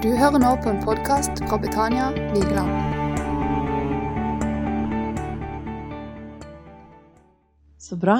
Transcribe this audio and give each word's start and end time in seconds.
Du 0.00 0.08
hører 0.16 0.40
nå 0.40 0.50
på 0.64 0.70
en 0.70 0.78
podkast 0.80 1.42
fra 1.44 1.58
Betania 1.60 2.06
Vigeland. 2.32 2.70
Så 7.76 7.98
bra. 8.00 8.14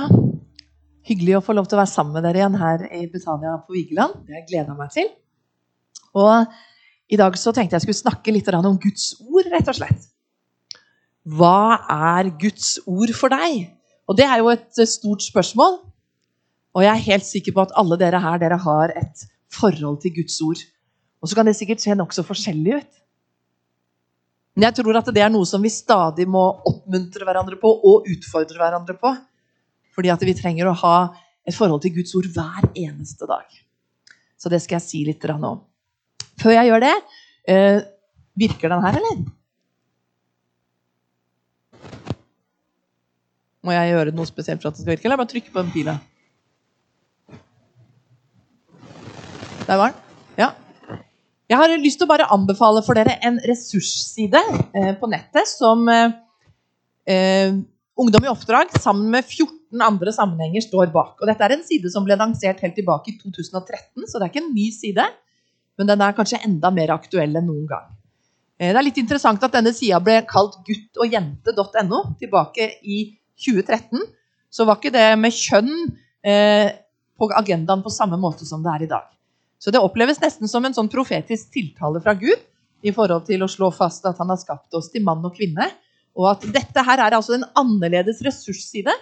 Hyggelig 1.08 1.38
å 1.38 1.40
få 1.46 1.54
lov 1.56 1.70
til 1.70 1.78
å 1.78 1.80
være 1.80 1.88
sammen 1.88 2.18
med 2.18 2.26
dere 2.28 2.42
igjen 2.42 2.58
her 2.60 2.84
i 2.84 3.06
Betania 3.08 3.54
på 3.64 3.72
Vigeland. 3.72 4.18
Det 4.26 4.34
har 4.34 4.42
jeg 4.42 4.48
gleda 4.50 4.74
meg 4.76 4.90
til. 4.92 5.08
Og 6.20 6.52
i 7.08 7.18
dag 7.22 7.38
så 7.40 7.54
tenkte 7.56 7.78
jeg 7.78 7.86
skulle 7.86 8.02
snakke 8.02 8.34
litt 8.36 8.50
om 8.58 8.76
Guds 8.82 9.14
ord, 9.24 9.48
rett 9.48 9.70
og 9.72 9.78
slett. 9.78 10.04
Hva 11.24 11.78
er 11.94 12.28
Guds 12.42 12.74
ord 12.84 13.14
for 13.16 13.32
deg? 13.32 13.70
Og 14.04 14.18
det 14.20 14.26
er 14.26 14.42
jo 14.42 14.50
et 14.52 14.82
stort 14.84 15.24
spørsmål. 15.24 15.80
Og 16.76 16.84
jeg 16.84 16.92
er 16.92 17.08
helt 17.08 17.28
sikker 17.30 17.56
på 17.56 17.64
at 17.64 17.72
alle 17.80 17.96
dere 18.04 18.20
her 18.20 18.36
dere 18.44 18.60
har 18.68 18.92
et 19.00 19.24
forhold 19.48 20.02
til 20.04 20.18
Guds 20.20 20.36
ord. 20.44 20.60
Og 21.20 21.28
så 21.28 21.36
kan 21.36 21.48
det 21.48 21.56
sikkert 21.58 21.82
se 21.82 21.94
nokså 21.96 22.24
forskjellig 22.24 22.80
ut. 22.80 23.00
Men 24.56 24.68
jeg 24.68 24.80
tror 24.80 24.98
at 24.98 25.08
det 25.14 25.22
er 25.22 25.32
noe 25.32 25.46
som 25.48 25.62
vi 25.62 25.70
stadig 25.72 26.26
må 26.28 26.42
oppmuntre 26.68 27.26
hverandre 27.28 27.58
på 27.60 27.70
og 27.70 28.08
utfordre 28.10 28.58
hverandre 28.60 28.96
på. 28.98 29.12
Fordi 29.94 30.12
at 30.12 30.22
vi 30.24 30.36
trenger 30.36 30.70
å 30.70 30.76
ha 30.82 30.96
et 31.46 31.56
forhold 31.56 31.82
til 31.84 31.94
Guds 31.98 32.14
ord 32.18 32.28
hver 32.34 32.70
eneste 32.72 33.28
dag. 33.28 33.46
Så 34.40 34.52
det 34.52 34.62
skal 34.64 34.78
jeg 34.78 34.86
si 34.86 35.02
litt 35.06 35.24
om. 35.36 35.60
Før 36.40 36.56
jeg 36.56 36.70
gjør 36.70 36.84
det 36.86 36.94
eh, 37.52 37.80
Virker 38.40 38.72
den 38.72 38.84
her, 38.84 38.96
eller? 38.96 39.24
Må 43.60 43.74
jeg 43.74 43.90
gjøre 43.90 44.14
noe 44.16 44.28
spesielt 44.28 44.62
for 44.62 44.70
at 44.70 44.78
det 44.78 44.84
skal 44.84 44.94
virke, 44.94 45.08
eller 45.08 45.20
bare 45.20 45.32
trykke 45.34 45.52
på 45.52 45.64
den 45.64 45.74
pila? 45.74 45.98
Der 49.66 49.76
var 49.76 49.92
den. 49.92 50.09
Jeg 51.50 51.58
har 51.58 51.72
lyst 51.82 51.98
til 51.98 52.06
å 52.06 52.10
bare 52.12 52.28
anbefale 52.30 52.82
for 52.86 52.94
dere 52.94 53.16
en 53.26 53.40
ressursside 53.42 54.38
eh, 54.70 54.92
på 55.00 55.10
nettet 55.10 55.50
som 55.50 55.86
eh, 55.90 56.16
eh 57.10 57.60
Ungdom 58.00 58.24
i 58.24 58.30
oppdrag 58.30 58.70
sammen 58.80 59.10
med 59.12 59.26
14 59.26 59.82
andre 59.84 60.12
sammenhenger 60.14 60.62
står 60.64 60.88
bak. 60.94 61.18
Og 61.20 61.28
dette 61.28 61.44
er 61.44 61.52
en 61.52 61.64
side 61.66 61.90
som 61.92 62.06
ble 62.06 62.16
lansert 62.16 62.62
helt 62.64 62.72
tilbake 62.78 63.10
i 63.12 63.16
2013, 63.20 64.06
så 64.08 64.16
det 64.16 64.24
er 64.24 64.30
ikke 64.30 64.40
en 64.40 64.54
ny 64.54 64.70
side. 64.72 65.04
Men 65.76 65.90
den 65.90 66.04
er 66.06 66.14
kanskje 66.16 66.40
enda 66.46 66.70
mer 66.72 66.94
aktuell 66.94 67.36
enn 67.36 67.44
noen 67.50 67.66
gang. 67.68 67.90
Eh, 68.56 68.70
det 68.70 68.78
er 68.80 68.86
litt 68.86 69.02
interessant 69.02 69.44
at 69.44 69.52
denne 69.52 69.74
sida 69.76 70.00
ble 70.04 70.16
kalt 70.30 70.56
guttogjente.no 70.64 72.00
tilbake 72.22 72.70
i 72.88 73.02
2013. 73.44 74.00
Så 74.48 74.64
var 74.64 74.80
ikke 74.80 74.94
det 74.96 75.06
med 75.20 75.36
kjønn 75.36 75.74
eh, 76.24 76.72
på 77.20 77.30
agendaen 77.36 77.84
på 77.84 77.92
samme 77.92 78.16
måte 78.22 78.48
som 78.48 78.64
det 78.64 78.78
er 78.78 78.86
i 78.86 78.90
dag. 78.96 79.12
Så 79.60 79.72
det 79.72 79.82
oppleves 79.84 80.20
nesten 80.22 80.48
som 80.48 80.64
en 80.64 80.74
sånn 80.76 80.88
profetisk 80.88 81.50
tiltale 81.52 82.00
fra 82.00 82.14
Gud 82.16 82.40
i 82.80 82.92
forhold 82.96 83.26
til 83.28 83.44
å 83.44 83.50
slå 83.50 83.68
fast 83.76 84.06
at 84.08 84.18
han 84.20 84.32
har 84.32 84.40
skapt 84.40 84.72
oss 84.76 84.88
til 84.92 85.04
mann 85.04 85.20
og 85.26 85.34
kvinne. 85.36 85.66
Og 86.16 86.30
at 86.32 86.46
dette 86.54 86.84
her 86.86 87.02
er 87.04 87.16
altså 87.16 87.36
en 87.36 87.44
annerledes 87.60 88.22
ressursside 88.24 88.94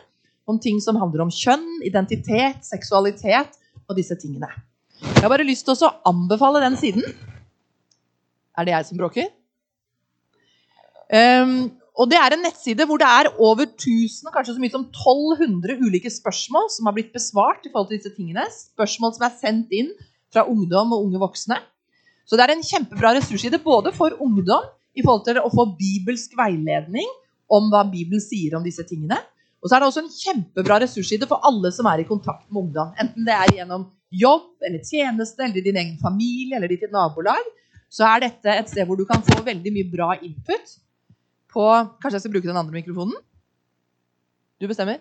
om 0.50 0.58
ting 0.58 0.80
som 0.82 0.98
handler 0.98 1.26
om 1.26 1.32
kjønn, 1.32 1.66
identitet, 1.86 2.64
seksualitet 2.66 3.54
og 3.86 3.96
disse 4.00 4.16
tingene. 4.18 4.50
Jeg 4.98 5.22
har 5.22 5.30
bare 5.30 5.46
lyst 5.46 5.68
til 5.68 5.78
å 5.86 5.94
anbefale 6.10 6.62
den 6.64 6.76
siden. 6.80 7.06
Er 8.58 8.66
det 8.66 8.74
jeg 8.74 8.88
som 8.88 8.98
bråker? 8.98 9.28
Um, 11.08 11.70
og 11.98 12.10
Det 12.10 12.18
er 12.18 12.34
en 12.34 12.44
nettside 12.44 12.84
hvor 12.86 12.98
det 13.00 13.06
er 13.06 13.30
over 13.38 13.64
1000, 13.66 14.30
kanskje 14.34 14.54
så 14.54 14.62
mye 14.62 14.74
som 14.74 14.84
1200 14.90 15.78
ulike 15.82 16.10
spørsmål 16.12 16.68
som 16.74 16.86
har 16.90 16.94
blitt 16.98 17.14
besvart 17.14 17.64
i 17.66 17.72
forhold 17.72 17.90
til 17.90 17.98
disse 17.98 18.14
tingene. 18.14 18.44
Spørsmål 18.50 19.14
som 19.16 19.26
er 19.26 19.38
sendt 19.38 19.74
inn 19.74 19.90
fra 20.32 20.44
ungdom 20.48 20.94
og 20.96 21.06
unge 21.06 21.20
voksne. 21.22 21.58
Så 22.28 22.36
det 22.36 22.44
er 22.44 22.54
en 22.54 22.64
kjempebra 22.64 23.14
ressursside 23.16 23.60
både 23.64 23.92
for 23.96 24.16
ungdom 24.24 24.68
i 24.98 25.04
forhold 25.04 25.24
til 25.28 25.40
å 25.40 25.50
få 25.52 25.64
bibelsk 25.78 26.34
veiledning 26.38 27.08
om 27.54 27.70
hva 27.72 27.84
Bibelen 27.88 28.20
sier 28.20 28.58
om 28.58 28.64
disse 28.66 28.84
tingene. 28.88 29.16
Og 29.58 29.70
så 29.70 29.76
er 29.76 29.82
det 29.82 29.88
også 29.88 30.02
en 30.04 30.12
kjempebra 30.12 30.78
ressursside 30.84 31.26
for 31.30 31.42
alle 31.48 31.72
som 31.74 31.88
er 31.90 32.02
i 32.02 32.08
kontakt 32.08 32.44
med 32.50 32.66
ungdom. 32.66 32.92
Enten 33.00 33.26
det 33.26 33.34
er 33.34 33.54
gjennom 33.56 33.88
jobb 34.14 34.64
eller 34.64 34.84
tjeneste 34.84 35.44
eller 35.44 35.64
din 35.64 35.80
egen 35.80 35.96
familie 36.00 36.58
eller 36.58 36.70
ditt 36.70 36.86
nabolag, 36.92 37.48
så 37.88 38.04
er 38.10 38.26
dette 38.26 38.52
et 38.52 38.70
sted 38.70 38.86
hvor 38.88 39.00
du 39.00 39.06
kan 39.08 39.24
få 39.24 39.40
veldig 39.44 39.72
mye 39.72 39.88
bra 39.88 40.12
input 40.20 40.76
på 41.48 41.64
Kanskje 42.02 42.18
jeg 42.18 42.24
skal 42.26 42.34
bruke 42.34 42.50
den 42.50 42.60
andre 42.60 42.76
mikrofonen? 42.76 43.16
Du 44.60 44.66
bestemmer. 44.68 45.00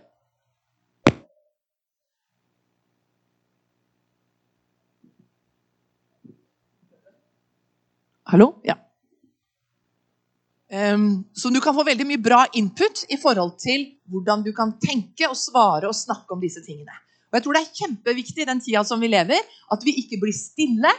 Hallo? 8.28 8.58
Ja. 8.68 8.76
Um, 10.94 11.24
så 11.32 11.48
du 11.50 11.62
kan 11.64 11.76
få 11.76 11.86
veldig 11.88 12.04
mye 12.10 12.20
bra 12.20 12.42
input 12.60 13.06
i 13.08 13.16
forhold 13.22 13.54
til 13.64 13.86
hvordan 14.12 14.42
du 14.44 14.50
kan 14.56 14.74
tenke 14.84 15.30
og 15.30 15.38
svare 15.40 15.88
og 15.88 15.96
snakke 15.96 16.36
om 16.36 16.42
disse 16.44 16.60
tingene. 16.66 16.92
Og 17.32 17.38
jeg 17.38 17.46
tror 17.46 17.56
Det 17.56 17.62
er 17.62 17.78
kjempeviktig 17.80 18.44
i 18.44 18.50
den 18.50 18.60
tida 18.64 18.84
som 18.88 19.00
vi 19.00 19.08
lever, 19.08 19.40
at 19.72 19.84
vi 19.84 19.96
ikke 20.02 20.20
blir 20.20 20.36
stille, 20.36 20.92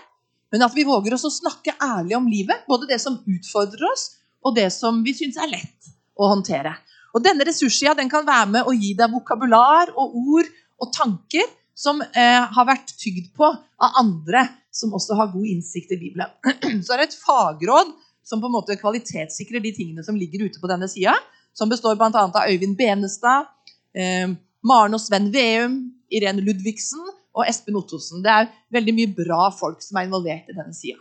men 0.53 0.65
at 0.65 0.73
vi 0.73 0.87
våger 0.89 1.13
oss 1.13 1.27
å 1.29 1.33
snakke 1.35 1.77
ærlig 1.77 2.17
om 2.17 2.31
livet. 2.33 2.65
Både 2.69 2.89
det 2.89 3.01
som 3.03 3.21
utfordrer 3.21 3.85
oss, 3.91 4.15
og 4.41 4.57
det 4.57 4.71
som 4.73 5.03
vi 5.05 5.13
syns 5.17 5.37
er 5.37 5.53
lett 5.53 5.93
å 6.17 6.31
håndtere. 6.33 6.73
Og 7.13 7.25
Denne 7.25 7.45
ressurssida 7.45 7.93
den 7.99 8.09
kan 8.09 8.25
være 8.25 8.49
med 8.55 8.69
å 8.69 8.73
gi 8.73 8.95
deg 8.97 9.13
vokabular 9.13 9.93
og 9.97 10.17
ord 10.17 10.49
og 10.81 10.93
tanker 10.97 11.45
som 11.77 12.01
eh, 12.01 12.41
har 12.41 12.69
vært 12.69 12.97
tygd 12.97 13.35
på 13.37 13.49
av 13.53 14.01
andre 14.01 14.47
som 14.79 14.95
også 14.95 15.17
har 15.19 15.33
god 15.33 15.47
innsikt 15.51 15.93
i 15.97 15.99
Bibelen. 16.01 16.31
Så 16.85 16.95
er 16.95 17.03
det 17.03 17.11
et 17.11 17.19
fagråd 17.19 17.93
som 18.29 18.43
på 18.43 18.49
en 18.49 18.55
måte 18.55 18.77
kvalitetssikrer 18.79 19.63
de 19.65 19.73
tingene 19.75 20.05
som 20.07 20.17
ligger 20.19 20.47
ute 20.47 20.61
på 20.61 20.71
denne 20.71 20.89
sida. 20.91 21.17
Som 21.57 21.71
består 21.73 21.97
bl.a. 21.99 22.11
av 22.13 22.45
Øyvind 22.47 22.77
Benestad, 22.79 23.49
eh, 23.97 24.29
Maren 24.69 24.95
og 24.95 25.03
Sven 25.03 25.31
Veum, 25.35 25.81
Irene 26.15 26.45
Ludvigsen 26.45 27.03
og 27.35 27.47
Espen 27.49 27.79
Ottosen. 27.79 28.23
Det 28.23 28.31
er 28.31 28.53
veldig 28.75 28.95
mye 28.95 29.15
bra 29.17 29.49
folk 29.55 29.83
som 29.85 29.99
er 29.99 30.07
involvert 30.07 30.51
i 30.51 30.57
denne 30.57 30.77
sida. 30.77 31.01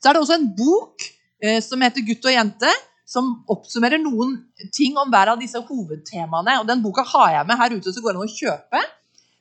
Så 0.00 0.10
er 0.10 0.16
det 0.16 0.24
også 0.24 0.38
en 0.40 0.50
bok 0.56 1.06
eh, 1.42 1.60
som 1.64 1.80
heter 1.84 2.04
'Gutt 2.04 2.26
og 2.28 2.34
jente', 2.34 2.74
som 3.04 3.30
oppsummerer 3.52 4.00
noen 4.00 4.38
ting 4.72 4.96
om 4.98 5.10
hver 5.12 5.34
av 5.34 5.40
disse 5.40 5.60
hovedtemaene. 5.60 6.58
Og 6.62 6.66
Den 6.66 6.82
boka 6.82 7.04
har 7.04 7.30
jeg 7.38 7.46
med 7.46 7.60
her 7.60 7.76
ute, 7.76 7.92
så 7.92 8.00
går 8.00 8.14
det 8.14 8.20
an 8.20 8.28
å 8.28 8.36
kjøpe. 8.40 8.84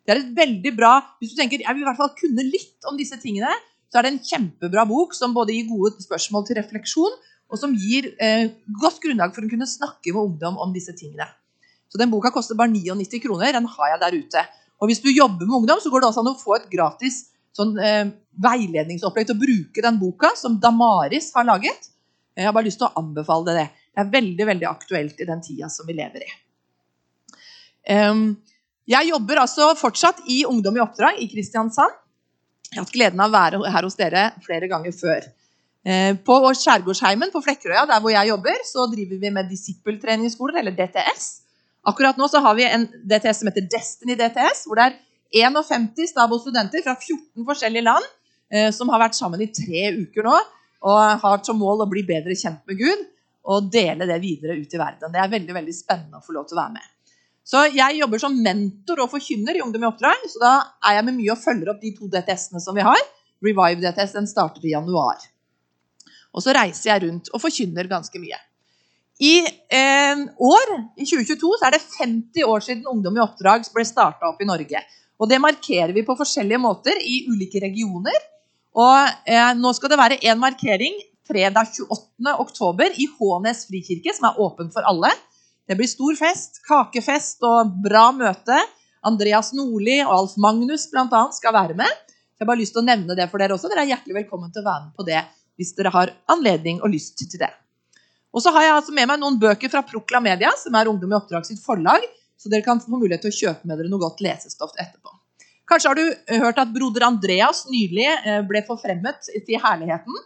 Det 0.04 0.14
er 0.14 0.20
et 0.20 0.34
veldig 0.36 0.74
bra, 0.76 0.96
Hvis 1.20 1.32
du 1.32 1.40
tenker 1.40 1.62
jeg 1.64 1.76
vil 1.76 1.84
i 1.84 1.88
hvert 1.88 2.00
fall 2.00 2.12
kunne 2.18 2.44
litt 2.44 2.90
om 2.90 2.98
disse 3.00 3.16
tingene, 3.22 3.52
så 3.92 4.00
er 4.00 4.08
det 4.08 4.12
en 4.14 4.24
kjempebra 4.26 4.84
bok 4.90 5.14
som 5.16 5.36
både 5.36 5.54
gir 5.56 5.70
gode 5.70 6.02
spørsmål 6.04 6.48
til 6.48 6.58
refleksjon, 6.60 7.14
og 7.54 7.60
som 7.62 7.76
gir 7.78 8.10
eh, 8.18 8.50
godt 8.82 9.00
grunnlag 9.04 9.36
for 9.36 9.46
å 9.46 9.52
kunne 9.52 9.70
snakke 9.70 10.12
med 10.12 10.22
ungdom 10.24 10.58
om 10.58 10.74
disse 10.74 10.96
tingene. 10.98 11.28
Så 11.92 12.02
Den 12.02 12.10
boka 12.10 12.32
koster 12.34 12.58
bare 12.58 12.74
99 12.74 13.22
kroner. 13.22 13.54
Den 13.54 13.70
har 13.70 13.92
jeg 13.92 14.02
der 14.02 14.18
ute. 14.18 14.44
Og 14.82 14.90
Hvis 14.90 15.04
du 15.04 15.12
jobber 15.14 15.46
med 15.46 15.60
ungdom, 15.62 15.80
så 15.80 15.92
går 15.94 16.02
det 16.02 16.10
også 16.10 16.24
an 16.24 16.32
å 16.34 16.40
få 16.40 16.56
et 16.58 16.66
gratis 16.72 17.28
sånn, 17.54 17.76
eh, 17.78 18.10
veiledningsopplegg 18.42 19.30
til 19.30 19.38
å 19.38 19.44
bruke 19.44 19.84
den 19.86 20.00
boka 20.02 20.34
som 20.36 20.58
Damaris 20.60 21.30
har 21.36 21.46
laget. 21.46 21.92
Jeg 22.34 22.50
har 22.50 22.56
bare 22.56 22.66
lyst 22.66 22.82
til 22.82 22.90
å 22.90 22.98
anbefale 22.98 23.54
det. 23.54 23.68
Det 23.94 24.02
er 24.02 24.14
veldig 24.16 24.48
veldig 24.50 24.68
aktuelt 24.68 25.22
i 25.22 25.30
den 25.30 25.44
tida 25.46 25.70
som 25.70 25.86
vi 25.86 25.94
lever 25.94 26.26
i. 26.26 26.32
Um, 27.94 28.42
jeg 28.90 29.10
jobber 29.10 29.44
altså 29.44 29.70
fortsatt 29.80 30.26
i 30.32 30.44
Ungdom 30.48 30.76
i 30.78 30.84
oppdrag 30.84 31.22
i 31.24 31.30
Kristiansand. 31.32 31.94
Jeg 32.72 32.80
har 32.80 32.88
hatt 32.88 32.96
gleden 32.96 33.22
av 33.22 33.30
å 33.30 33.36
være 33.36 33.72
her 33.76 33.86
hos 33.86 33.96
dere 34.00 34.26
flere 34.44 34.68
ganger 34.72 34.96
før. 34.98 35.28
Eh, 35.84 36.16
på 36.26 36.36
Skjærgårdsheimen 36.58 37.32
på 37.32 37.42
Flekkerøya, 37.44 37.86
der 37.90 38.02
hvor 38.04 38.14
jeg 38.14 38.32
jobber, 38.32 38.60
så 38.68 38.88
driver 38.92 39.20
vi 39.22 39.32
med 39.36 39.50
disippeltreningsskoler, 39.52 40.62
eller 40.62 40.76
DTS. 40.76 41.30
Akkurat 41.92 42.20
nå 42.20 42.28
så 42.32 42.40
har 42.44 42.56
vi 42.56 42.66
en 42.68 42.88
DTS 42.88 43.42
som 43.42 43.52
heter 43.52 43.68
Destiny 43.72 44.16
DTS, 44.20 44.66
hvor 44.68 44.80
det 44.80 44.90
er 44.90 45.00
51 45.44 46.08
stab 46.08 46.32
og 46.32 46.44
studenter 46.44 46.84
fra 46.86 46.96
14 46.96 47.48
forskjellige 47.48 47.86
land 47.88 48.06
eh, 48.54 48.70
som 48.76 48.92
har 48.94 49.02
vært 49.04 49.18
sammen 49.18 49.42
i 49.44 49.50
tre 49.52 49.90
uker 49.98 50.28
nå 50.28 50.36
og 50.84 51.22
har 51.24 51.44
som 51.48 51.60
mål 51.60 51.86
å 51.86 51.90
bli 51.90 52.04
bedre 52.08 52.36
kjent 52.36 52.64
med 52.68 52.80
Gud 52.80 53.06
og 53.54 53.70
dele 53.72 54.08
det 54.08 54.20
videre 54.24 54.56
ut 54.60 54.74
i 54.74 54.80
verden. 54.80 55.12
Det 55.12 55.20
er 55.20 55.32
veldig, 55.32 55.56
veldig 55.56 55.76
spennende 55.76 56.20
å 56.20 56.24
få 56.24 56.36
lov 56.36 56.48
til 56.48 56.58
å 56.58 56.62
være 56.62 56.76
med. 56.76 56.90
Så 57.44 57.66
jeg 57.76 58.00
jobber 58.00 58.22
som 58.22 58.36
mentor 58.40 59.04
og 59.04 59.12
forkynner 59.12 59.58
i 59.58 59.62
Ungdom 59.64 59.84
i 59.84 59.90
oppdrag. 59.90 60.24
Så 60.32 60.40
da 60.42 60.54
er 60.88 60.98
jeg 61.00 61.08
med 61.10 61.18
mye 61.20 61.34
og 61.36 61.42
følger 61.42 61.74
opp 61.74 61.84
de 61.84 61.92
to 61.98 62.08
DTS-ene 62.12 62.64
som 62.64 62.78
vi 62.78 62.86
har. 62.88 63.04
Revive 63.44 63.84
DTS 63.84 64.16
den 64.16 64.30
starter 64.32 64.64
i 64.64 64.72
januar. 64.72 65.20
Og 66.34 66.42
så 66.42 66.56
reiser 66.56 66.94
jeg 66.94 67.04
rundt 67.04 67.30
og 67.34 67.44
forkynner 67.44 67.90
ganske 67.92 68.22
mye. 68.22 68.40
I 69.24 69.36
eh, 69.46 70.22
år, 70.42 70.72
i 70.98 71.06
2022, 71.06 71.52
så 71.60 71.68
er 71.68 71.76
det 71.76 71.84
50 72.00 72.48
år 72.50 72.64
siden 72.66 72.88
Ungdom 72.90 73.20
i 73.20 73.24
oppdrag 73.24 73.68
ble 73.76 73.86
starta 73.86 74.32
opp 74.32 74.42
i 74.42 74.48
Norge. 74.50 74.82
Og 75.22 75.30
det 75.30 75.40
markerer 75.44 75.94
vi 75.96 76.06
på 76.08 76.16
forskjellige 76.18 76.62
måter 76.64 76.98
i 76.98 77.26
ulike 77.30 77.62
regioner. 77.62 78.18
Og 78.74 79.30
eh, 79.30 79.52
nå 79.60 79.74
skal 79.78 79.94
det 79.94 80.00
være 80.00 80.22
en 80.32 80.42
markering 80.42 80.98
fredag 81.28 81.70
28. 81.76 82.34
oktober 82.42 82.98
i 83.00 83.06
Hånes 83.20 83.68
frikirke, 83.70 84.16
som 84.16 84.32
er 84.32 84.42
åpen 84.44 84.74
for 84.74 84.86
alle. 84.90 85.12
Det 85.64 85.78
blir 85.80 85.88
stor 85.88 86.16
fest, 86.20 86.60
kakefest 86.68 87.44
og 87.48 87.76
bra 87.86 88.10
møte. 88.16 88.58
Andreas 89.08 89.54
Nordli 89.56 90.02
og 90.04 90.12
Alf 90.16 90.34
Magnus 90.42 90.90
annet, 90.92 91.38
skal 91.38 91.56
være 91.56 91.78
med. 91.80 91.88
Jeg 91.88 92.44
har 92.44 92.50
bare 92.50 92.60
lyst 92.60 92.76
til 92.76 92.84
å 92.84 92.88
nevne 92.88 93.16
det 93.16 93.30
for 93.32 93.40
dere 93.40 93.56
også. 93.56 93.70
Dere 93.72 93.86
er 93.86 93.94
hjertelig 93.94 94.18
velkommen 94.18 94.52
til 94.52 94.64
å 94.64 94.68
være 94.68 94.90
med 94.90 94.98
på 94.98 95.06
det 95.08 95.22
hvis 95.60 95.76
dere 95.78 95.92
har 95.94 96.12
anledning 96.34 96.82
og 96.82 96.92
lyst 96.92 97.16
til 97.22 97.40
det. 97.40 97.52
Og 98.34 98.42
så 98.42 98.52
har 98.56 98.66
jeg 98.66 98.76
altså 98.76 98.96
med 98.98 99.08
meg 99.08 99.22
noen 99.22 99.38
bøker 99.40 99.70
fra 99.70 99.84
Prokla 99.86 100.20
Media, 100.26 100.50
som 100.58 100.76
er 100.76 100.90
Ungdom 100.90 101.14
i 101.14 101.18
oppdrag 101.20 101.46
sitt 101.48 101.62
forlag, 101.64 102.04
så 102.36 102.50
dere 102.52 102.66
kan 102.66 102.82
få 102.82 102.90
mulighet 102.92 103.22
til 103.24 103.32
å 103.32 103.38
kjøpe 103.38 103.70
med 103.70 103.80
dere 103.80 103.92
noe 103.92 104.02
godt 104.02 104.24
lesestoff 104.26 104.74
etterpå. 104.74 105.14
Kanskje 105.70 105.92
har 105.92 106.00
du 106.00 106.40
hørt 106.42 106.60
at 106.60 106.74
broder 106.74 107.06
Andreas 107.08 107.64
nylig 107.70 108.10
eh, 108.10 108.42
ble 108.50 108.66
forfremmet 108.68 109.30
til 109.32 109.62
herligheten. 109.62 110.18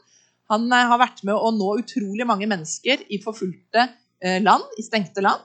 Han 0.50 0.66
eh, 0.72 0.88
har 0.90 1.04
vært 1.04 1.22
med 1.28 1.36
å 1.36 1.52
nå 1.54 1.76
utrolig 1.84 2.26
mange 2.26 2.48
mennesker 2.50 3.04
i 3.12 3.20
forfulgte 3.22 3.84
eh, 3.84 3.94
land, 4.42 4.64
i 4.78 4.84
stengte 4.86 5.22
land. 5.22 5.44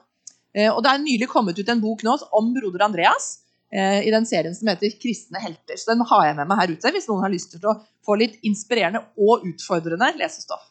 Og 0.73 0.79
det 0.85 0.91
er 0.91 1.01
nylig 1.01 1.27
kommet 1.29 1.59
ut 1.59 1.69
en 1.73 1.81
bok 1.81 2.05
nå 2.05 2.15
om 2.39 2.51
broder 2.57 2.85
Andreas 2.87 3.27
i 3.73 4.11
den 4.13 4.27
serien 4.29 4.55
som 4.57 4.69
heter 4.69 4.93
'Kristne 4.97 5.41
helter'. 5.41 5.77
Så 5.81 5.93
den 5.93 6.05
har 6.05 6.27
jeg 6.27 6.37
med 6.37 6.49
meg 6.49 6.61
her 6.61 6.73
ute 6.73 6.93
hvis 6.93 7.09
noen 7.09 7.25
har 7.25 7.33
lyst 7.33 7.53
til 7.53 7.69
å 7.69 7.79
få 8.05 8.19
litt 8.21 8.37
inspirerende 8.45 9.05
og 9.17 9.47
utfordrende 9.49 10.13
lesestoff. 10.19 10.65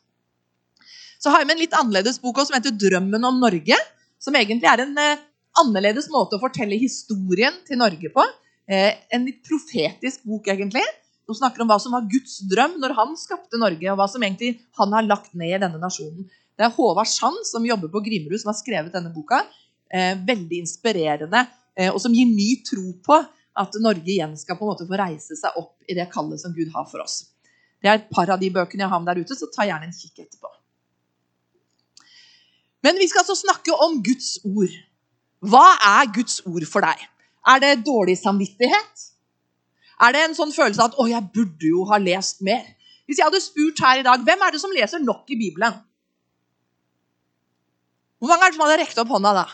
Så 1.21 1.29
har 1.29 1.43
jeg 1.43 1.49
med 1.51 1.59
en 1.59 1.61
litt 1.61 1.75
annerledes 1.77 2.17
bok 2.21 2.39
også, 2.41 2.49
som 2.49 2.57
heter 2.57 2.73
'Drømmen 2.73 3.25
om 3.27 3.41
Norge'. 3.41 3.77
Som 4.21 4.37
egentlig 4.37 4.69
er 4.69 4.83
en 4.83 4.97
eh, 4.97 5.21
annerledes 5.61 6.09
måte 6.13 6.37
å 6.37 6.41
fortelle 6.41 6.77
historien 6.81 7.53
til 7.67 7.77
Norge 7.81 8.09
på. 8.13 8.25
Eh, 8.69 8.97
en 9.13 9.25
litt 9.25 9.41
profetisk 9.45 10.25
bok, 10.25 10.49
egentlig. 10.53 10.83
Som 11.31 11.45
snakker 11.45 11.63
om 11.63 11.69
hva 11.71 11.77
som 11.79 11.93
var 11.95 12.07
Guds 12.11 12.41
drøm 12.51 12.73
når 12.81 12.91
han 12.97 13.13
skapte 13.15 13.59
Norge, 13.59 13.87
og 13.87 13.99
hva 14.01 14.07
som 14.11 14.23
egentlig 14.25 14.57
han 14.75 14.91
har 14.91 15.05
lagt 15.07 15.31
ned 15.31 15.53
i 15.55 15.59
denne 15.61 15.79
nasjonen. 15.79 16.25
Det 16.59 16.65
er 16.65 16.73
Håvard 16.75 17.07
Sand, 17.07 17.45
som 17.47 17.63
jobber 17.63 17.87
på 17.93 18.01
Grimrud, 18.03 18.35
som 18.41 18.51
har 18.51 18.57
skrevet 18.59 18.91
denne 18.91 19.13
boka. 19.15 19.45
Eh, 19.87 20.17
veldig 20.27 20.59
inspirerende, 20.59 21.45
eh, 21.79 21.87
og 21.87 22.01
som 22.03 22.11
gir 22.11 22.27
ny 22.27 22.49
tro 22.67 22.83
på 23.05 23.15
at 23.63 23.77
Norge 23.79 24.11
igjen 24.11 24.35
skal 24.39 24.59
på 24.59 24.67
en 24.67 24.73
måte 24.73 24.87
få 24.89 24.99
reise 24.99 25.37
seg 25.39 25.55
opp 25.59 25.87
i 25.87 25.95
det 25.95 26.09
kallet 26.11 26.43
som 26.43 26.51
Gud 26.55 26.71
har 26.75 26.87
for 26.91 27.03
oss. 27.03 27.21
Det 27.79 27.89
er 27.89 28.01
et 28.01 28.11
par 28.11 28.27
av 28.29 28.39
de 28.43 28.51
bøkene 28.51 28.83
jeg 28.83 28.91
har 28.91 28.99
med 28.99 29.11
der 29.11 29.23
ute, 29.23 29.35
så 29.39 29.47
ta 29.51 29.63
gjerne 29.67 29.87
en 29.87 29.95
kikk 29.95 30.25
etterpå. 30.25 30.51
Men 32.83 32.99
vi 32.99 33.07
skal 33.07 33.23
altså 33.23 33.39
snakke 33.39 33.75
om 33.87 34.01
Guds 34.03 34.35
ord. 34.43 34.75
Hva 35.41 35.65
er 35.95 36.11
Guds 36.13 36.41
ord 36.49 36.67
for 36.69 36.83
deg? 36.85 37.07
Er 37.47 37.63
det 37.63 37.85
dårlig 37.85 38.19
samvittighet? 38.19 39.07
Er 40.01 40.15
det 40.15 40.21
en 40.25 40.37
sånn 40.37 40.53
følelse 40.53 40.81
av 40.81 40.91
at 40.91 40.97
'å, 40.97 41.07
jeg 41.09 41.29
burde 41.33 41.67
jo 41.67 41.85
ha 41.85 41.97
lest 42.01 42.41
mer'? 42.41 42.75
Hvis 43.05 43.19
jeg 43.19 43.27
hadde 43.27 43.41
spurt 43.43 43.79
her 43.83 43.99
i 43.99 44.05
dag, 44.07 44.23
hvem 44.25 44.41
er 44.41 44.51
det 44.51 44.61
som 44.61 44.71
leser 44.71 44.99
nok 44.99 45.29
i 45.29 45.37
Bibelen? 45.37 45.73
Hvor 48.19 48.29
mange 48.29 48.45
er 48.45 48.49
det 48.49 48.55
som 48.57 48.65
hadde 48.65 48.81
rekt 48.81 49.01
opp 49.01 49.11
hånda 49.11 49.33
da? 49.33 49.45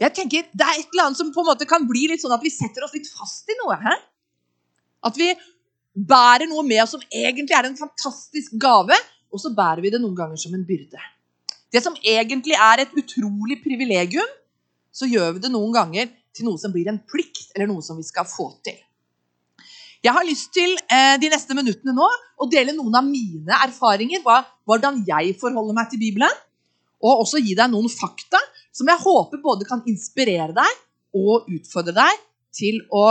Jeg 0.00 0.14
tenker, 0.14 0.42
Det 0.56 0.64
er 0.64 0.80
et 0.80 0.88
eller 0.92 1.08
annet 1.08 1.18
som 1.18 1.32
på 1.32 1.40
en 1.40 1.50
måte 1.50 1.68
kan 1.68 1.86
bli 1.88 2.06
litt 2.08 2.22
sånn 2.22 2.32
at 2.32 2.44
vi 2.44 2.52
setter 2.52 2.84
oss 2.84 2.94
litt 2.94 3.08
fast 3.08 3.48
i 3.52 3.56
noe. 3.64 3.76
He? 3.76 3.96
At 5.04 5.16
vi 5.16 5.34
bærer 5.96 6.48
noe 6.48 6.62
med 6.64 6.82
oss 6.82 6.94
som 6.96 7.02
egentlig 7.12 7.56
er 7.56 7.68
en 7.68 7.76
fantastisk 7.76 8.56
gave, 8.60 8.96
og 9.32 9.40
så 9.40 9.52
bærer 9.52 9.82
vi 9.82 9.90
det 9.90 10.00
noen 10.00 10.16
ganger 10.16 10.40
som 10.40 10.54
en 10.54 10.64
byrde. 10.64 11.00
Det 11.70 11.82
som 11.82 11.96
egentlig 12.00 12.56
er 12.56 12.80
et 12.80 12.96
utrolig 12.96 13.60
privilegium, 13.62 14.30
så 14.92 15.06
gjør 15.06 15.36
vi 15.36 15.44
det 15.44 15.52
noen 15.52 15.74
ganger 15.74 16.08
til 16.36 16.46
noe 16.48 16.60
som 16.60 16.72
blir 16.74 16.88
en 16.90 17.00
plikt, 17.10 17.50
eller 17.54 17.70
noe 17.70 17.84
som 17.84 17.98
vi 17.98 18.06
skal 18.06 18.28
få 18.28 18.50
til. 18.66 18.78
Jeg 20.00 20.16
har 20.16 20.24
lyst 20.24 20.48
til 20.56 20.72
eh, 20.88 21.16
de 21.20 21.28
neste 21.28 21.56
minuttene 21.56 21.92
nå 21.96 22.06
å 22.40 22.48
dele 22.48 22.72
noen 22.76 22.94
av 22.96 23.04
mine 23.04 23.58
erfaringer, 23.66 24.22
hva, 24.24 24.38
hvordan 24.64 25.02
jeg 25.08 25.34
forholder 25.40 25.76
meg 25.76 25.90
til 25.92 26.00
Bibelen, 26.00 26.38
og 27.00 27.24
også 27.24 27.40
gi 27.40 27.56
deg 27.56 27.72
noen 27.72 27.88
fakta 27.92 28.40
som 28.76 28.88
jeg 28.88 29.02
håper 29.02 29.42
både 29.44 29.68
kan 29.68 29.84
inspirere 29.88 30.52
deg 30.56 30.80
og 31.16 31.48
utfordre 31.50 31.96
deg 31.96 32.24
til 32.56 32.80
å 32.92 33.04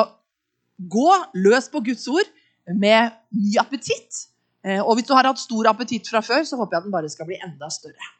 gå 0.79 1.11
løs 1.41 1.69
på 1.73 1.81
Guds 1.85 2.05
ord 2.09 2.27
med 2.69 3.15
ny 3.35 3.57
appetitt 3.61 4.29
Eh, 4.65 4.81
og 4.83 4.97
hvis 4.97 5.07
du 5.07 5.13
har 5.15 5.27
hatt 5.29 5.39
stor 5.39 5.69
appetitt 5.71 6.09
fra 6.11 6.21
før, 6.25 6.43
så 6.43 6.59
håper 6.59 6.75
jeg 6.75 6.81
at 6.81 6.87
den 6.87 6.95
bare 6.95 7.11
skal 7.11 7.27
bli 7.29 7.39
enda 7.39 7.69
større. 7.71 8.15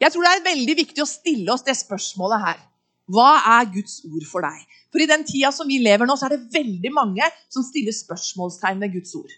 Jeg 0.00 0.12
tror 0.14 0.24
det 0.24 0.32
er 0.32 0.46
veldig 0.46 0.76
viktig 0.78 1.02
å 1.02 1.08
stille 1.08 1.52
oss 1.52 1.66
det 1.66 1.76
spørsmålet 1.76 2.44
her. 2.44 2.60
Hva 3.10 3.30
er 3.58 3.70
Guds 3.74 4.00
ord 4.06 4.26
for 4.30 4.46
deg? 4.46 4.64
For 4.90 5.02
i 5.02 5.08
den 5.10 5.24
tida 5.26 5.50
som 5.54 5.68
vi 5.70 5.80
lever 5.82 6.06
nå, 6.06 6.16
så 6.18 6.28
er 6.28 6.36
det 6.36 6.50
veldig 6.54 6.92
mange 6.94 7.26
som 7.52 7.64
stiller 7.66 7.94
spørsmålstegn 7.94 8.82
ved 8.82 8.94
Guds 8.98 9.14
ord. 9.18 9.32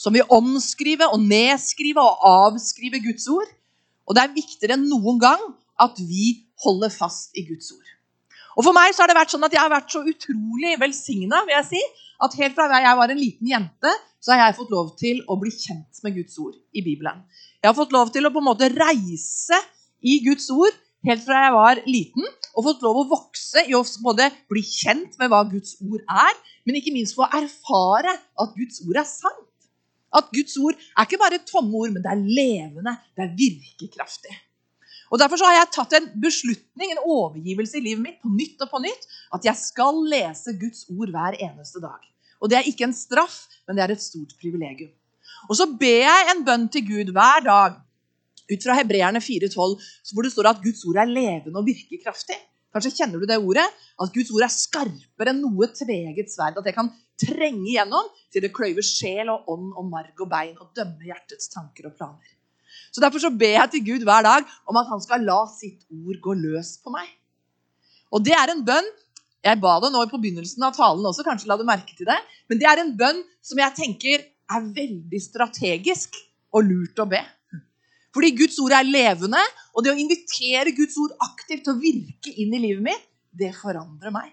Som 0.00 0.16
vil 0.16 0.26
omskrive 0.34 1.08
og 1.14 1.22
nedskrive 1.22 2.02
og 2.02 2.24
avskrive 2.30 3.02
Guds 3.04 3.26
ord. 3.30 3.50
Og 4.06 4.16
det 4.16 4.24
er 4.24 4.36
viktigere 4.36 4.78
enn 4.78 4.88
noen 4.90 5.20
gang 5.22 5.42
at 5.80 5.98
vi 5.98 6.44
holder 6.64 6.92
fast 6.92 7.34
i 7.38 7.46
Guds 7.46 7.70
ord. 7.74 7.90
Og 8.54 8.66
for 8.66 8.76
meg 8.76 8.92
så 8.94 9.02
har 9.02 9.10
det 9.10 9.18
vært 9.18 9.32
sånn 9.34 9.46
at 9.46 9.54
jeg 9.54 9.62
har 9.62 9.72
vært 9.72 9.90
så 9.90 10.04
utrolig 10.06 10.76
velsigna 10.78 11.40
vil 11.46 11.56
jeg 11.56 11.70
si, 11.72 11.80
at 12.22 12.36
helt 12.38 12.54
fra 12.54 12.68
jeg 12.70 12.98
var 13.00 13.10
en 13.10 13.18
liten 13.20 13.50
jente, 13.50 13.94
så 14.22 14.32
har 14.32 14.44
jeg 14.44 14.58
fått 14.60 14.70
lov 14.72 14.92
til 15.00 15.22
å 15.28 15.36
bli 15.40 15.50
kjent 15.52 16.04
med 16.06 16.14
Guds 16.20 16.38
ord 16.40 16.54
i 16.72 16.84
Bibelen. 16.84 17.24
Jeg 17.60 17.68
har 17.68 17.76
fått 17.76 17.94
lov 17.96 18.12
til 18.14 18.26
å 18.26 18.32
på 18.32 18.40
en 18.40 18.46
måte 18.46 18.70
reise 18.72 19.58
i 20.04 20.20
Guds 20.24 20.46
ord 20.54 20.78
helt 21.08 21.24
fra 21.26 21.42
jeg 21.44 21.54
var 21.54 21.80
liten, 21.88 22.28
og 22.54 22.68
fått 22.68 22.84
lov 22.86 23.00
å 23.00 23.08
vokse 23.10 23.64
i 23.68 23.74
å 23.76 23.82
både 24.04 24.30
bli 24.50 24.62
kjent 24.64 25.18
med 25.20 25.30
hva 25.32 25.42
Guds 25.48 25.76
ord 25.82 26.02
er, 26.04 26.38
men 26.64 26.78
ikke 26.78 26.94
minst 26.94 27.16
få 27.18 27.26
erfare 27.26 28.14
at 28.14 28.56
Guds 28.56 28.80
ord 28.86 29.00
er 29.02 29.08
sant. 29.08 29.50
At 30.14 30.30
Guds 30.34 30.54
ord 30.62 30.78
er 30.78 31.06
ikke 31.06 31.18
bare 31.18 31.42
tomme 31.42 31.74
ord, 31.74 31.94
men 31.94 32.04
det 32.04 32.12
er 32.12 32.22
levende, 32.22 32.96
det 33.18 33.24
er 33.26 33.36
virkekraftig. 33.38 34.34
Og 35.12 35.20
Derfor 35.20 35.42
har 35.46 35.58
jeg 35.58 35.72
tatt 35.74 35.94
en 35.98 36.06
beslutning, 36.22 36.90
en 36.90 37.04
overgivelse 37.04 37.78
i 37.78 37.84
livet 37.84 38.02
mitt 38.02 38.22
på 38.22 38.30
nytt 38.32 38.62
og 38.64 38.70
på 38.72 38.80
nytt, 38.82 39.04
at 39.36 39.46
jeg 39.46 39.60
skal 39.60 40.00
lese 40.10 40.54
Guds 40.58 40.86
ord 40.90 41.12
hver 41.14 41.36
eneste 41.38 41.82
dag. 41.82 42.00
Og 42.42 42.50
det 42.50 42.58
er 42.58 42.68
ikke 42.70 42.88
en 42.88 42.96
straff, 42.96 43.44
men 43.66 43.76
det 43.76 43.84
er 43.84 43.94
et 43.94 44.02
stort 44.02 44.34
privilegium. 44.40 44.90
Og 45.48 45.58
så 45.58 45.68
ber 45.78 46.06
jeg 46.06 46.30
en 46.32 46.42
bønn 46.46 46.66
til 46.72 46.86
Gud 46.88 47.12
hver 47.14 47.44
dag 47.44 47.76
ut 48.50 48.66
fra 48.66 48.76
Hebreerne 48.78 49.22
4,12, 49.24 49.78
hvor 50.12 50.26
det 50.26 50.32
står 50.34 50.50
at 50.50 50.60
Guds 50.64 50.84
ord 50.88 51.00
er 51.00 51.10
levende 51.10 51.60
og 51.60 51.68
virker 51.68 52.02
kraftig. 52.02 52.36
Kanskje 52.74 52.92
kjenner 52.96 53.22
du 53.22 53.28
det 53.30 53.38
ordet? 53.38 53.64
At 54.02 54.12
Guds 54.14 54.32
ord 54.34 54.44
er 54.44 54.52
skarpere 54.52 55.30
enn 55.30 55.42
noe 55.44 55.68
tveget 55.70 56.32
sverd. 56.32 56.58
At 56.58 56.66
det 56.66 56.74
kan 56.74 56.90
trenge 57.20 57.68
igjennom 57.70 58.08
til 58.34 58.42
det 58.42 58.50
kløyver 58.54 58.82
sjel 58.82 59.30
og 59.30 59.46
ånd 59.52 59.68
og 59.78 59.86
marg 59.92 60.24
og 60.24 60.30
bein 60.30 60.56
og 60.58 60.72
dømmer 60.74 61.12
hjertets 61.12 61.52
tanker 61.52 61.86
og 61.90 61.94
planer. 61.94 62.32
Så 62.90 63.02
Derfor 63.02 63.22
så 63.22 63.30
ber 63.30 63.54
jeg 63.54 63.70
til 63.70 63.84
Gud 63.86 64.04
hver 64.06 64.26
dag 64.26 64.50
om 64.70 64.78
at 64.78 64.90
han 64.90 65.02
skal 65.02 65.22
la 65.26 65.44
sitt 65.50 65.86
ord 65.94 66.18
gå 66.22 66.34
løs 66.38 66.76
på 66.82 66.90
meg. 66.94 67.06
Og 68.14 68.22
det 68.26 68.34
er 68.38 68.52
en 68.52 68.66
bønn 68.66 68.92
Jeg 69.44 69.60
ba 69.60 69.74
det 69.76 69.90
nå 69.92 70.00
på 70.08 70.16
begynnelsen 70.16 70.62
av 70.64 70.72
talen 70.72 71.04
også, 71.04 71.20
kanskje 71.20 71.50
la 71.50 71.58
du 71.60 71.66
merke 71.68 71.92
til 71.92 72.06
det. 72.08 72.16
Men 72.48 72.56
det 72.62 72.64
er 72.64 72.80
en 72.80 72.94
bønn 72.96 73.18
som 73.44 73.58
jeg 73.60 73.76
tenker 73.76 74.22
er 74.24 74.68
veldig 74.78 75.20
strategisk 75.20 76.16
og 76.56 76.64
lurt 76.64 77.02
å 77.02 77.04
be. 77.10 77.20
Fordi 78.14 78.30
Guds 78.38 78.60
ord 78.62 78.76
er 78.76 78.86
levende, 78.86 79.40
og 79.74 79.84
det 79.84 79.90
å 79.90 79.98
invitere 79.98 80.74
Guds 80.76 80.96
ord 81.02 81.16
aktivt 81.26 81.64
til 81.66 81.74
å 81.74 81.80
virke 81.82 82.30
inn 82.38 82.54
i 82.54 82.62
livet 82.62 82.84
mitt, 82.86 83.04
det 83.34 83.50
forandrer 83.58 84.14
meg. 84.14 84.30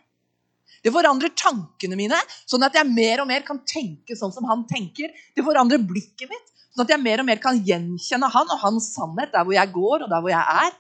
Det 0.82 0.94
forandrer 0.94 1.34
tankene 1.38 1.98
mine, 1.98 2.18
sånn 2.50 2.64
at 2.66 2.78
jeg 2.78 2.90
mer 2.90 3.22
og 3.24 3.30
mer 3.30 3.44
kan 3.46 3.60
tenke 3.66 4.18
sånn 4.18 4.34
som 4.34 4.46
han 4.50 4.64
tenker. 4.70 5.14
Det 5.34 5.46
forandrer 5.46 5.82
blikket 5.82 6.30
mitt, 6.30 6.52
Sånn 6.72 6.86
at 6.86 6.94
jeg 6.94 7.04
mer 7.04 7.20
og 7.20 7.28
mer 7.28 7.40
kan 7.44 7.58
gjenkjenne 7.68 8.30
han 8.32 8.52
og 8.54 8.62
hans 8.62 8.94
sannhet 8.96 9.34
der 9.34 9.44
hvor 9.44 9.56
jeg 9.58 9.72
går 9.74 10.06
og 10.06 10.12
der 10.12 10.24
hvor 10.24 10.32
jeg 10.32 10.60
er. 10.64 10.78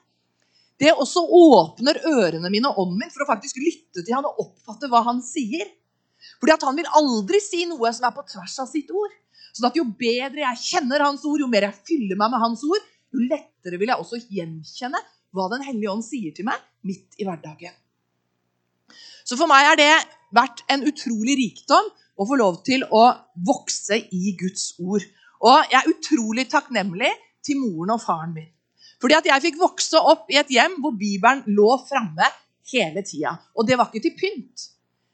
Det 0.81 0.93
også 0.95 1.23
åpner 1.37 1.99
ørene 2.09 2.49
mine 2.49 2.71
og 2.71 2.79
ånden 2.85 3.01
min 3.03 3.11
for 3.13 3.25
å 3.25 3.29
faktisk 3.29 3.59
lytte 3.59 4.01
til 4.01 4.15
han 4.15 4.25
og 4.29 4.39
oppfatte 4.41 4.89
hva 4.89 5.03
han 5.09 5.19
sier. 5.25 5.67
Fordi 6.39 6.55
at 6.55 6.63
han 6.65 6.77
vil 6.79 6.87
aldri 6.95 7.41
si 7.43 7.65
noe 7.69 7.91
som 7.93 8.07
er 8.07 8.15
på 8.15 8.23
tvers 8.29 8.55
av 8.63 8.69
sitt 8.71 8.89
ord. 8.95 9.11
Sånn 9.51 9.67
at 9.67 9.77
jo 9.77 9.83
bedre 9.83 10.45
jeg 10.45 10.63
kjenner 10.63 11.03
hans 11.03 11.25
ord, 11.27 11.43
jo 11.43 11.49
mer 11.51 11.67
jeg 11.67 11.79
fyller 11.89 12.15
meg 12.15 12.31
med 12.31 12.43
hans 12.45 12.63
ord, 12.63 12.87
jo 13.11 13.25
lettere 13.27 13.79
vil 13.79 13.91
jeg 13.91 14.03
også 14.03 14.21
gjenkjenne 14.27 15.01
hva 15.31 15.47
Den 15.53 15.63
hellige 15.63 15.91
ånd 15.91 16.03
sier 16.03 16.33
til 16.35 16.47
meg 16.47 16.59
midt 16.83 17.15
i 17.21 17.23
hverdagen. 17.27 17.71
Så 19.23 19.37
for 19.39 19.47
meg 19.47 19.63
har 19.63 19.77
det 19.79 19.91
vært 20.35 20.63
en 20.71 20.83
utrolig 20.87 21.37
rikdom 21.39 21.87
å 22.19 22.27
få 22.27 22.37
lov 22.39 22.57
til 22.67 22.83
å 22.83 23.05
vokse 23.47 23.95
i 24.11 24.33
Guds 24.39 24.73
ord. 24.83 25.05
Og 25.41 25.71
jeg 25.71 25.77
er 25.79 25.91
utrolig 25.93 26.49
takknemlig 26.51 27.11
til 27.45 27.61
moren 27.61 27.95
og 27.95 28.03
faren 28.03 28.35
min. 28.35 28.49
Fordi 29.01 29.17
at 29.17 29.29
jeg 29.31 29.45
fikk 29.47 29.61
vokse 29.61 29.97
opp 29.97 30.29
i 30.29 30.37
et 30.41 30.51
hjem 30.53 30.77
hvor 30.83 30.93
Bibelen 30.97 31.41
lå 31.55 31.69
framme 31.87 32.27
hele 32.73 33.01
tida. 33.07 33.33
Og 33.55 33.65
det 33.67 33.79
var 33.79 33.89
ikke 33.89 34.03
til 34.03 34.17
pynt. 34.19 34.67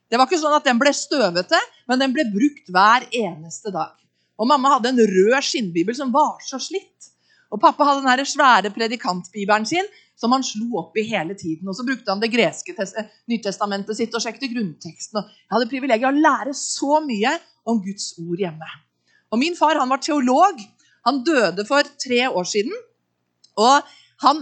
Det 0.08 0.20
var 0.20 0.27
ikke 0.27 0.39
sånn 0.39 0.56
at 0.56 0.68
den 0.68 0.80
ble 0.80 0.92
støvete, 0.96 1.60
men 1.88 2.01
den 2.01 2.13
ble 2.16 2.25
brukt 2.32 2.72
hver 2.72 3.08
eneste 3.12 3.72
dag. 3.75 3.96
Og 4.38 4.48
mamma 4.48 4.75
hadde 4.75 4.92
en 4.94 5.01
rød 5.01 5.38
skinnbibel 5.44 5.96
som 5.98 6.12
var 6.13 6.38
så 6.46 6.60
slitt. 6.62 7.12
Og 7.54 7.62
pappa 7.63 7.86
hadde 7.88 8.18
den 8.20 8.27
svære 8.27 8.72
predikantbibelen 8.75 9.68
sin 9.70 9.88
som 10.18 10.34
han 10.34 10.44
slo 10.46 10.80
opp 10.82 10.98
i 10.98 11.06
hele 11.08 11.36
tiden. 11.38 11.68
Og 11.70 11.77
så 11.77 11.86
brukte 11.86 12.12
han 12.12 12.22
det 12.22 12.32
greske 12.34 12.74
nytestamentet 13.30 14.00
sitt 14.00 14.16
og 14.18 14.24
sjekket 14.24 14.51
grunnteksten. 14.56 15.22
Og 15.22 15.30
jeg 15.30 15.54
hadde 15.54 15.70
privilegiet 15.72 16.10
å 16.10 16.18
lære 16.18 16.56
så 16.58 17.00
mye 17.06 17.38
om 17.70 17.80
Guds 17.84 18.16
ord 18.24 18.42
hjemme. 18.42 18.72
Og 19.32 19.42
Min 19.42 19.58
far 19.60 19.80
han 19.80 19.92
var 19.92 20.01
teolog. 20.04 20.60
Han 21.08 21.22
døde 21.24 21.66
for 21.68 21.88
tre 22.01 22.25
år 22.27 22.48
siden. 22.50 22.74
Og 23.62 23.94
han, 24.24 24.42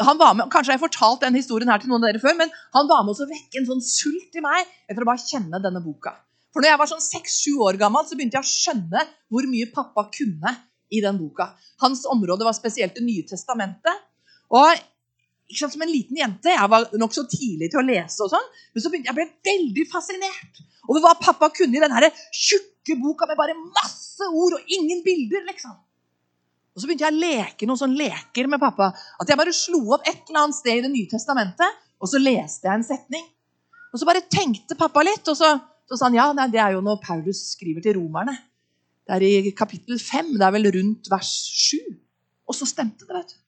han 0.00 0.18
var 0.18 0.34
med, 0.38 0.48
Kanskje 0.52 0.72
jeg 0.72 0.80
har 0.80 0.86
fortalt 0.86 1.22
den 1.26 1.38
historien 1.38 1.70
her 1.70 1.82
til 1.82 1.92
noen 1.92 2.02
av 2.02 2.10
dere 2.10 2.22
før, 2.22 2.34
men 2.40 2.50
han 2.74 2.88
var 2.88 3.04
med 3.04 3.20
å 3.20 3.28
vekke 3.30 3.60
en 3.60 3.68
sånn 3.68 3.84
sult 3.84 4.36
i 4.36 4.42
meg 4.44 4.64
etter 4.88 5.04
å 5.04 5.08
bare 5.08 5.22
kjenne 5.22 5.62
denne 5.62 5.82
boka. 5.84 6.16
For 6.50 6.64
når 6.64 6.72
jeg 6.72 6.80
var 6.80 6.90
sånn 6.90 7.04
seks-sju 7.04 7.52
år 7.62 7.78
gammel, 7.78 8.06
så 8.08 8.16
begynte 8.18 8.40
jeg 8.40 8.46
å 8.46 8.50
skjønne 8.50 9.04
hvor 9.30 9.46
mye 9.46 9.68
pappa 9.70 10.08
kunne 10.16 10.56
i 10.90 11.00
den 11.04 11.18
boka. 11.20 11.50
Hans 11.82 12.04
område 12.10 12.46
var 12.46 12.56
spesielt 12.56 12.94
Det 12.94 13.04
nye 13.04 13.26
testamentet. 13.26 14.06
Og 14.50 14.66
sant, 15.50 15.72
som 15.74 15.82
en 15.82 15.90
liten 15.90 16.16
jente, 16.18 16.50
Jeg 16.50 16.70
var 16.70 16.88
nokså 16.98 17.26
tidlig 17.30 17.70
til 17.70 17.80
å 17.80 17.86
lese, 17.86 18.22
og 18.22 18.30
sånn, 18.30 18.48
men 18.74 18.82
så 18.82 18.90
begynte 18.90 19.10
jeg 19.10 19.18
ble 19.18 19.28
veldig 19.50 19.86
fascinert 19.90 20.60
over 20.88 21.02
hva 21.04 21.14
pappa 21.18 21.50
kunne 21.54 21.76
i 21.76 21.82
den 21.82 21.94
tjukke 22.34 22.96
boka 22.98 23.26
med 23.26 23.38
bare 23.38 23.54
masse 23.54 24.26
ord 24.26 24.58
og 24.58 24.74
ingen 24.78 25.02
bilder. 25.02 25.44
liksom. 25.46 25.74
Og 26.74 26.80
Så 26.80 26.86
begynte 26.86 27.06
jeg 27.06 27.14
å 27.14 27.20
leke 27.20 27.66
noen 27.66 27.78
sånne 27.78 27.98
leker 27.98 28.46
med 28.48 28.60
pappa. 28.62 28.92
At 29.20 29.28
jeg 29.28 29.38
bare 29.38 29.52
slo 29.52 29.82
opp 29.94 30.06
et 30.06 30.22
eller 30.28 30.44
annet 30.46 30.56
sted 30.56 30.78
i 30.78 30.84
Det 30.86 30.92
nye 30.92 31.10
testamentet, 31.10 31.80
og 32.00 32.08
så 32.08 32.18
leste 32.18 32.66
jeg 32.66 32.74
en 32.74 32.86
setning. 32.86 33.26
Og 33.92 33.98
så 34.00 34.06
bare 34.06 34.22
tenkte 34.30 34.78
pappa 34.78 35.02
litt, 35.02 35.26
og 35.28 35.36
så, 35.36 35.58
så 35.88 35.98
sa 35.98 36.06
han 36.06 36.14
ja, 36.14 36.32
nei, 36.32 36.48
det 36.48 36.62
er 36.62 36.76
jo 36.76 36.84
når 36.84 37.02
Paulus 37.02 37.42
skriver 37.56 37.82
til 37.82 37.98
romerne. 37.98 38.36
Det 39.10 39.26
er 39.26 39.48
i 39.50 39.54
kapittel 39.56 39.98
5, 39.98 40.36
det 40.38 40.46
er 40.46 40.54
vel 40.54 40.70
rundt 40.76 41.08
vers 41.10 41.30
7. 41.66 41.78
Og 42.46 42.54
så 42.54 42.68
stemte 42.68 43.06
det, 43.06 43.14
vet 43.14 43.32
du. 43.32 43.38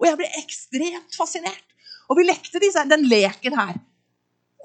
Og 0.00 0.08
jeg 0.08 0.18
ble 0.18 0.30
ekstremt 0.40 1.16
fascinert. 1.18 1.66
Og 2.10 2.18
vi 2.18 2.26
lekte 2.26 2.62
disse, 2.62 2.82
den 2.90 3.06
leken 3.06 3.54
her 3.54 3.78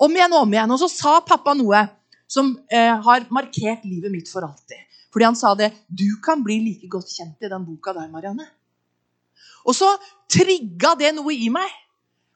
om 0.01 0.15
igjen 0.15 0.33
og 0.33 0.45
om 0.45 0.55
igjen. 0.55 0.73
Og 0.73 0.81
så 0.81 0.89
sa 0.91 1.13
pappa 1.25 1.53
noe 1.57 1.85
som 2.31 2.55
eh, 2.73 2.91
har 3.05 3.27
markert 3.33 3.85
livet 3.85 4.13
mitt 4.13 4.31
for 4.31 4.47
alltid. 4.47 4.81
Fordi 5.13 5.27
han 5.29 5.37
sa 5.39 5.53
det 5.55 5.71
Du 5.87 6.17
kan 6.23 6.41
bli 6.43 6.57
like 6.63 6.89
godt 6.91 7.11
kjent 7.13 7.45
i 7.45 7.51
den 7.51 7.65
boka 7.67 7.93
der, 7.95 8.09
Marianne. 8.11 8.47
Og 9.65 9.77
så 9.77 9.87
trigga 10.31 10.95
det 10.99 11.13
noe 11.15 11.33
i 11.33 11.47
meg. 11.53 11.69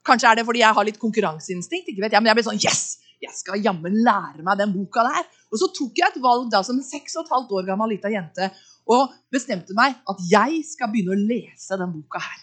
Kanskje 0.06 0.30
er 0.30 0.40
det 0.40 0.46
fordi 0.48 0.62
jeg 0.62 0.76
har 0.76 0.86
litt 0.86 1.00
konkurranseinstinkt. 1.00 1.90
ikke 1.90 2.06
vet 2.06 2.14
jeg, 2.14 2.22
Men 2.22 2.32
jeg 2.32 2.40
ble 2.40 2.48
sånn 2.48 2.62
Yes! 2.62 2.98
Jeg 3.20 3.36
skal 3.36 3.60
jammen 3.60 3.98
lære 4.00 4.40
meg 4.40 4.56
den 4.56 4.70
boka 4.72 5.02
der. 5.04 5.26
Og 5.50 5.58
så 5.58 5.68
tok 5.74 5.98
jeg 5.98 6.12
et 6.12 6.20
valg 6.22 6.50
da 6.52 6.62
som 6.66 6.78
en 6.78 6.86
seks 6.86 7.16
og 7.18 7.24
et 7.24 7.32
halvt 7.34 7.56
år 7.58 7.66
gammel 7.72 7.94
lita 7.94 8.10
jente 8.12 8.50
og 8.90 9.10
bestemte 9.32 9.74
meg 9.76 9.98
at 10.08 10.22
jeg 10.30 10.62
skal 10.66 10.90
begynne 10.90 11.14
å 11.14 11.18
lese 11.18 11.78
den 11.78 11.92
boka 11.94 12.22
her. 12.22 12.40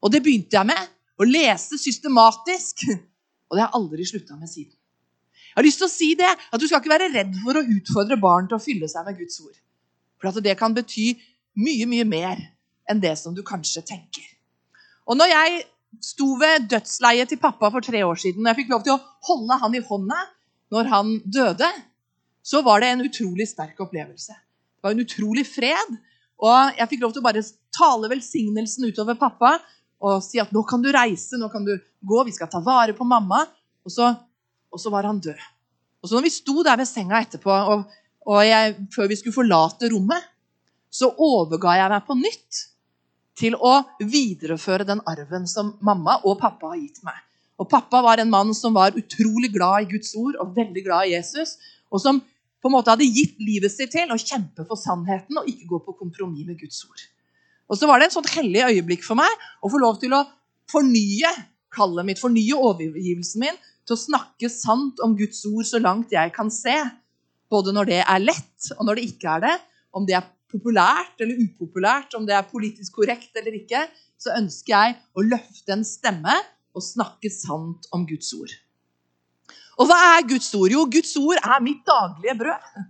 Og 0.00 0.12
det 0.12 0.22
begynte 0.24 0.56
jeg 0.58 0.68
med. 0.68 0.90
Å 1.20 1.26
lese 1.28 1.78
systematisk. 1.80 2.86
Og 3.50 3.56
det 3.56 3.64
har 3.64 3.68
jeg 3.68 3.78
aldri 3.80 4.06
slutta 4.08 4.36
med 4.38 4.50
siden. 4.50 4.76
Jeg 5.50 5.58
har 5.58 5.66
lyst 5.66 5.80
til 5.82 5.88
å 5.88 5.92
si 5.92 6.08
det, 6.14 6.30
at 6.30 6.62
Du 6.62 6.66
skal 6.68 6.78
ikke 6.78 6.92
være 6.92 7.10
redd 7.10 7.34
for 7.42 7.58
å 7.58 7.66
utfordre 7.74 8.16
barn 8.20 8.46
til 8.48 8.56
å 8.56 8.62
fylle 8.62 8.88
seg 8.88 9.04
med 9.08 9.18
Guds 9.18 9.40
ord. 9.42 9.56
For 10.20 10.30
at 10.30 10.38
det 10.44 10.54
kan 10.60 10.76
bety 10.76 11.12
mye, 11.58 11.88
mye 11.90 12.06
mer 12.06 12.40
enn 12.90 13.02
det 13.02 13.16
som 13.18 13.34
du 13.34 13.42
kanskje 13.46 13.82
tenker. 13.86 14.24
Og 15.10 15.18
når 15.18 15.32
jeg 15.32 15.62
sto 16.06 16.36
ved 16.38 16.68
dødsleiet 16.70 17.32
til 17.32 17.40
pappa 17.42 17.70
for 17.74 17.82
tre 17.82 18.04
år 18.06 18.18
siden, 18.22 18.44
og 18.44 18.52
jeg 18.52 18.60
fikk 18.62 18.72
lov 18.72 18.84
til 18.86 18.94
å 18.94 19.02
holde 19.26 19.58
han 19.64 19.74
i 19.74 19.82
hånda 19.82 20.20
når 20.70 20.90
han 20.92 21.16
døde, 21.26 21.70
så 22.42 22.62
var 22.62 22.80
det 22.80 22.92
en 22.92 23.04
utrolig 23.04 23.48
sterk 23.48 23.80
opplevelse. 23.84 24.32
Det 24.32 24.86
var 24.86 24.96
en 24.96 25.04
utrolig 25.04 25.44
fred. 25.48 25.92
Og 26.40 26.78
jeg 26.78 26.88
fikk 26.92 27.04
lov 27.04 27.12
til 27.12 27.22
å 27.22 27.26
bare 27.26 27.44
tale 27.76 28.10
velsignelsen 28.10 28.88
utover 28.88 29.18
pappa 29.20 29.58
og 30.00 30.22
si 30.24 30.40
at 30.40 30.52
nå 30.56 30.62
kan 30.64 30.80
du 30.80 30.88
reise, 30.94 31.36
nå 31.36 31.50
kan 31.52 31.66
du 31.66 31.74
gå, 31.76 32.22
vi 32.24 32.32
skal 32.32 32.48
ta 32.48 32.62
vare 32.64 32.94
på 32.96 33.04
mamma. 33.04 33.42
Og 33.84 33.92
så, 33.92 34.08
og 34.72 34.80
så 34.80 34.92
var 34.92 35.08
han 35.08 35.20
død. 35.20 35.40
Og 36.00 36.08
så 36.08 36.16
når 36.16 36.24
vi 36.24 36.32
sto 36.32 36.62
der 36.64 36.80
ved 36.80 36.88
senga 36.88 37.20
etterpå, 37.20 37.52
og, 37.52 37.84
og 38.24 38.40
jeg, 38.46 38.76
før 38.94 39.10
vi 39.10 39.18
skulle 39.20 39.36
forlate 39.36 39.90
rommet, 39.92 40.30
så 40.90 41.12
overga 41.12 41.76
jeg 41.76 41.92
meg 41.92 42.06
på 42.08 42.16
nytt 42.18 42.62
til 43.40 43.56
å 43.56 43.74
videreføre 44.00 44.88
den 44.88 45.02
arven 45.08 45.44
som 45.48 45.74
mamma 45.84 46.18
og 46.24 46.40
pappa 46.40 46.72
har 46.72 46.80
gitt 46.80 47.04
meg. 47.04 47.20
Og 47.60 47.68
Pappa 47.68 48.00
var 48.00 48.20
en 48.22 48.30
mann 48.32 48.54
som 48.56 48.72
var 48.72 48.96
utrolig 48.96 49.50
glad 49.52 49.84
i 49.84 49.90
Guds 49.90 50.14
ord 50.16 50.38
og 50.40 50.54
veldig 50.56 50.84
glad 50.86 51.08
i 51.08 51.12
Jesus. 51.12 51.58
Og 51.90 52.02
som 52.02 52.20
på 52.60 52.68
en 52.68 52.74
måte 52.76 52.92
hadde 52.92 53.08
gitt 53.08 53.38
livet 53.40 53.72
sitt 53.72 53.92
til 53.94 54.10
å 54.12 54.18
kjempe 54.20 54.66
for 54.68 54.78
sannheten 54.78 55.40
og 55.40 55.48
ikke 55.48 55.68
gå 55.70 55.80
på 55.86 55.96
kompromiss 56.02 56.48
med 56.48 56.60
Guds 56.60 56.82
ord. 56.86 57.06
Og 57.70 57.78
så 57.78 57.86
var 57.88 58.00
det 58.00 58.10
en 58.10 58.16
sånn 58.18 58.32
hellig 58.34 58.66
øyeblikk 58.66 59.06
for 59.06 59.18
meg 59.18 59.30
å 59.62 59.70
få 59.70 59.80
lov 59.80 60.00
til 60.02 60.14
å 60.16 60.24
fornye 60.70 61.30
kallet 61.74 62.06
mitt, 62.06 62.20
fornye 62.20 62.58
overgivelsen 62.58 63.44
min 63.44 63.60
til 63.86 63.96
å 63.96 64.00
snakke 64.00 64.50
sant 64.52 65.00
om 65.04 65.14
Guds 65.18 65.44
ord 65.48 65.66
så 65.66 65.80
langt 65.82 66.12
jeg 66.14 66.34
kan 66.34 66.50
se. 66.52 66.76
Både 67.50 67.74
når 67.74 67.90
det 67.90 68.00
er 68.02 68.22
lett, 68.22 68.70
og 68.76 68.84
når 68.86 68.98
det 68.98 69.08
ikke 69.12 69.36
er 69.36 69.44
det. 69.46 69.56
Om 69.96 70.06
det 70.06 70.18
er 70.18 70.28
populært 70.50 71.22
eller 71.22 71.38
upopulært, 71.46 72.14
om 72.18 72.26
det 72.26 72.34
er 72.36 72.50
politisk 72.50 72.98
korrekt 73.00 73.38
eller 73.38 73.56
ikke, 73.58 73.86
så 74.20 74.34
ønsker 74.36 74.74
jeg 74.74 74.98
å 75.14 75.24
løfte 75.26 75.74
en 75.74 75.86
stemme 75.86 76.36
og 76.76 76.84
snakke 76.84 77.30
sant 77.32 77.88
om 77.94 78.04
Guds 78.06 78.34
ord. 78.36 78.52
Og 79.80 79.88
hva 79.88 79.96
er 80.14 80.26
Guds 80.28 80.50
ord? 80.58 80.72
Jo, 80.74 80.84
Guds 80.92 81.14
ord 81.16 81.40
er 81.40 81.62
mitt 81.64 81.80
daglige 81.88 82.36
brød. 82.42 82.80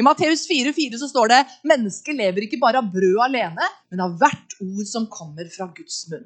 I 0.00 0.04
Matteus 0.06 0.46
4,4 0.48 0.98
så 0.98 1.06
står 1.10 1.30
det 1.30 1.40
mennesket 1.68 2.16
lever 2.16 2.46
ikke 2.46 2.58
bare 2.62 2.80
av 2.80 2.88
brød 2.90 3.20
alene, 3.26 3.68
men 3.92 4.02
av 4.02 4.16
hvert 4.18 4.56
ord 4.64 4.86
som 4.88 5.06
kommer 5.12 5.46
fra 5.52 5.68
Guds 5.76 6.02
munn. 6.10 6.24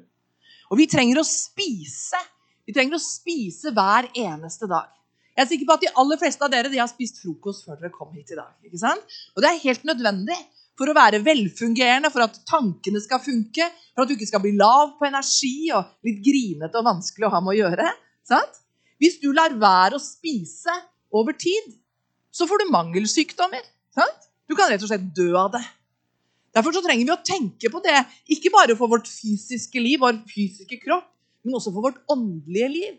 Og 0.71 0.79
vi 0.79 0.87
trenger 0.89 1.19
å 1.21 1.27
spise. 1.27 2.21
Vi 2.65 2.73
trenger 2.73 2.97
å 2.97 3.03
spise 3.03 3.73
hver 3.75 4.09
eneste 4.17 4.69
dag. 4.71 4.89
Jeg 5.35 5.43
er 5.43 5.49
sikker 5.51 5.67
på 5.67 5.75
at 5.75 5.83
De 5.83 5.93
aller 6.01 6.19
fleste 6.21 6.47
av 6.47 6.53
dere 6.53 6.71
de 6.71 6.79
har 6.79 6.89
spist 6.89 7.19
frokost 7.21 7.67
før 7.67 7.77
dere 7.81 7.93
kom 7.93 8.13
hit 8.15 8.31
i 8.31 8.39
dag. 8.39 8.53
ikke 8.65 8.81
sant? 8.81 9.17
Og 9.35 9.43
Det 9.43 9.51
er 9.51 9.63
helt 9.67 9.85
nødvendig 9.85 10.39
for 10.79 10.89
å 10.89 10.95
være 10.95 11.21
velfungerende, 11.23 12.09
for 12.11 12.25
at 12.25 12.39
tankene 12.47 12.99
skal 13.03 13.21
funke, 13.23 13.67
for 13.93 14.03
at 14.03 14.09
du 14.09 14.15
ikke 14.15 14.31
skal 14.31 14.43
bli 14.43 14.55
lav 14.57 14.95
på 14.97 15.07
energi 15.07 15.71
og 15.75 15.99
litt 16.07 16.23
grinete 16.23 16.79
og 16.79 16.87
vanskelig 16.87 17.27
å 17.27 17.35
ha 17.35 17.43
med 17.43 17.53
å 17.53 17.59
gjøre. 17.61 17.91
sant? 18.25 18.64
Hvis 19.01 19.17
du 19.21 19.31
lar 19.35 19.55
være 19.59 19.97
å 19.97 20.03
spise 20.03 20.73
over 21.15 21.35
tid, 21.37 21.73
så 22.31 22.47
får 22.47 22.63
du 22.63 22.71
mangelsykdommer. 22.73 23.63
Sant? 23.95 24.29
Du 24.45 24.55
kan 24.55 24.69
rett 24.71 24.83
og 24.83 24.91
slett 24.91 25.09
dø 25.15 25.31
av 25.39 25.51
det. 25.55 25.63
Derfor 26.55 26.75
trenger 26.79 27.03
vi 27.03 27.11
å 27.11 27.23
tenke 27.27 27.71
på 27.71 27.81
det, 27.83 27.97
ikke 28.31 28.51
bare 28.53 28.77
for 28.79 28.91
vårt 28.91 29.09
fysiske 29.11 29.81
liv, 29.81 29.99
vår 29.99 30.21
fysiske 30.29 30.79
kropp, 30.79 31.07
men 31.43 31.57
også 31.57 31.73
for 31.75 31.89
vårt 31.89 31.99
åndelige 32.11 32.69
liv. 32.71 32.93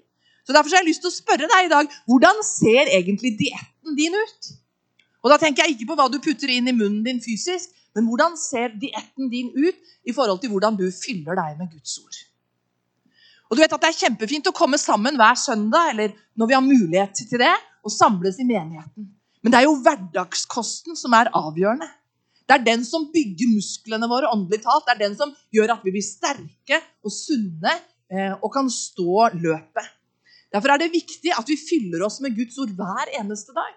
Så 0.47 0.55
Derfor 0.55 0.77
har 0.77 0.85
jeg 0.85 0.93
lyst 0.93 1.03
til 1.03 1.11
å 1.11 1.17
spørre 1.17 1.49
deg 1.51 1.67
i 1.67 1.73
dag 1.73 1.89
hvordan 2.07 2.43
ser 2.47 2.93
egentlig 2.95 3.33
dietten 3.41 3.97
din 3.99 4.15
ut? 4.15 4.53
Og 5.25 5.33
Da 5.33 5.41
tenker 5.43 5.65
jeg 5.65 5.75
ikke 5.75 5.89
på 5.91 5.97
hva 5.99 6.07
du 6.13 6.21
putter 6.23 6.53
inn 6.55 6.69
i 6.71 6.77
munnen 6.77 7.03
din 7.03 7.19
fysisk, 7.25 7.73
men 7.97 8.07
hvordan 8.07 8.37
ser 8.39 8.77
dietten 8.79 9.31
din 9.33 9.49
ut 9.57 9.79
i 10.05 10.15
forhold 10.15 10.39
til 10.43 10.53
hvordan 10.53 10.77
du 10.79 10.85
fyller 10.93 11.35
deg 11.39 11.57
med 11.59 11.73
Guds 11.73 11.97
ord. 12.05 12.19
Og 13.47 13.57
du 13.57 13.63
vet 13.63 13.73
at 13.73 13.83
Det 13.83 13.91
er 13.93 14.01
kjempefint 14.07 14.49
å 14.51 14.55
komme 14.57 14.79
sammen 14.81 15.19
hver 15.19 15.37
søndag 15.39 15.93
eller 15.93 16.15
når 16.37 16.51
vi 16.51 16.57
har 16.57 16.65
mulighet 16.65 17.15
til 17.23 17.41
det, 17.41 17.55
og 17.87 17.93
samles 17.95 18.41
i 18.43 18.47
menigheten. 18.47 19.07
Men 19.45 19.53
det 19.53 19.61
er 19.61 19.69
jo 19.69 19.77
hverdagskosten 19.79 20.99
som 20.99 21.15
er 21.15 21.31
avgjørende. 21.31 21.87
Det 22.47 22.57
er 22.57 22.65
den 22.67 22.83
som 22.87 23.09
bygger 23.13 23.53
musklene 23.55 24.09
våre 24.11 24.31
åndelig 24.35 24.63
talt. 24.65 24.87
Det 24.87 24.95
er 24.97 25.03
den 25.05 25.15
som 25.19 25.35
gjør 25.55 25.77
at 25.77 25.87
vi 25.87 25.93
blir 25.95 26.03
sterke 26.03 26.81
og 27.07 27.15
sunne 27.15 27.75
eh, 28.11 28.35
og 28.35 28.51
kan 28.55 28.71
stå 28.71 29.29
løpet. 29.35 29.93
Derfor 30.55 30.73
er 30.73 30.83
det 30.83 30.95
viktig 30.95 31.35
at 31.35 31.47
vi 31.51 31.59
fyller 31.59 32.07
oss 32.07 32.21
med 32.23 32.35
Guds 32.39 32.59
ord 32.63 32.75
hver 32.75 33.11
eneste 33.19 33.55
dag. 33.55 33.75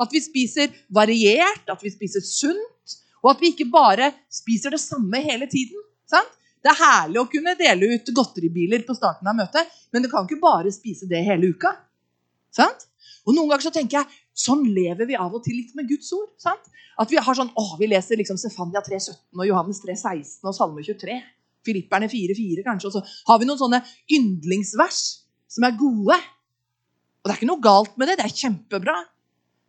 At 0.00 0.12
vi 0.12 0.20
spiser 0.20 0.72
variert, 0.92 1.64
at 1.72 1.84
vi 1.84 1.92
spiser 1.92 2.24
sunt, 2.24 2.96
og 3.22 3.32
at 3.32 3.40
vi 3.40 3.52
ikke 3.52 3.68
bare 3.72 4.10
spiser 4.32 4.72
det 4.76 4.80
samme 4.82 5.20
hele 5.24 5.48
tiden. 5.48 5.80
Sant? 6.08 6.32
Det 6.66 6.72
er 6.72 6.80
herlig 6.80 7.20
å 7.20 7.28
kunne 7.30 7.52
dele 7.54 7.92
ut 7.94 8.08
godteribiler 8.10 8.82
på 8.82 8.94
starten 8.98 9.28
av 9.30 9.36
møtet, 9.38 9.68
men 9.94 10.02
du 10.02 10.08
kan 10.10 10.26
ikke 10.26 10.40
bare 10.42 10.72
spise 10.74 11.06
det 11.06 11.20
hele 11.22 11.52
uka. 11.54 11.70
Sant? 12.50 12.88
Og 13.22 13.36
Noen 13.36 13.52
ganger 13.52 13.68
så 13.68 13.74
tenker 13.74 14.00
jeg 14.00 14.18
sånn 14.36 14.64
lever 14.74 15.06
vi 15.06 15.14
av 15.18 15.30
og 15.30 15.44
til 15.44 15.54
litt 15.60 15.76
med 15.78 15.86
Guds 15.86 16.10
ord. 16.16 16.32
sant? 16.42 16.66
At 16.98 17.12
Vi 17.12 17.20
har 17.22 17.38
sånn, 17.38 17.52
å, 17.54 17.76
vi 17.78 17.86
leser 17.92 18.18
liksom 18.18 18.38
Stefania 18.40 18.82
3,17 18.82 19.14
og 19.38 19.46
Johannes 19.46 19.78
3,16 19.84 20.42
og 20.42 20.56
Salme 20.56 20.82
23. 20.82 21.20
Filipperne 21.66 22.10
4,4 22.10 22.66
kanskje. 22.66 22.90
Og 22.90 22.98
så 22.98 23.22
har 23.30 23.38
vi 23.38 23.46
noen 23.46 23.62
sånne 23.62 23.82
yndlingsvers 24.18 25.00
som 25.54 25.66
er 25.68 25.78
gode. 25.78 26.18
Og 26.18 27.28
det 27.28 27.34
er 27.34 27.38
ikke 27.38 27.52
noe 27.52 27.62
galt 27.62 27.94
med 27.94 28.10
det. 28.10 28.18
Det 28.18 28.26
er 28.26 28.38
kjempebra. 28.42 28.98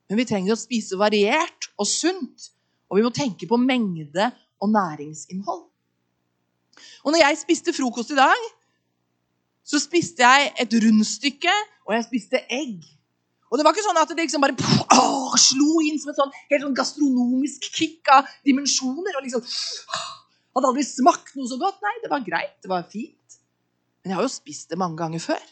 Men 0.10 0.22
vi 0.22 0.27
trenger 0.30 0.58
å 0.58 0.60
spise 0.60 0.98
variert 0.98 1.70
og 1.77 1.89
sunt. 1.89 2.51
Og 2.89 2.98
vi 2.98 3.06
må 3.06 3.13
tenke 3.13 3.50
på 3.50 3.60
mengde 3.62 4.32
og 4.63 4.72
næringsinnhold. 4.74 5.66
Og 7.03 7.13
når 7.13 7.24
jeg 7.24 7.39
spiste 7.41 7.74
frokost 7.75 8.13
i 8.13 8.19
dag, 8.19 8.46
så 9.67 9.79
spiste 9.84 10.24
jeg 10.24 10.53
et 10.63 10.77
rundstykke, 10.84 11.55
og 11.88 11.96
jeg 11.96 12.07
spiste 12.07 12.43
egg. 12.53 12.86
Og 13.48 13.60
det 13.60 13.63
var 13.63 13.75
ikke 13.75 13.86
sånn 13.86 14.00
at 14.00 14.12
det 14.12 14.25
liksom 14.25 14.43
bare 14.43 14.55
å, 14.98 15.36
slo 15.39 15.81
inn 15.88 16.00
som 16.01 16.12
et 16.12 16.19
sånn, 16.19 16.31
helt 16.51 16.65
sånn 16.65 16.75
gastronomisk 16.75 17.67
kick 17.72 18.10
av 18.12 18.27
dimensjoner. 18.48 19.15
og 19.15 19.24
liksom, 19.24 19.43
Hadde 20.57 20.72
aldri 20.72 20.84
smakt 20.88 21.36
noe 21.38 21.48
så 21.48 21.60
godt. 21.62 21.77
Nei, 21.86 21.93
det 22.03 22.12
var 22.12 22.25
greit. 22.25 22.55
Det 22.63 22.72
var 22.72 22.88
fint. 22.91 23.38
Men 24.01 24.12
jeg 24.12 24.19
har 24.19 24.25
jo 24.25 24.34
spist 24.34 24.72
det 24.74 24.79
mange 24.79 25.00
ganger 25.00 25.24
før. 25.24 25.43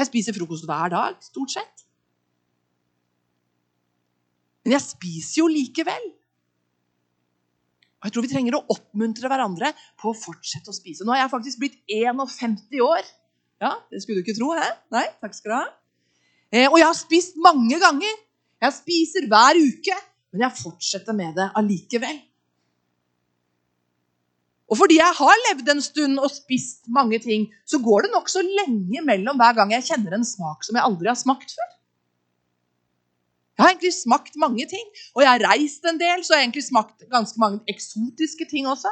Jeg 0.00 0.08
spiser 0.08 0.36
frokost 0.36 0.66
hver 0.68 0.92
dag, 0.92 1.16
stort 1.24 1.52
sett. 1.52 1.84
Men 4.64 4.76
jeg 4.76 4.84
spiser 4.84 5.42
jo 5.42 5.48
likevel. 5.52 6.10
Og 8.00 8.08
jeg 8.08 8.14
tror 8.14 8.24
vi 8.24 8.32
trenger 8.32 8.56
å 8.56 8.62
oppmuntre 8.72 9.28
hverandre 9.28 9.74
på 10.00 10.08
å 10.10 10.16
fortsette 10.16 10.72
å 10.72 10.76
spise. 10.76 11.04
Nå 11.04 11.12
har 11.12 11.26
jeg 11.26 11.32
faktisk 11.34 11.60
blitt 11.60 11.76
51 11.92 12.80
år. 12.80 13.04
Ja, 13.60 13.74
Det 13.92 14.00
skulle 14.00 14.20
du 14.20 14.24
ikke 14.24 14.38
tro, 14.38 14.54
He? 14.56 14.68
Nei, 14.94 15.04
takk 15.20 15.36
skal 15.36 15.52
du 15.52 15.56
ha. 15.58 15.66
Eh, 16.50 16.66
og 16.70 16.78
jeg 16.80 16.88
har 16.88 16.96
spist 16.96 17.36
mange 17.36 17.76
ganger. 17.82 18.14
Jeg 18.60 18.76
spiser 18.76 19.28
hver 19.28 19.60
uke, 19.60 19.98
men 20.32 20.46
jeg 20.46 20.62
fortsetter 20.62 21.16
med 21.16 21.36
det 21.36 21.50
allikevel. 21.60 22.22
Og 24.70 24.78
fordi 24.78 25.00
jeg 25.00 25.16
har 25.18 25.40
levd 25.48 25.70
en 25.72 25.82
stund 25.82 26.22
og 26.22 26.30
spist 26.32 26.88
mange 26.94 27.18
ting, 27.22 27.48
så 27.66 27.80
går 27.82 28.06
det 28.06 28.12
nokså 28.14 28.42
lenge 28.46 29.02
mellom 29.04 29.38
hver 29.40 29.56
gang 29.58 29.74
jeg 29.74 29.88
kjenner 29.88 30.16
en 30.16 30.26
smak 30.26 30.64
som 30.64 30.78
jeg 30.78 30.86
aldri 30.86 31.10
har 31.10 31.18
smakt 31.18 31.52
før. 31.56 31.70
Jeg 33.60 33.66
har 33.66 33.74
egentlig 33.74 33.92
smakt 33.92 34.36
mange 34.40 34.64
ting, 34.64 34.86
og 35.12 35.20
jeg 35.20 35.28
har 35.28 35.42
reist 35.50 35.84
en 35.84 35.98
del, 36.00 36.22
så 36.24 36.32
jeg 36.32 36.38
har 36.38 36.46
egentlig 36.46 36.62
smakt 36.64 37.02
ganske 37.12 37.40
mange 37.42 37.58
eksotiske 37.68 38.46
ting 38.48 38.64
også. 38.64 38.88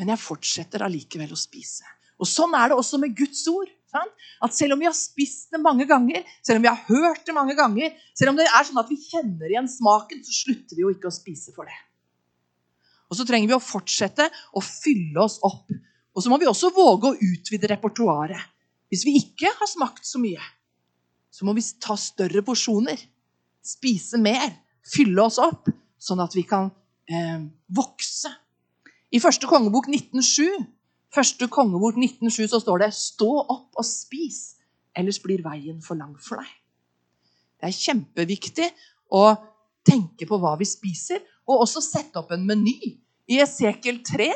Men 0.00 0.10
jeg 0.10 0.18
fortsetter 0.18 0.82
allikevel 0.82 1.30
å 1.30 1.38
spise. 1.38 1.86
Og 2.18 2.26
Sånn 2.26 2.56
er 2.58 2.72
det 2.72 2.80
også 2.80 2.98
med 2.98 3.14
Guds 3.14 3.44
ord. 3.52 3.70
Sant? 3.94 4.26
At 4.42 4.56
Selv 4.58 4.74
om 4.74 4.82
vi 4.82 4.88
har 4.88 4.96
spist 4.98 5.54
det 5.54 5.60
mange 5.62 5.86
ganger, 5.86 6.26
selv 6.42 6.58
om 6.58 6.66
vi 6.66 6.72
har 6.72 6.82
hørt 6.88 7.22
det 7.30 7.36
mange 7.36 7.54
ganger, 7.54 7.94
selv 8.18 8.32
om 8.32 8.40
det 8.42 8.48
er 8.50 8.66
sånn 8.66 8.82
at 8.82 8.90
vi 8.90 8.98
kjenner 9.06 9.46
igjen 9.46 9.70
smaken, 9.70 10.26
så 10.26 10.34
slutter 10.40 10.74
vi 10.74 10.82
jo 10.82 10.90
ikke 10.96 11.12
å 11.12 11.14
spise 11.14 11.54
for 11.54 11.70
det. 11.70 11.78
Og 13.06 13.20
så 13.20 13.28
trenger 13.28 13.54
vi 13.54 13.54
å 13.54 13.62
fortsette 13.62 14.26
å 14.50 14.66
fylle 14.66 15.22
oss 15.22 15.38
opp. 15.46 15.70
Og 16.10 16.26
så 16.26 16.32
må 16.32 16.42
vi 16.42 16.50
også 16.50 16.74
våge 16.74 17.12
å 17.12 17.18
utvide 17.22 17.70
repertoaret. 17.70 18.50
Hvis 18.90 19.06
vi 19.06 19.14
ikke 19.22 19.54
har 19.54 19.70
smakt 19.70 20.02
så 20.10 20.18
mye, 20.18 20.42
så 21.36 21.44
må 21.44 21.52
vi 21.56 21.64
ta 21.82 21.98
større 22.00 22.40
porsjoner. 22.46 22.96
Spise 23.60 24.20
mer. 24.22 24.54
Fylle 24.86 25.26
oss 25.26 25.36
opp, 25.42 25.68
sånn 25.98 26.22
at 26.22 26.32
vi 26.36 26.46
kan 26.46 26.70
eh, 27.10 27.42
vokse. 27.74 28.30
I 29.12 29.20
første 29.20 29.48
kongebok 29.50 29.90
1907 29.90 30.64
første 31.16 31.48
kongebok 31.52 31.96
1907 32.00 32.50
så 32.52 32.60
står 32.60 32.84
det 32.84 32.92
'Stå 32.94 33.30
opp 33.48 33.80
og 33.80 33.84
spis, 33.84 34.56
ellers 34.96 35.20
blir 35.22 35.42
veien 35.44 35.80
for 35.82 35.96
lang 35.96 36.16
for 36.20 36.42
deg'. 36.42 36.56
Det 37.60 37.68
er 37.68 37.80
kjempeviktig 37.84 38.68
å 39.12 39.24
tenke 39.86 40.26
på 40.28 40.38
hva 40.38 40.56
vi 40.58 40.68
spiser, 40.68 41.22
og 41.48 41.62
også 41.64 41.80
sette 41.80 42.18
opp 42.20 42.32
en 42.32 42.46
meny. 42.46 42.98
I 43.28 43.40
Esekiel 43.42 44.02
3, 44.04 44.32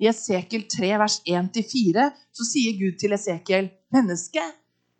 i 0.00 0.08
Esekiel 0.10 0.64
3 0.70 0.98
vers 0.98 1.20
1-4 1.26 2.10
så 2.32 2.46
sier 2.46 2.78
Gud 2.78 2.98
til 2.98 3.12
Esekiel, 3.12 3.70
'Menneske, 3.92 4.42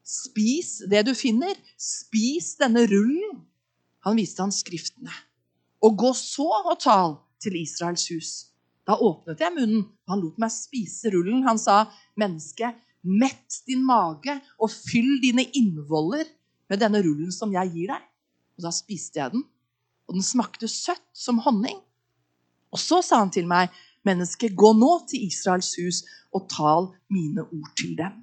spis 0.05 0.83
det 0.91 1.07
du 1.09 1.15
finner. 1.17 1.57
Spis 1.81 2.55
denne 2.61 2.87
rullen.' 2.91 3.43
Han 4.05 4.19
viste 4.21 4.45
han 4.45 4.53
skriftene. 4.53 5.13
Og 5.85 5.97
gå 5.97 6.11
så 6.17 6.45
og 6.45 6.77
tal 6.81 7.17
til 7.41 7.57
Israels 7.57 8.05
hus. 8.13 8.33
Da 8.85 8.99
åpnet 9.01 9.41
jeg 9.41 9.55
munnen, 9.55 9.87
og 10.05 10.13
han 10.13 10.21
lot 10.21 10.41
meg 10.41 10.53
spise 10.53 11.09
rullen. 11.13 11.45
Han 11.49 11.59
sa, 11.59 11.87
'Menneske, 12.17 12.75
mett 13.05 13.63
din 13.67 13.85
mage 13.85 14.37
og 14.61 14.71
fyll 14.71 15.21
dine 15.23 15.45
innvoller 15.57 16.29
med 16.69 16.81
denne 16.81 17.01
rullen 17.05 17.33
som 17.33 17.53
jeg 17.53 17.73
gir 17.73 17.95
deg.' 17.95 18.11
Og 18.57 18.69
da 18.69 18.71
spiste 18.71 19.21
jeg 19.21 19.33
den, 19.33 19.45
og 20.07 20.15
den 20.15 20.23
smakte 20.23 20.69
søtt 20.69 21.09
som 21.13 21.39
honning. 21.39 21.81
Og 22.73 22.79
så 22.79 23.01
sa 23.03 23.25
han 23.25 23.33
til 23.33 23.49
meg, 23.49 23.73
'Menneske, 24.05 24.53
gå 24.53 24.73
nå 24.77 25.07
til 25.09 25.25
Israels 25.27 25.75
hus 25.81 26.05
og 26.33 26.49
tal 26.51 26.93
mine 27.09 27.41
ord 27.41 27.73
til 27.77 27.97
dem.' 27.97 28.21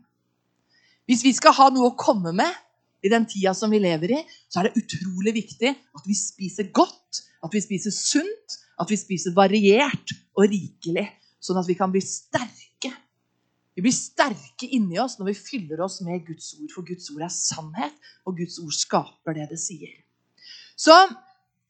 Hvis 1.12 1.26
vi 1.28 1.34
skal 1.36 1.52
ha 1.58 1.66
noe 1.76 1.90
å 1.90 1.98
komme 2.00 2.32
med 2.32 3.04
i 3.04 3.10
den 3.12 3.26
tida 3.28 3.52
som 3.58 3.74
vi 3.74 3.82
lever 3.84 4.14
i, 4.16 4.20
så 4.48 4.62
er 4.62 4.70
det 4.70 4.80
utrolig 4.80 5.34
viktig 5.42 5.74
at 5.74 6.06
vi 6.08 6.16
spiser 6.16 6.70
godt, 6.72 7.20
at 7.44 7.52
vi 7.52 7.60
spiser 7.60 7.92
sunt, 7.92 8.56
at 8.80 8.88
vi 8.88 8.96
spiser 8.96 9.36
variert 9.36 10.14
og 10.38 10.46
rikelig, 10.46 11.04
sånn 11.44 11.60
at 11.60 11.68
vi 11.68 11.76
kan 11.76 11.92
bli 11.92 12.00
sterke. 12.06 12.94
Vi 13.76 13.84
blir 13.84 13.96
sterke 13.98 14.72
inni 14.72 15.02
oss 15.04 15.18
når 15.20 15.34
vi 15.34 15.36
fyller 15.42 15.84
oss 15.84 16.00
med 16.08 16.24
Guds 16.30 16.54
ord, 16.62 16.72
for 16.72 16.88
Guds 16.88 17.12
ord 17.12 17.28
er 17.28 17.36
sannhet, 17.36 18.00
og 18.24 18.40
Guds 18.40 18.62
ord 18.64 18.72
skaper 18.80 19.36
det 19.36 19.52
det 19.52 19.60
sier. 19.60 19.92
Så 20.80 20.96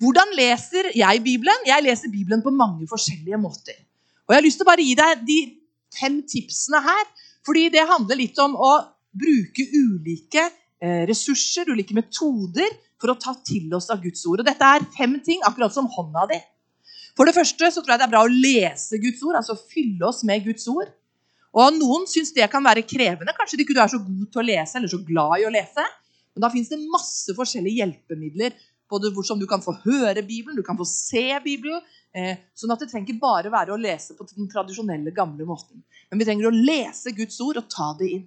hvordan 0.05 0.38
leser 0.38 0.93
jeg 0.93 1.25
Bibelen? 1.25 1.65
Jeg 1.65 1.89
leser 1.89 2.13
Bibelen 2.13 2.46
på 2.46 2.53
mange 2.53 2.85
forskjellige 2.94 3.42
måter. 3.42 3.74
Og 4.29 4.35
Jeg 4.35 4.44
har 4.44 4.50
lyst 4.51 4.61
til 4.61 4.70
å 4.70 4.72
bare 4.75 4.85
gi 4.85 4.96
deg 5.01 5.27
de 5.33 5.44
fem 5.98 6.22
tipsene 6.29 6.85
her, 6.85 7.05
fordi 7.42 7.72
det 7.74 7.89
handler 7.89 8.22
litt 8.22 8.37
om 8.37 8.53
å 8.53 8.74
bruke 9.11 9.65
ulike 9.75 10.45
eh, 10.81 11.03
ressurser, 11.09 11.69
ulike 11.71 11.95
metoder, 11.97 12.71
for 13.01 13.13
å 13.13 13.19
ta 13.19 13.33
til 13.45 13.71
oss 13.74 13.89
av 13.93 14.01
Guds 14.03 14.24
ord. 14.29 14.43
Og 14.43 14.47
Dette 14.47 14.71
er 14.77 14.87
fem 14.95 15.17
ting, 15.25 15.41
akkurat 15.47 15.74
som 15.74 15.89
hånda 15.89 16.27
di. 16.31 16.39
For 17.17 17.27
det 17.27 17.35
første 17.35 17.71
så 17.74 17.81
tror 17.81 17.95
jeg 17.95 18.01
det 18.01 18.07
er 18.07 18.13
bra 18.13 18.24
å 18.24 18.31
lese 18.31 19.00
Guds 19.01 19.24
ord, 19.25 19.37
altså 19.39 19.57
fylle 19.59 20.07
oss 20.07 20.21
med 20.27 20.45
Guds 20.45 20.67
ord. 20.71 20.91
Og 21.51 21.75
Noen 21.75 22.05
syns 22.07 22.31
det 22.35 22.47
kan 22.51 22.63
være 22.63 22.85
krevende. 22.87 23.33
Kanskje 23.35 23.59
du 23.59 23.65
ikke 23.65 23.75
er 23.83 23.91
så 23.91 24.00
god 24.00 24.27
til 24.31 24.41
å 24.43 24.47
lese 24.47 24.77
eller 24.79 24.91
så 24.91 25.01
glad 25.03 25.41
i 25.41 25.47
å 25.50 25.51
lese. 25.51 25.83
Men 26.31 26.45
da 26.45 26.51
fins 26.53 26.69
det 26.71 26.79
masse 26.79 27.35
forskjellige 27.35 27.81
hjelpemidler. 27.81 28.55
Både 28.91 29.11
som 29.27 29.39
du 29.39 29.47
kan 29.47 29.63
få 29.63 29.74
høre 29.83 30.24
Bibelen, 30.24 30.55
du 30.55 30.63
kan 30.67 30.79
få 30.79 30.87
se 30.87 31.25
Bibelen. 31.43 31.83
Eh, 32.15 32.39
sånn 32.55 32.71
at 32.71 32.79
det 32.83 32.89
trenger 32.91 33.11
ikke 33.11 33.24
bare 33.24 33.51
være 33.51 33.75
å 33.75 33.79
lese 33.79 34.15
på 34.15 34.27
den 34.31 34.47
tradisjonelle, 34.51 35.13
gamle 35.15 35.47
måten. 35.47 35.83
Men 36.11 36.19
vi 36.19 36.27
trenger 36.27 36.50
å 36.50 36.55
lese 36.55 37.13
Guds 37.15 37.39
ord 37.43 37.59
og 37.59 37.69
ta 37.71 37.91
det 38.00 38.09
inn. 38.15 38.25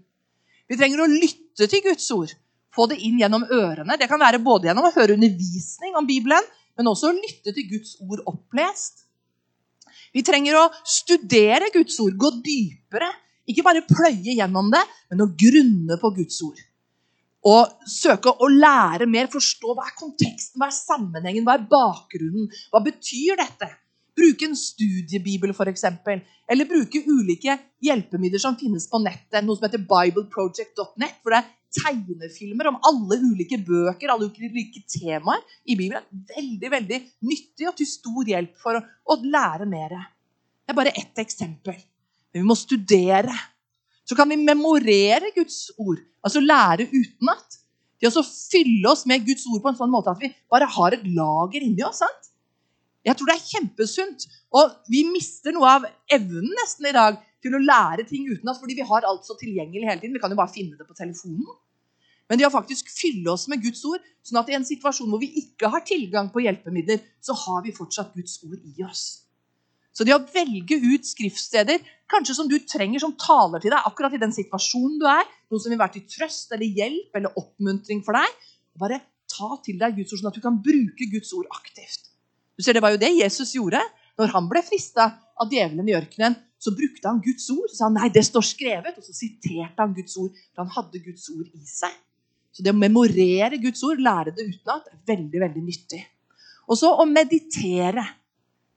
Vi 0.71 0.79
trenger 0.81 1.05
å 1.05 1.11
lytte 1.11 1.69
til 1.71 1.83
Guds 1.85 2.07
ord. 2.15 2.33
Få 2.75 2.89
det 2.91 2.99
inn 3.07 3.21
gjennom 3.21 3.45
ørene. 3.47 3.99
Det 4.01 4.09
kan 4.11 4.21
være 4.21 4.43
både 4.43 4.71
gjennom 4.71 4.89
å 4.89 4.95
høre 4.95 5.17
undervisning 5.17 5.95
om 5.99 6.07
Bibelen, 6.09 6.47
men 6.75 6.91
også 6.91 7.13
å 7.13 7.17
lytte 7.17 7.55
til 7.55 7.69
Guds 7.71 7.97
ord 8.03 8.25
opplest. 8.31 9.05
Vi 10.15 10.23
trenger 10.27 10.59
å 10.59 10.69
studere 10.87 11.71
Guds 11.75 11.99
ord, 12.03 12.17
gå 12.19 12.31
dypere. 12.43 13.11
Ikke 13.51 13.65
bare 13.67 13.85
pløye 13.87 14.35
gjennom 14.39 14.71
det, 14.73 14.83
men 15.13 15.23
å 15.23 15.31
grunne 15.39 15.99
på 16.01 16.11
Guds 16.17 16.41
ord. 16.47 16.61
Og 17.45 17.89
søke 17.91 18.33
å 18.41 18.49
lære 18.49 19.07
mer, 19.11 19.29
forstå 19.33 19.75
hva 19.77 19.85
er 19.85 19.97
konteksten, 19.99 20.57
hva 20.59 20.71
er 20.71 20.77
sammenhengen, 20.77 21.45
hva 21.45 21.59
er 21.59 21.67
bakgrunnen. 21.69 22.49
Hva 22.73 22.81
betyr 22.87 23.37
dette? 23.43 23.69
Bruke 24.15 24.47
en 24.47 24.57
studiebibel, 24.59 25.51
f.eks. 25.55 25.85
Eller 26.51 26.69
bruke 26.71 27.03
ulike 27.09 27.57
hjelpemidler 27.83 28.43
som 28.43 28.57
finnes 28.59 28.87
på 28.91 29.01
nettet. 29.03 29.43
Noe 29.43 29.59
som 29.59 29.67
heter 29.67 29.83
bibleproject.net. 29.83 31.21
hvor 31.23 31.35
det 31.35 31.41
er 31.41 31.53
tegnefilmer 31.75 32.71
om 32.71 32.79
alle 32.87 33.19
ulike 33.25 33.59
bøker, 33.67 34.13
alle 34.13 34.29
ulike 34.31 34.85
temaer 34.91 35.43
i 35.67 35.75
Bibelen. 35.79 36.05
Veldig 36.35 36.71
veldig 36.77 37.01
nyttig 37.27 37.69
og 37.71 37.75
til 37.81 37.91
stor 37.91 38.31
hjelp 38.31 38.55
for 38.63 38.79
å, 38.79 38.85
å 38.85 39.19
lære 39.23 39.67
mer. 39.71 39.97
Det 40.65 40.73
er 40.73 40.79
bare 40.79 40.95
ett 40.95 41.21
eksempel. 41.21 41.77
Men 42.31 42.45
vi 42.45 42.49
må 42.49 42.57
studere. 42.59 43.35
Så 44.05 44.17
kan 44.19 44.29
vi 44.29 44.39
memorere 44.39 45.33
Guds 45.35 45.71
ord, 45.81 46.01
altså 46.25 46.43
lære 46.45 46.91
utenat. 46.93 47.61
Til 48.03 48.11
å 48.11 48.25
fylle 48.27 48.91
oss 48.91 49.05
med 49.09 49.25
Guds 49.25 49.47
ord 49.49 49.63
på 49.65 49.71
en 49.71 49.79
sånn 49.79 49.93
måte 49.93 50.13
at 50.13 50.21
vi 50.21 50.29
bare 50.53 50.69
har 50.69 50.97
et 50.97 51.05
lager 51.09 51.65
inni 51.65 51.85
oss. 51.87 52.03
sant? 52.03 52.34
Jeg 53.05 53.19
tror 53.19 53.29
det 53.29 53.37
er 53.37 53.49
kjempesunt. 53.51 54.27
Og 54.57 54.73
vi 54.91 55.05
mister 55.09 55.55
noe 55.55 55.77
av 55.79 55.87
evnen 56.13 56.49
nesten 56.61 56.89
i 56.89 56.95
dag 56.97 57.21
til 57.45 57.57
å 57.57 57.61
lære 57.61 58.07
ting 58.09 58.25
utenat, 58.31 58.57
fordi 58.61 58.79
vi 58.79 58.87
har 58.89 59.05
alt 59.05 59.27
så 59.29 59.37
tilgjengelig 59.41 59.85
hele 59.85 60.01
tiden. 60.01 60.17
Vi 60.17 60.23
kan 60.23 60.33
jo 60.33 60.41
bare 60.41 60.55
finne 60.55 60.79
det 60.79 60.89
på 60.89 60.97
telefonen. 60.97 61.59
Men 62.31 62.41
det 62.41 62.47
å 62.49 62.55
faktisk 62.55 62.89
fylle 62.89 63.29
oss 63.35 63.45
med 63.53 63.61
Guds 63.61 63.83
ord, 63.85 64.01
sånn 64.25 64.41
at 64.41 64.49
i 64.49 64.57
en 64.57 64.65
situasjon 64.65 65.11
hvor 65.13 65.21
vi 65.21 65.29
ikke 65.43 65.69
har 65.73 65.85
tilgang 65.85 66.31
på 66.33 66.47
hjelpemidler, 66.47 67.03
så 67.21 67.37
har 67.37 67.61
vi 67.67 67.75
fortsatt 67.77 68.15
Guds 68.17 68.39
ord 68.47 68.63
i 68.65 68.87
oss. 68.87 69.05
Så 69.95 70.07
det 70.09 70.15
å 70.17 70.23
velge 70.35 70.81
ut 70.81 71.07
skriftsteder 71.07 71.85
kanskje 72.11 72.35
som 72.35 72.49
du 72.51 72.57
trenger, 72.67 72.99
som 73.03 73.13
taler 73.21 73.63
til 73.63 73.75
deg 73.75 73.87
akkurat 73.87 74.17
i 74.17 74.23
den 74.23 74.33
situasjonen 74.35 74.97
du 74.99 75.07
er, 75.07 75.29
noe 75.53 75.63
som 75.63 75.71
vil 75.71 75.79
være 75.79 75.99
til 75.99 76.09
trøst 76.17 76.57
eller 76.57 76.81
hjelp 76.81 77.21
eller 77.21 77.39
oppmuntring 77.39 78.01
for 78.07 78.17
deg, 78.17 78.49
bare 78.81 79.03
ta 79.31 79.53
til 79.63 79.79
deg 79.79 79.95
Guds 80.01 80.15
ord, 80.15 80.23
sånn 80.23 80.33
at 80.33 80.41
du 80.41 80.43
kan 80.43 80.59
bruke 80.65 81.07
Guds 81.13 81.31
ord 81.37 81.47
aktivt. 81.55 82.04
Du 82.57 82.63
ser, 82.63 82.75
Det 82.75 82.83
var 82.83 82.95
jo 82.95 83.01
det 83.03 83.13
Jesus 83.19 83.55
gjorde. 83.55 83.83
Når 84.19 84.31
han 84.31 84.49
ble 84.49 84.63
frista 84.63 85.09
av 85.41 85.51
djevelen 85.51 85.89
i 85.91 85.97
ørkenen, 85.97 86.37
så 86.59 86.71
brukte 86.73 87.09
han 87.09 87.21
Guds 87.21 87.49
ord. 87.51 87.67
Så 87.71 87.81
sa 87.81 87.89
han 87.89 87.97
nei, 87.99 88.09
det 88.15 88.23
står 88.25 88.47
skrevet. 88.47 88.99
Og 88.99 89.05
så 89.05 89.13
siterte 89.17 89.83
han 89.83 89.95
Guds 89.97 90.17
ord, 90.17 90.33
for 90.55 90.63
han 90.63 90.73
hadde 90.77 91.03
Guds 91.05 91.27
ord 91.35 91.49
i 91.51 91.65
seg. 91.69 91.97
Så 92.55 92.63
det 92.63 92.71
å 92.71 92.79
memorere 92.79 93.59
Guds 93.59 93.83
ord, 93.83 93.99
lære 93.99 94.33
det 94.37 94.47
utenat, 94.53 94.87
er 94.93 95.01
veldig 95.11 95.41
veldig 95.43 95.65
nyttig. 95.67 96.05
Og 96.71 96.79
så 96.79 96.93
å 96.95 97.05
meditere. 97.11 98.05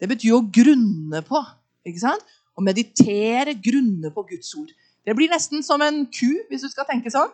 Det 0.01 0.09
betyr 0.09 0.35
å 0.35 0.41
grunne 0.53 1.21
på. 1.25 1.43
ikke 1.85 2.01
sant? 2.01 2.25
Å 2.57 2.63
meditere, 2.65 3.53
grunne 3.61 4.09
på 4.13 4.25
Guds 4.31 4.49
ord. 4.57 4.73
Det 5.05 5.13
blir 5.15 5.29
nesten 5.31 5.61
som 5.63 5.81
en 5.85 6.01
ku, 6.09 6.31
hvis 6.49 6.65
du 6.65 6.71
skal 6.73 6.89
tenke 6.89 7.13
sånn. 7.13 7.29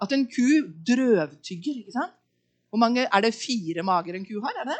At 0.00 0.14
en 0.14 0.24
ku 0.30 0.70
drøvtygger. 0.86 1.82
ikke 1.82 1.96
sant? 1.98 2.14
Hvor 2.70 2.78
mange, 2.78 3.08
Er 3.10 3.20
det 3.20 3.34
fire 3.34 3.82
mager 3.82 4.14
en 4.14 4.24
ku 4.24 4.40
har? 4.40 4.54
Er 4.62 4.70
det 4.70 4.78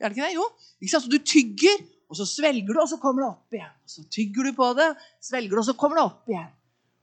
Er 0.00 0.10
det 0.10 0.16
ikke 0.16 0.26
det? 0.26 0.34
Jo. 0.36 0.46
Ikke? 0.82 0.92
Så 0.92 1.10
du 1.10 1.18
tygger, 1.18 1.84
og 2.10 2.18
så 2.18 2.26
svelger 2.28 2.72
du, 2.72 2.80
og 2.82 2.90
så 2.90 2.98
kommer 3.02 3.24
det 3.24 3.30
opp 3.30 3.56
igjen. 3.56 3.72
Og 3.72 3.94
så 3.96 4.04
tygger 4.12 4.48
du 4.48 4.56
på 4.56 4.70
det, 4.78 4.90
svelger 5.24 5.56
du, 5.56 5.60
og 5.62 5.68
så 5.68 5.76
kommer 5.78 6.00
det 6.00 6.06
opp 6.06 6.32
igjen. 6.32 6.52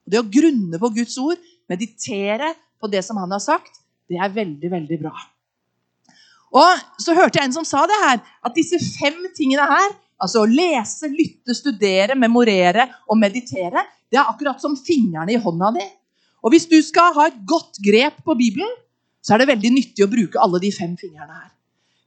Og 0.04 0.14
Det 0.14 0.20
å 0.20 0.30
grunne 0.38 0.80
på 0.80 0.92
Guds 0.98 1.18
ord, 1.24 1.50
meditere, 1.72 2.54
på 2.84 2.90
det 2.92 3.04
som 3.08 3.20
han 3.22 3.32
har 3.32 3.42
sagt, 3.44 3.80
det 4.12 4.20
er 4.20 4.32
veldig, 4.36 4.70
veldig 4.72 5.00
bra. 5.00 5.14
Og 6.54 7.02
så 7.02 7.16
hørte 7.18 7.40
jeg 7.40 7.48
en 7.48 7.56
som 7.56 7.66
sa 7.66 7.86
det 7.90 7.98
her, 8.04 8.20
at 8.46 8.58
disse 8.58 8.78
fem 9.00 9.24
tingene 9.34 9.66
her, 9.70 9.96
altså 10.22 10.44
å 10.44 10.50
lese, 10.50 11.10
lytte, 11.10 11.56
studere, 11.58 12.18
memorere 12.20 12.86
og 13.08 13.18
meditere, 13.20 13.86
det 14.12 14.20
er 14.20 14.30
akkurat 14.30 14.62
som 14.62 14.76
fingrene 14.78 15.34
i 15.34 15.40
hånda 15.42 15.72
di. 15.80 15.88
Og 16.44 16.54
hvis 16.54 16.68
du 16.70 16.78
skal 16.86 17.16
ha 17.16 17.30
et 17.32 17.40
godt 17.48 17.80
grep 17.84 18.20
på 18.28 18.36
Bibelen, 18.38 18.70
så 19.24 19.34
er 19.34 19.42
det 19.42 19.50
veldig 19.54 19.72
nyttig 19.74 20.06
å 20.06 20.12
bruke 20.12 20.42
alle 20.44 20.60
de 20.62 20.70
fem 20.76 20.94
fingrene 21.00 21.32
her. 21.32 21.50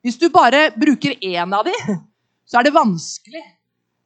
Hvis 0.06 0.20
du 0.22 0.28
bare 0.30 0.68
bruker 0.78 1.16
én 1.18 1.54
av 1.56 1.66
de, 1.66 1.74
så 2.46 2.60
er 2.60 2.68
det 2.68 2.76
vanskelig. 2.76 3.42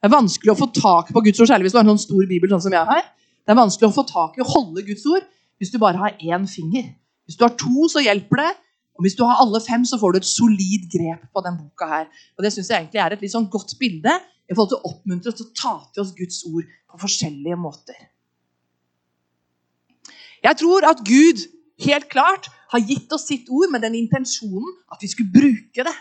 Det 0.00 0.08
er 0.08 0.14
vanskelig 0.14 0.54
å 0.54 0.56
få 0.56 0.70
tak 0.72 1.10
på 1.12 1.20
Guds 1.26 1.42
ord, 1.42 1.50
særlig 1.50 1.66
hvis 1.66 1.74
du 1.74 1.78
har 1.80 1.84
en 1.84 1.92
sånn 1.92 2.06
stor 2.06 2.28
bibel 2.30 2.48
sånn 2.54 2.62
som 2.64 2.76
jeg 2.76 2.88
har. 2.88 3.02
Det 3.44 3.52
er 3.52 3.58
vanskelig 3.58 3.90
å 3.90 3.96
få 3.98 4.06
tak 4.08 4.38
i 4.38 4.44
å 4.44 4.48
holde 4.48 4.86
Guds 4.86 5.04
ord 5.10 5.26
hvis 5.60 5.72
du 5.74 5.76
bare 5.82 6.00
har 6.00 6.16
én 6.24 6.46
finger. 6.48 6.86
Hvis 7.28 7.36
du 7.36 7.44
har 7.44 7.52
to, 7.60 7.84
så 7.92 8.00
hjelper 8.00 8.40
det. 8.40 8.52
Og 8.96 9.04
hvis 9.04 9.18
du 9.18 9.20
har 9.28 9.42
alle 9.42 9.60
fem, 9.60 9.84
så 9.84 9.98
får 10.00 10.14
du 10.14 10.18
et 10.22 10.28
solid 10.28 10.86
grep 10.92 11.26
på 11.36 11.42
den 11.44 11.58
boka 11.60 11.88
her. 11.90 12.08
Og 12.36 12.46
Det 12.46 12.52
syns 12.54 12.72
jeg 12.72 12.80
egentlig 12.80 13.02
er 13.04 13.16
et 13.16 13.26
litt 13.26 13.34
sånn 13.34 13.50
godt 13.52 13.76
bilde 13.80 14.14
i 14.48 14.54
forhold 14.54 14.72
til 14.72 14.80
å 14.80 14.94
oppmuntre 14.94 15.34
oss 15.34 15.38
til 15.42 15.50
å 15.50 15.58
ta 15.60 15.74
til 15.92 16.04
oss 16.06 16.14
Guds 16.16 16.40
ord 16.48 16.72
på 16.88 17.02
forskjellige 17.04 17.60
måter. 17.60 18.00
Jeg 20.40 20.56
tror 20.64 20.88
at 20.88 21.04
Gud 21.04 21.44
helt 21.84 22.08
klart 22.08 22.48
har 22.70 22.86
gitt 22.86 23.12
oss 23.12 23.26
sitt 23.28 23.48
ord 23.50 23.72
med 23.72 23.82
den 23.84 23.96
intensjonen 23.98 24.70
at 24.92 25.02
vi 25.02 25.10
skulle 25.10 25.32
bruke 25.34 25.86
det. 25.86 25.96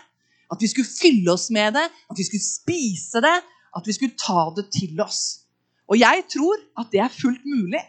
At 0.50 0.62
vi 0.62 0.70
skulle 0.70 0.90
fylle 0.90 1.30
oss 1.32 1.48
med 1.54 1.76
det, 1.78 1.86
at 1.86 2.18
vi 2.18 2.26
skulle 2.26 2.42
spise 2.42 3.22
det, 3.22 3.36
at 3.76 3.86
vi 3.86 3.94
skulle 3.94 4.18
ta 4.18 4.48
det 4.56 4.66
til 4.74 4.98
oss. 5.02 5.46
Og 5.90 5.98
jeg 5.98 6.24
tror 6.30 6.58
at 6.78 6.90
det 6.92 7.02
er 7.02 7.14
fullt 7.14 7.44
mulig. 7.46 7.82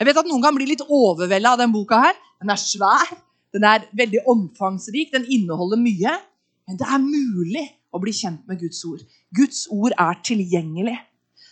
Jeg 0.00 0.08
vet 0.08 0.18
at 0.18 0.28
Noen 0.30 0.42
kan 0.42 0.56
bli 0.56 0.66
litt 0.70 0.82
overvelda 0.86 1.54
av 1.54 1.60
den 1.60 1.74
boka. 1.74 1.98
her. 2.00 2.16
Den 2.40 2.50
er 2.50 2.58
svær, 2.58 3.10
den 3.52 3.66
er 3.66 3.84
veldig 3.92 4.22
omfangsrik, 4.30 5.12
den 5.12 5.26
inneholder 5.28 5.78
mye. 5.78 6.14
Men 6.66 6.78
det 6.80 6.86
er 6.86 7.02
mulig 7.02 7.66
å 7.90 8.00
bli 8.02 8.14
kjent 8.14 8.46
med 8.48 8.62
Guds 8.62 8.80
ord. 8.86 9.02
Guds 9.34 9.66
ord 9.74 9.94
er 9.98 10.20
tilgjengelig. 10.24 10.96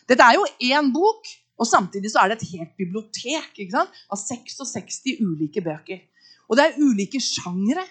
Dette 0.09 0.25
er 0.25 0.39
jo 0.39 0.47
én 0.71 0.93
bok, 0.95 1.27
og 1.59 1.67
samtidig 1.67 2.13
så 2.13 2.23
er 2.23 2.31
det 2.31 2.39
et 2.39 2.53
helt 2.55 2.75
bibliotek 2.79 3.59
ikke 3.59 3.75
sant? 3.75 3.99
av 4.09 4.21
66 4.23 5.19
ulike 5.21 5.61
bøker. 5.65 6.01
Og 6.49 6.57
det 6.57 6.65
er 6.65 6.81
ulike 6.81 7.21
sjangre, 7.23 7.85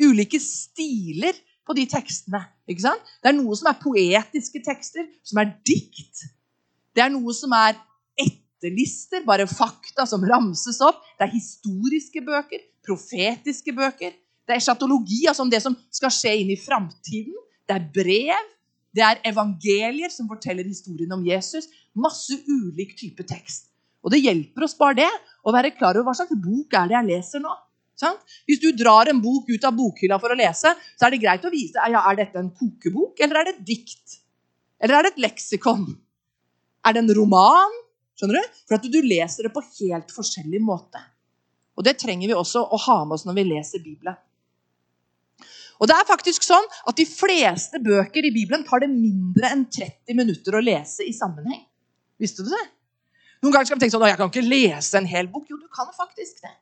ulike 0.00 0.40
stiler 0.42 1.36
på 1.66 1.74
de 1.76 1.86
tekstene. 1.90 2.42
ikke 2.68 2.84
sant? 2.84 3.12
Det 3.22 3.32
er 3.32 3.36
noe 3.38 3.56
som 3.58 3.70
er 3.70 3.80
poetiske 3.80 4.62
tekster, 4.64 5.08
som 5.26 5.40
er 5.42 5.54
dikt. 5.66 6.26
Det 6.96 7.04
er 7.04 7.12
noe 7.12 7.34
som 7.36 7.52
er 7.56 7.78
etterlister, 8.20 9.24
bare 9.26 9.48
fakta 9.50 10.06
som 10.08 10.24
ramses 10.24 10.78
opp. 10.84 11.02
Det 11.16 11.26
er 11.26 11.34
historiske 11.34 12.22
bøker, 12.24 12.62
profetiske 12.86 13.74
bøker. 13.76 14.14
Det 14.46 14.54
er 14.54 14.60
eschatologi, 14.60 15.24
altså 15.26 15.42
om 15.42 15.50
det 15.50 15.62
som 15.64 15.74
skal 15.90 16.12
skje 16.14 16.36
inn 16.42 16.52
i 16.54 16.60
framtiden. 16.60 17.34
Det 17.66 17.74
er 17.74 17.88
brev. 17.96 18.52
Det 18.96 19.04
er 19.04 19.20
evangelier 19.28 20.12
som 20.12 20.28
forteller 20.30 20.64
historien 20.64 21.10
om 21.12 21.24
Jesus. 21.26 21.66
Masse 21.92 22.38
ulik 22.46 22.94
type 22.96 23.26
tekst. 23.28 23.72
Og 24.06 24.12
det 24.14 24.22
hjelper 24.22 24.64
oss 24.64 24.76
bare 24.78 25.00
det 25.02 25.12
å 25.42 25.52
være 25.52 25.74
klar 25.74 25.98
over 25.98 26.12
hva 26.12 26.14
slags 26.16 26.38
bok 26.38 26.76
er 26.78 26.86
det 26.88 26.94
jeg 26.94 27.08
leser 27.10 27.42
nå. 27.42 27.52
Sant? 27.96 28.20
Hvis 28.44 28.60
du 28.60 28.68
drar 28.76 29.08
en 29.08 29.22
bok 29.24 29.48
ut 29.48 29.64
av 29.64 29.72
bokhylla 29.76 30.18
for 30.20 30.34
å 30.34 30.36
lese, 30.36 30.74
så 30.76 31.06
er 31.06 31.14
det 31.14 31.22
greit 31.22 31.46
å 31.48 31.52
vise 31.52 31.80
ja, 31.92 32.02
er 32.04 32.18
dette 32.18 32.40
en 32.42 32.52
kokebok, 32.52 33.16
eller 33.24 33.40
er 33.40 33.48
det 33.48 33.54
et 33.56 33.66
dikt. 33.72 34.18
Eller 34.82 34.98
er 34.98 35.06
det 35.06 35.14
et 35.14 35.24
leksikon? 35.24 35.86
Er 36.84 36.96
det 36.96 37.02
en 37.02 37.14
roman? 37.16 37.72
Skjønner 38.16 38.40
du? 38.40 38.60
For 38.68 38.76
at 38.76 38.84
du 38.88 39.00
leser 39.04 39.48
det 39.48 39.52
på 39.54 39.64
helt 39.64 40.12
forskjellig 40.12 40.60
måte. 40.64 41.00
Og 41.76 41.84
det 41.84 41.96
trenger 42.00 42.30
vi 42.30 42.36
også 42.36 42.62
å 42.72 42.78
ha 42.86 43.00
med 43.04 43.16
oss 43.18 43.26
når 43.28 43.36
vi 43.40 43.48
leser 43.48 43.84
Bibelen. 43.84 44.16
Og 45.76 45.88
det 45.90 45.96
er 45.96 46.08
faktisk 46.08 46.44
sånn 46.46 46.64
at 46.88 46.96
De 46.96 47.04
fleste 47.04 47.80
bøker 47.84 48.24
i 48.24 48.32
Bibelen 48.32 48.64
tar 48.64 48.80
det 48.84 48.88
mindre 48.88 49.50
enn 49.52 49.66
30 49.68 50.16
minutter 50.16 50.56
å 50.56 50.62
lese 50.64 51.04
i 51.04 51.12
sammenheng. 51.16 51.66
Visste 52.20 52.44
du 52.46 52.48
det? 52.52 52.64
Noen 53.44 53.52
ganger 53.52 53.68
skal 53.68 53.76
vi 53.76 53.84
tenke 53.84 53.96
sånn, 53.96 54.06
jeg 54.08 54.20
kan 54.20 54.32
ikke 54.32 54.46
lese 54.48 54.96
en 54.96 55.08
hel 55.10 55.28
bok. 55.28 55.44
Jo, 55.50 55.58
du 55.60 55.68
kan 55.68 55.90
faktisk 55.92 56.40
det. 56.44 56.54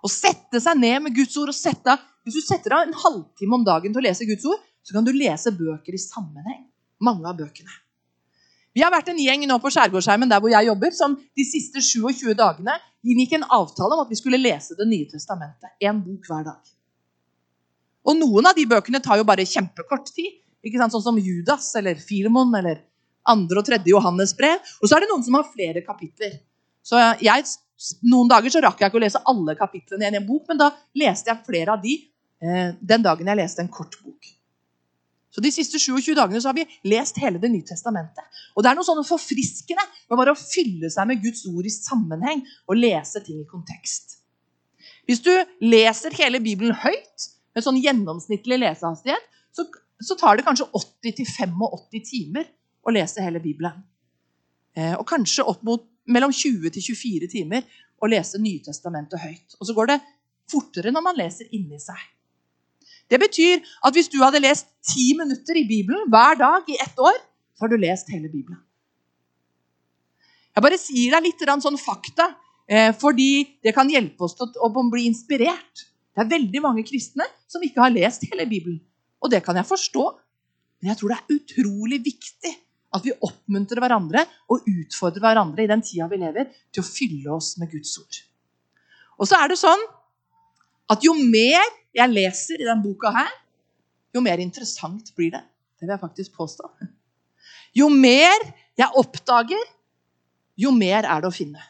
Å 0.00 0.08
sette 0.08 0.60
seg 0.62 0.78
ned 0.80 1.04
med 1.04 1.16
Guds 1.16 1.36
ord 1.40 1.52
og 1.52 1.56
sette 1.56 1.96
Hvis 2.24 2.36
du 2.38 2.44
setter 2.44 2.76
av 2.76 2.86
en 2.86 2.96
halvtime 2.96 3.56
om 3.56 3.64
dagen 3.64 3.92
til 3.92 4.02
å 4.02 4.04
lese 4.04 4.26
Guds 4.28 4.44
ord, 4.48 4.60
så 4.84 4.96
kan 4.96 5.06
du 5.06 5.12
lese 5.14 5.52
bøker 5.56 5.96
i 5.96 6.00
sammenheng. 6.00 6.66
Mange 7.00 7.24
av 7.28 7.38
bøkene. 7.38 7.72
Vi 8.76 8.84
har 8.84 8.92
vært 8.92 9.08
en 9.10 9.18
gjeng 9.18 9.46
nå 9.48 9.56
på 9.58 9.70
Skjærgårdsheimen 9.72 10.30
der 10.30 10.42
hvor 10.42 10.52
jeg 10.52 10.68
jobber, 10.68 10.92
som 10.94 11.16
de 11.16 11.46
siste 11.46 11.82
27 11.82 12.36
dagene 12.38 12.76
inngikk 13.02 13.38
en 13.38 13.46
avtale 13.56 13.96
om 13.96 14.02
at 14.04 14.12
vi 14.12 14.18
skulle 14.20 14.40
lese 14.40 14.76
Det 14.78 14.86
nye 14.88 15.08
testamentet. 15.10 15.72
Én 15.80 16.02
bok 16.04 16.28
hver 16.28 16.44
dag. 16.46 16.60
Og 18.06 18.16
noen 18.20 18.48
av 18.48 18.56
de 18.56 18.66
bøkene 18.68 19.00
tar 19.02 19.20
jo 19.20 19.26
bare 19.28 19.48
kjempekort 19.48 20.12
tid. 20.14 20.38
ikke 20.64 20.80
sant? 20.80 20.92
Sånn 20.92 21.08
som 21.08 21.18
Judas 21.18 21.72
eller 21.80 21.98
Filemon 22.00 22.54
eller 22.56 22.84
andre 23.28 23.60
og 23.60 23.66
tredje 23.66 23.92
Johannes 23.92 24.36
brev. 24.36 24.60
Og 24.80 24.88
så 24.88 24.96
er 24.96 25.04
det 25.04 25.10
noen 25.10 25.24
som 25.24 25.36
har 25.36 25.48
flere 25.50 25.82
kapitler. 25.84 26.38
Så 26.82 27.00
jeg, 27.20 27.46
Noen 28.04 28.28
dager 28.28 28.52
så 28.52 28.60
rakk 28.60 28.82
jeg 28.82 28.90
ikke 28.90 28.98
å 28.98 29.02
lese 29.06 29.22
alle 29.30 29.54
kapitlene 29.56 30.10
i 30.10 30.18
en 30.18 30.26
bok, 30.26 30.44
men 30.50 30.58
da 30.60 30.68
leste 31.00 31.30
jeg 31.30 31.46
flere 31.46 31.72
av 31.72 31.80
de 31.80 31.94
eh, 31.96 32.74
den 32.76 33.06
dagen 33.06 33.30
jeg 33.30 33.40
leste 33.40 33.64
en 33.64 33.72
kort 33.72 33.96
bok. 34.04 34.28
Så 35.30 35.40
De 35.40 35.52
siste 35.54 35.78
27 35.78 36.12
dagene 36.18 36.40
så 36.42 36.50
har 36.50 36.58
vi 36.58 36.66
lest 36.90 37.18
hele 37.22 37.38
Det 37.40 37.48
nye 37.48 37.64
testamentet. 37.64 38.26
Og 38.52 38.64
Det 38.64 38.70
er 38.70 38.76
noe 38.76 38.86
sånn 38.86 39.06
forfriskende 39.06 39.84
med 40.10 40.18
bare 40.18 40.34
å 40.34 40.38
fylle 40.38 40.90
seg 40.92 41.08
med 41.08 41.22
Guds 41.22 41.44
ord 41.48 41.68
i 41.68 41.72
sammenheng 41.72 42.42
og 42.66 42.80
lese 42.80 43.22
ting 43.24 43.40
i 43.40 43.48
kontekst. 43.48 44.18
Hvis 45.08 45.22
du 45.24 45.32
leser 45.64 46.14
hele 46.18 46.42
Bibelen 46.42 46.76
høyt, 46.76 47.30
med 47.54 47.64
sånn 47.64 47.80
gjennomsnittlig 47.82 48.60
lesehastighet, 48.60 49.24
så, 49.54 49.64
så 49.98 50.16
tar 50.18 50.38
det 50.38 50.44
kanskje 50.46 50.68
80-85 50.70 52.04
timer 52.06 52.46
å 52.86 52.92
lese 52.94 53.24
hele 53.24 53.42
Bibelen. 53.42 53.80
Eh, 54.78 54.94
og 54.94 55.06
kanskje 55.08 55.46
opp 55.50 55.64
mot 55.66 55.82
mellom 56.06 56.32
20 56.32 56.70
24 56.80 57.28
timer 57.30 57.66
å 58.00 58.08
lese 58.08 58.40
Nytestamentet 58.40 59.20
høyt. 59.20 59.58
Og 59.60 59.68
så 59.68 59.76
går 59.76 59.92
det 59.92 60.00
fortere 60.50 60.92
når 60.94 61.04
man 61.04 61.18
leser 61.18 61.50
inni 61.56 61.78
seg. 61.80 61.98
Det 63.10 63.18
betyr 63.18 63.58
at 63.86 63.94
hvis 63.94 64.08
du 64.10 64.20
hadde 64.22 64.42
lest 64.42 64.68
ti 64.86 65.10
minutter 65.18 65.58
i 65.58 65.66
Bibelen 65.66 66.06
hver 66.10 66.38
dag 66.38 66.68
i 66.70 66.78
ett 66.80 66.98
år, 66.98 67.18
så 67.56 67.66
har 67.66 67.72
du 67.72 67.80
lest 67.80 68.10
hele 68.12 68.30
Bibelen. 68.30 68.60
Jeg 70.54 70.64
bare 70.64 70.78
sier 70.80 71.14
deg 71.14 71.26
litt 71.26 71.42
sånn 71.62 71.78
fakta, 71.78 72.30
eh, 72.68 72.92
fordi 72.94 73.58
det 73.62 73.74
kan 73.74 73.90
hjelpe 73.90 74.24
oss 74.26 74.34
til 74.34 74.50
å 74.58 74.70
bli 74.90 75.06
inspirert. 75.06 75.86
Det 76.14 76.24
er 76.24 76.38
veldig 76.38 76.62
mange 76.62 76.84
kristne 76.86 77.26
som 77.46 77.62
ikke 77.62 77.82
har 77.82 77.90
lest 77.90 78.26
hele 78.30 78.46
Bibelen. 78.46 78.80
Og 79.22 79.30
det 79.30 79.44
kan 79.44 79.56
jeg 79.56 79.66
forstå. 79.66 80.04
Men 80.80 80.90
jeg 80.90 80.98
tror 80.98 81.08
det 81.08 81.18
er 81.18 81.36
utrolig 81.36 82.00
viktig 82.04 82.54
at 82.90 83.04
vi 83.06 83.14
oppmuntrer 83.22 83.80
hverandre 83.82 84.24
og 84.50 84.66
utfordrer 84.66 85.22
hverandre 85.22 85.64
i 85.64 85.70
den 85.70 85.82
tida 85.84 86.08
vi 86.10 86.18
lever, 86.20 86.50
til 86.74 86.82
å 86.82 86.88
fylle 86.88 87.34
oss 87.36 87.54
med 87.60 87.70
Guds 87.72 87.92
ord. 88.02 88.20
Og 89.20 89.28
så 89.30 89.38
er 89.38 89.52
det 89.52 89.60
sånn 89.60 89.82
at 90.90 91.04
jo 91.06 91.14
mer 91.14 91.62
jeg 91.94 92.10
leser 92.10 92.58
i 92.58 92.66
denne 92.66 92.82
boka 92.82 93.12
her, 93.14 93.30
jo 94.14 94.22
mer 94.24 94.42
interessant 94.42 95.12
blir 95.14 95.30
det. 95.36 95.42
Det 95.78 95.86
vil 95.86 95.94
jeg 95.94 96.02
faktisk 96.02 96.34
påstå. 96.34 96.70
Jo 97.78 97.86
mer 97.92 98.42
jeg 98.78 98.90
oppdager, 98.98 99.62
jo 100.58 100.72
mer 100.74 101.06
er 101.06 101.22
det 101.22 101.30
å 101.30 101.34
finne. 101.34 101.62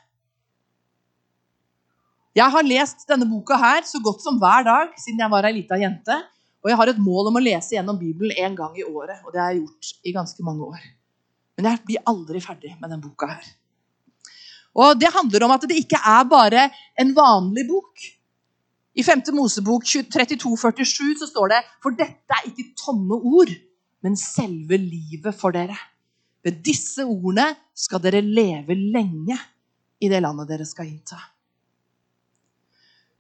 Jeg 2.37 2.47
har 2.55 2.65
lest 2.65 3.05
denne 3.11 3.27
boka 3.29 3.59
her 3.59 3.83
så 3.85 3.99
godt 4.03 4.23
som 4.23 4.39
hver 4.41 4.65
dag 4.65 4.95
siden 5.03 5.21
jeg 5.21 5.33
var 5.33 5.49
ei 5.49 5.57
lita 5.57 5.77
jente. 5.81 6.17
Og 6.61 6.71
jeg 6.71 6.79
har 6.79 6.93
et 6.93 7.01
mål 7.01 7.31
om 7.31 7.39
å 7.41 7.43
lese 7.43 7.75
gjennom 7.75 7.99
Bibelen 7.99 8.37
én 8.37 8.57
gang 8.57 8.75
i 8.79 8.85
året. 8.87 9.21
Og 9.25 9.35
det 9.35 9.41
har 9.41 9.53
jeg 9.53 9.63
gjort 9.65 9.93
i 10.05 10.15
ganske 10.15 10.45
mange 10.47 10.69
år. 10.69 10.83
Men 11.61 11.75
jeg 11.75 11.85
blir 11.91 12.07
aldri 12.09 12.41
ferdig 12.41 12.73
med 12.79 12.89
denne 12.89 13.05
boka 13.05 13.29
her. 13.29 13.49
Og 14.81 14.97
det 14.97 15.11
handler 15.13 15.45
om 15.45 15.53
at 15.53 15.67
det 15.69 15.77
ikke 15.83 15.99
er 15.99 16.25
bare 16.31 16.69
en 16.99 17.11
vanlig 17.13 17.67
bok. 17.69 18.07
I 18.97 19.05
5. 19.05 19.27
Mosebok 19.37 19.85
32,47 19.85 21.19
så 21.21 21.29
står 21.29 21.53
det 21.53 21.59
For 21.83 21.95
dette 21.97 22.37
er 22.37 22.47
ikke 22.49 22.71
tomme 22.79 23.19
ord, 23.19 23.53
men 24.01 24.17
selve 24.17 24.79
livet 24.81 25.37
for 25.37 25.53
dere. 25.53 25.77
Ved 26.41 26.63
disse 26.65 27.05
ordene 27.05 27.51
skal 27.77 28.01
dere 28.01 28.23
leve 28.25 28.79
lenge 28.79 29.37
i 30.01 30.09
det 30.09 30.23
landet 30.25 30.49
dere 30.49 30.65
skal 30.65 30.89
innta. 30.89 31.19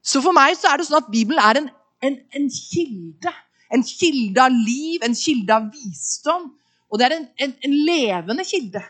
Så 0.00 0.22
for 0.24 0.32
meg 0.32 0.56
så 0.56 0.70
er 0.70 0.80
det 0.80 0.88
sånn 0.88 1.02
at 1.02 1.12
Bibelen 1.12 1.42
er 1.44 1.60
en, 1.60 1.68
en, 2.08 2.16
en 2.32 2.48
kilde. 2.48 3.34
En 3.70 3.84
kilde 3.86 4.42
av 4.42 4.54
liv, 4.54 5.04
en 5.04 5.14
kilde 5.14 5.54
av 5.54 5.68
visdom. 5.74 6.48
Og 6.90 6.98
det 6.98 7.06
er 7.06 7.16
en, 7.16 7.54
en 7.64 7.76
levende 7.86 8.44
kilde. 8.46 8.82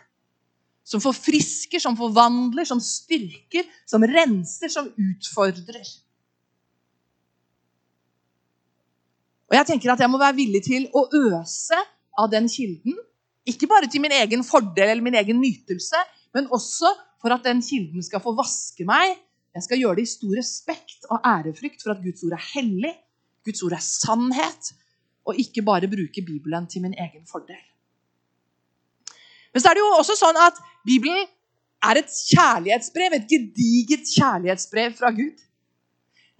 Som 0.85 1.03
forfrisker, 1.05 1.79
som 1.79 1.97
forvandler, 1.99 2.67
som 2.67 2.81
styrker, 2.83 3.69
som 3.87 4.03
renser, 4.03 4.73
som 4.73 4.89
utfordrer. 4.89 5.91
Og 9.51 9.59
jeg 9.59 9.67
tenker 9.67 9.93
at 9.93 10.03
jeg 10.03 10.11
må 10.11 10.19
være 10.19 10.39
villig 10.39 10.63
til 10.67 10.87
å 10.95 11.05
øse 11.11 11.79
av 12.19 12.31
den 12.33 12.49
kilden. 12.51 12.97
Ikke 13.51 13.69
bare 13.71 13.89
til 13.91 14.03
min 14.05 14.15
egen 14.15 14.45
fordel 14.47 14.93
eller 14.93 15.05
min 15.05 15.19
egen 15.19 15.41
nytelse, 15.43 15.99
men 16.37 16.47
også 16.55 16.93
for 17.21 17.35
at 17.35 17.45
den 17.45 17.63
kilden 17.65 18.05
skal 18.07 18.23
få 18.25 18.33
vaske 18.39 18.87
meg. 18.89 19.19
Jeg 19.51 19.67
skal 19.67 19.83
gjøre 19.83 19.99
det 19.99 20.07
i 20.07 20.13
stor 20.13 20.37
respekt 20.39 21.09
og 21.11 21.27
ærefrykt 21.27 21.83
for 21.83 21.95
at 21.95 22.05
Guds 22.05 22.23
ord 22.27 22.37
er 22.37 22.45
hellig, 22.53 22.93
Guds 23.45 23.65
ord 23.67 23.75
er 23.75 23.83
sannhet, 23.83 24.71
og 25.27 25.39
ikke 25.43 25.65
bare 25.67 25.91
bruke 25.91 26.23
Bibelen 26.23 26.71
til 26.71 26.87
min 26.87 26.95
egen 26.95 27.27
fordel. 27.27 27.70
Men 29.55 29.63
så 29.63 29.71
er 29.71 29.79
det 29.79 29.83
jo 29.83 29.93
også 29.99 30.17
sånn 30.19 30.39
at 30.41 30.59
Bibelen 30.87 31.27
er 31.91 32.01
et 32.01 32.11
kjærlighetsbrev, 32.31 33.17
et 33.17 33.29
gediget 33.31 34.09
kjærlighetsbrev 34.15 34.97
fra 34.99 35.11
Gud. 35.17 35.39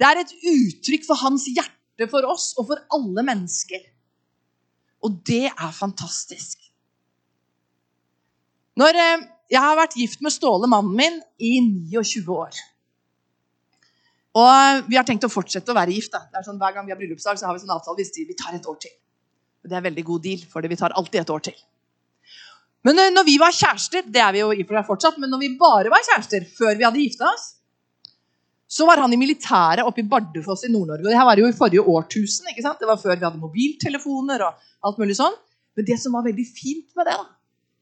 Det 0.01 0.09
er 0.09 0.23
et 0.23 0.33
uttrykk 0.53 1.07
for 1.09 1.21
hans 1.25 1.47
hjerte 1.51 2.09
for 2.11 2.25
oss 2.29 2.53
og 2.61 2.71
for 2.71 2.83
alle 2.97 3.25
mennesker. 3.27 3.83
Og 5.05 5.21
det 5.29 5.49
er 5.51 5.77
fantastisk. 5.77 6.59
Når 8.81 8.97
eh, 8.97 9.29
Jeg 9.51 9.59
har 9.59 9.75
vært 9.75 9.97
gift 9.99 10.21
med 10.23 10.31
Ståle, 10.31 10.69
mannen 10.71 10.93
min, 10.95 11.17
i 11.43 11.57
29 11.91 12.21
år. 12.31 12.55
Og 14.39 14.85
vi 14.87 14.95
har 14.95 15.03
tenkt 15.09 15.27
å 15.27 15.33
fortsette 15.33 15.73
å 15.73 15.75
være 15.75 15.97
gift. 15.97 16.13
Da. 16.15 16.21
Det 16.31 16.39
er 16.39 16.47
sånn, 16.47 16.61
hver 16.61 16.77
gang 16.77 16.87
vi 16.87 16.95
har 16.95 17.01
bryllupsdag, 17.01 17.41
så 17.41 17.49
har 17.49 17.57
vi 17.57 17.65
sånn 17.65 17.75
avtale 17.75 18.07
vi 18.15 18.27
vi 18.29 18.37
tar 18.39 18.55
et 18.55 18.69
år 18.71 18.79
til. 18.79 18.93
Og 19.65 19.69
Det 19.69 19.75
er 19.75 19.83
en 19.83 19.89
veldig 19.89 20.05
god 20.07 20.23
deal, 20.23 20.45
for 20.53 20.63
vi 20.63 20.79
tar 20.79 20.95
alltid 20.95 21.25
et 21.25 21.33
år 21.35 21.43
til. 21.51 21.59
Men 22.87 22.99
eh, 22.99 23.13
når 23.15 23.27
vi 23.29 23.37
var 23.41 23.55
kjærester, 23.55 24.07
det 24.09 24.23
er 24.25 24.37
vi 24.37 24.43
jo 24.43 24.53
i 24.55 24.67
for 24.69 24.87
fortsatt, 24.95 25.19
men 25.21 25.33
når 25.33 25.43
vi 25.43 25.55
bare 25.61 25.93
var 25.93 26.05
kjærester 26.07 26.47
før 26.57 26.77
vi 26.79 26.87
hadde 26.87 27.03
gifta 27.03 27.29
oss, 27.29 27.49
så 28.71 28.87
var 28.87 29.03
han 29.03 29.13
i 29.13 29.19
militæret 29.19 29.83
oppe 29.83 30.05
i 30.05 30.07
Bardufoss 30.07 30.63
i 30.69 30.71
Nord-Norge. 30.71 31.03
og 31.03 31.11
Det 31.11 31.19
her 31.19 31.27
var 31.27 31.41
jo 31.43 31.49
i 31.51 31.57
forrige 31.57 31.83
årtusen. 31.83 32.47
ikke 32.53 32.63
sant? 32.63 32.79
Det 32.79 32.87
var 32.87 33.01
før 33.03 33.17
vi 33.17 33.27
hadde 33.27 33.43
mobiltelefoner 33.43 34.45
og 34.47 34.69
alt 34.87 35.01
mulig 35.03 35.17
sånn. 35.19 35.35
Men 35.75 35.89
det 35.89 35.97
som 35.99 36.15
var 36.15 36.23
veldig 36.23 36.47
fint 36.47 36.87
med 36.95 37.09
det, 37.11 37.17
da, 37.19 37.27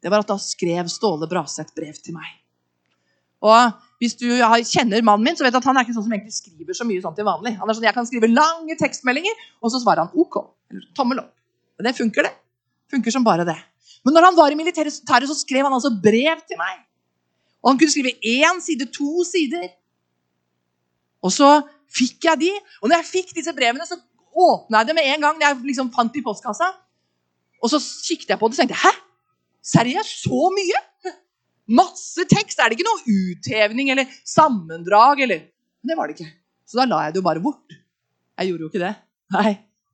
det 0.02 0.12
var 0.12 0.24
at 0.24 0.30
da 0.32 0.38
skrev 0.40 0.88
Ståle 0.88 1.28
Braseth 1.28 1.76
brev 1.76 2.00
til 2.00 2.16
meg. 2.16 2.32
Og 3.44 3.76
hvis 4.00 4.16
du 4.18 4.26
kjenner 4.66 5.04
mannen 5.04 5.28
min, 5.28 5.36
så 5.38 5.44
vet 5.44 5.54
du 5.54 5.60
at 5.60 5.68
han 5.68 5.76
er 5.78 5.86
ikke 5.86 5.94
sånn 5.96 6.06
som 6.08 6.14
egentlig 6.16 6.38
skriver 6.38 6.76
så 6.78 6.86
mye 6.88 7.04
sånn 7.04 7.16
til 7.18 7.26
vanlig. 7.28 7.54
Han 7.60 7.68
er 7.68 7.76
sånn, 7.76 7.86
Jeg 7.86 7.96
kan 7.98 8.08
skrive 8.08 8.30
lange 8.32 8.78
tekstmeldinger, 8.80 9.44
og 9.60 9.74
så 9.74 9.82
svarer 9.82 10.06
han 10.06 10.24
OK. 10.24 10.40
Eller 10.72 10.88
tommel 10.96 11.20
opp. 11.22 11.34
Og 11.78 11.86
det 11.86 11.94
funker, 11.98 12.26
det. 12.26 12.34
Funker 12.90 13.14
som 13.14 13.26
bare 13.26 13.46
det. 13.46 13.58
Men 14.04 14.14
når 14.14 14.28
han 14.28 14.36
var 14.38 14.52
i 14.52 14.58
militæret, 14.58 14.94
så 14.94 15.36
skrev 15.36 15.66
han 15.66 15.74
altså 15.74 15.90
brev 16.02 16.42
til 16.48 16.60
meg. 16.60 16.84
Og 17.62 17.72
han 17.72 17.80
kunne 17.80 17.92
skrive 17.92 18.14
én 18.22 18.60
side, 18.62 18.86
to 18.94 19.24
sider. 19.26 19.66
Og 21.24 21.32
så 21.34 21.48
fikk 21.90 22.28
jeg 22.28 22.40
de. 22.44 22.52
Og 22.82 22.88
når 22.90 23.00
jeg 23.00 23.10
fikk 23.10 23.34
disse 23.36 23.54
brevene, 23.56 23.86
så 23.88 23.98
åpna 24.38 24.82
jeg 24.82 24.90
det 24.90 24.96
med 24.98 25.10
en 25.14 25.26
gang. 25.26 25.42
jeg 25.42 25.60
liksom 25.66 25.90
fant 25.94 26.16
i 26.16 26.22
postkassa. 26.22 26.70
Og 27.62 27.72
så 27.72 27.80
kikket 28.06 28.30
jeg 28.34 28.38
på 28.38 28.48
det 28.48 28.58
og 28.58 28.62
tenkte 28.62 28.78
Hæ? 28.78 28.92
Seriøst? 29.68 30.22
Så 30.24 30.50
mye? 30.54 30.82
Masse 31.68 32.24
tekst! 32.30 32.60
Er 32.62 32.70
det 32.70 32.78
ikke 32.78 32.88
noe 32.88 33.02
uthevning 33.04 33.90
eller 33.92 34.08
sammendrag? 34.24 35.20
eller... 35.26 35.42
Men 35.82 35.92
det 35.92 35.96
var 35.98 36.08
det 36.08 36.16
ikke. 36.16 36.30
Så 36.68 36.78
da 36.78 36.86
la 36.88 37.02
jeg 37.06 37.16
det 37.16 37.20
jo 37.20 37.26
bare 37.26 37.42
bort. 37.42 37.74
Jeg 38.38 38.50
gjorde 38.50 38.64
jo 38.64 38.70
ikke 38.70 38.84
det. 38.84 38.94
Nei, 39.34 39.52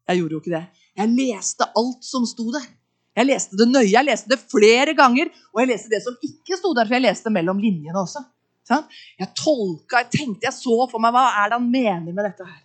jeg 0.08 0.20
gjorde 0.20 0.36
jo 0.36 0.40
ikke 0.42 0.54
det. 0.54 0.64
Jeg 1.00 1.10
leste 1.16 1.66
alt 1.80 2.06
som 2.06 2.26
sto 2.28 2.46
der. 2.54 2.66
Jeg 3.14 3.28
leste 3.28 3.58
det 3.58 3.66
nøye. 3.70 3.90
Jeg 3.92 4.06
leste 4.06 4.30
det 4.32 4.40
flere 4.50 4.94
ganger. 4.98 5.30
Og 5.54 5.62
jeg 5.62 5.70
leste 5.70 5.92
det 5.92 6.02
som 6.04 6.16
ikke 6.18 6.58
sto 6.58 6.72
der, 6.74 6.88
for 6.88 6.96
jeg 6.96 7.06
leste 7.06 7.32
mellom 7.32 7.60
linjene 7.62 8.00
også. 8.00 8.24
Jeg 8.64 9.28
tolka, 9.36 10.00
jeg 10.00 10.10
tenkte, 10.10 10.46
jeg 10.48 10.56
så 10.56 10.76
for 10.88 11.02
meg 11.02 11.12
hva 11.14 11.26
er 11.42 11.52
det 11.52 11.58
han 11.58 11.66
mener 11.68 12.10
med 12.16 12.24
dette 12.24 12.46
her. 12.48 12.62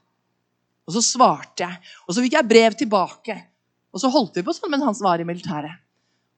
Og 0.87 0.95
så 0.95 1.03
svarte 1.05 1.65
jeg. 1.65 1.93
Og 2.07 2.15
så 2.15 2.23
fikk 2.23 2.37
jeg 2.39 2.49
brev 2.49 2.77
tilbake. 2.79 3.35
Og 3.93 4.01
så 4.01 4.09
holdt 4.13 4.39
vi 4.39 4.45
på 4.45 4.55
sånn 4.55 4.71
mens 4.73 4.85
han 4.87 4.97
var 5.05 5.21
i 5.21 5.27
militæret. 5.27 5.81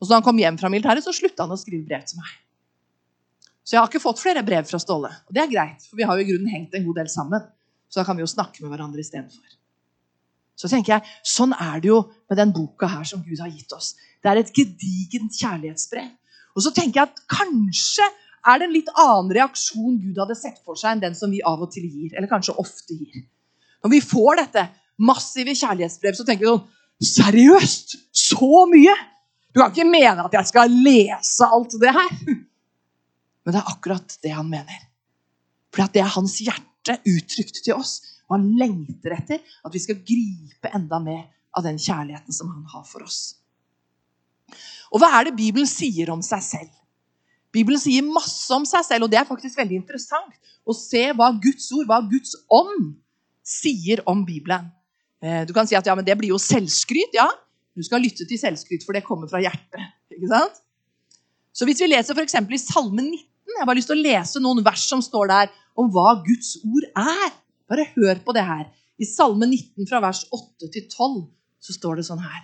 Og 0.01 0.07
så 0.07 0.11
da 0.11 0.17
han 0.17 0.25
kom 0.25 0.39
hjem 0.41 0.57
fra 0.57 0.71
militæret, 0.73 1.05
så 1.05 1.13
slutta 1.13 1.45
han 1.45 1.53
å 1.53 1.59
skrive 1.61 1.85
brev 1.87 2.03
til 2.09 2.19
meg. 2.19 2.33
Så 3.61 3.75
jeg 3.75 3.83
har 3.83 3.91
ikke 3.91 4.01
fått 4.03 4.19
flere 4.19 4.41
brev 4.43 4.65
fra 4.67 4.79
Ståle. 4.81 5.11
Og 5.29 5.35
det 5.35 5.43
er 5.43 5.51
greit, 5.51 5.85
for 5.85 5.99
vi 5.99 6.07
har 6.09 6.17
jo 6.17 6.25
i 6.25 6.29
grunnen 6.31 6.51
hengt 6.51 6.73
en 6.75 6.87
god 6.87 7.03
del 7.03 7.11
sammen. 7.13 7.45
Så 7.87 8.01
da 8.01 8.07
kan 8.07 8.17
vi 8.17 8.25
jo 8.25 8.31
snakke 8.31 8.63
med 8.63 8.73
hverandre 8.73 9.03
istedenfor. 9.03 9.59
Så 10.61 10.69
tenker 10.69 10.93
jeg, 10.93 11.13
Sånn 11.25 11.55
er 11.57 11.79
det 11.81 11.89
jo 11.89 12.01
med 12.29 12.37
den 12.37 12.51
boka 12.53 12.89
her 12.91 13.05
som 13.07 13.23
Gud 13.25 13.39
har 13.41 13.49
gitt 13.49 13.73
oss. 13.73 13.95
Det 14.21 14.29
er 14.29 14.41
et 14.41 14.51
gedigent 14.53 15.33
kjærlighetsbrev. 15.33 16.11
Og 16.55 16.65
så 16.65 16.73
tenker 16.75 17.01
jeg 17.01 17.09
at 17.09 17.23
kanskje 17.31 18.05
er 18.51 18.59
det 18.59 18.67
en 18.67 18.75
litt 18.75 18.91
annen 18.99 19.31
reaksjon 19.37 19.97
Gud 20.01 20.19
hadde 20.21 20.37
sett 20.37 20.59
for 20.65 20.77
seg 20.77 20.95
enn 20.95 21.03
den 21.03 21.17
som 21.17 21.33
vi 21.33 21.41
av 21.45 21.61
og 21.61 21.71
til 21.73 21.87
gir. 21.87 22.13
Eller 22.13 22.29
kanskje 22.29 22.57
ofte 22.61 22.97
gir. 22.97 23.23
Når 23.81 23.93
vi 23.95 24.03
får 24.05 24.41
dette 24.43 24.67
massive 25.01 25.55
kjærlighetsbrev, 25.57 26.17
så 26.17 26.27
tenker 26.27 26.45
vi 26.45 26.53
sånn 26.53 26.69
Seriøst? 27.01 27.95
Så 28.13 28.65
mye? 28.69 28.93
Du 29.49 29.57
kan 29.57 29.71
ikke 29.71 29.87
mene 29.89 30.21
at 30.27 30.35
jeg 30.37 30.49
skal 30.51 30.69
lese 30.85 31.47
alt 31.49 31.73
det 31.81 31.93
her? 31.95 32.11
Men 33.41 33.55
det 33.55 33.57
er 33.57 33.71
akkurat 33.71 34.17
det 34.21 34.33
han 34.35 34.49
mener. 34.51 34.83
For 35.73 35.89
det 35.89 36.03
er 36.03 36.13
hans 36.13 36.37
hjerte 36.43 36.99
uttrykt 37.09 37.63
til 37.65 37.79
oss. 37.79 37.95
Han 38.35 38.49
lengter 38.59 39.15
etter 39.17 39.39
at 39.41 39.73
vi 39.73 39.81
skal 39.83 40.01
gripe 40.05 40.71
enda 40.75 40.99
mer 41.03 41.25
av 41.57 41.65
den 41.65 41.79
kjærligheten 41.81 42.35
som 42.35 42.51
han 42.51 42.65
har 42.71 42.85
for 42.87 43.05
oss. 43.05 43.21
Og 44.91 45.01
hva 45.01 45.11
er 45.17 45.29
det 45.29 45.37
Bibelen 45.39 45.67
sier 45.69 46.11
om 46.13 46.23
seg 46.25 46.43
selv? 46.43 46.71
Bibelen 47.51 47.79
sier 47.79 48.05
masse 48.07 48.51
om 48.55 48.63
seg 48.67 48.83
selv, 48.87 49.05
og 49.05 49.11
det 49.11 49.19
er 49.19 49.27
faktisk 49.27 49.59
veldig 49.59 49.81
interessant 49.81 50.37
å 50.63 50.75
se 50.75 51.09
hva 51.17 51.31
Guds 51.43 51.67
ord, 51.75 51.87
hva 51.89 51.99
Guds 52.07 52.35
ånd, 52.51 52.93
sier 53.43 54.03
om 54.07 54.21
Bibelen. 54.27 54.69
Eh, 55.21 55.43
du 55.47 55.51
kan 55.55 55.67
si 55.67 55.75
at 55.75 55.87
ja, 55.87 55.95
men 55.97 56.05
det 56.07 56.15
blir 56.19 56.31
jo 56.31 56.39
selvskryt. 56.39 57.15
Ja, 57.17 57.27
du 57.75 57.83
skal 57.83 58.03
lytte 58.03 58.27
til 58.27 58.39
selvskryt, 58.39 58.85
for 58.85 58.95
det 58.95 59.03
kommer 59.05 59.27
fra 59.31 59.41
hjertet. 59.43 59.91
ikke 60.13 60.29
sant? 60.31 60.61
Så 61.51 61.67
hvis 61.67 61.81
vi 61.83 61.89
leser 61.91 62.15
f.eks. 62.15 62.37
i 62.39 62.61
Salme 62.61 63.03
19 63.03 63.27
Jeg 63.51 63.59
har 63.59 63.67
bare 63.67 63.81
lyst 63.81 63.89
til 63.91 63.99
å 63.99 64.05
lese 64.05 64.39
noen 64.39 64.63
vers 64.63 64.83
som 64.87 65.01
står 65.03 65.27
der 65.27 65.49
om 65.75 65.89
hva 65.91 66.13
Guds 66.23 66.55
ord 66.63 66.85
er. 66.95 67.33
Bare 67.71 67.87
hør 67.95 68.19
på 68.25 68.35
det 68.35 68.43
her. 68.43 68.65
I 68.99 69.07
Salme 69.07 69.47
19 69.47 69.87
fra 69.87 70.01
vers 70.03 70.25
8 70.35 70.67
til 70.73 70.89
12 70.91 71.21
så 71.63 71.75
står 71.77 72.01
det 72.01 72.07
sånn 72.09 72.23
her. 72.23 72.41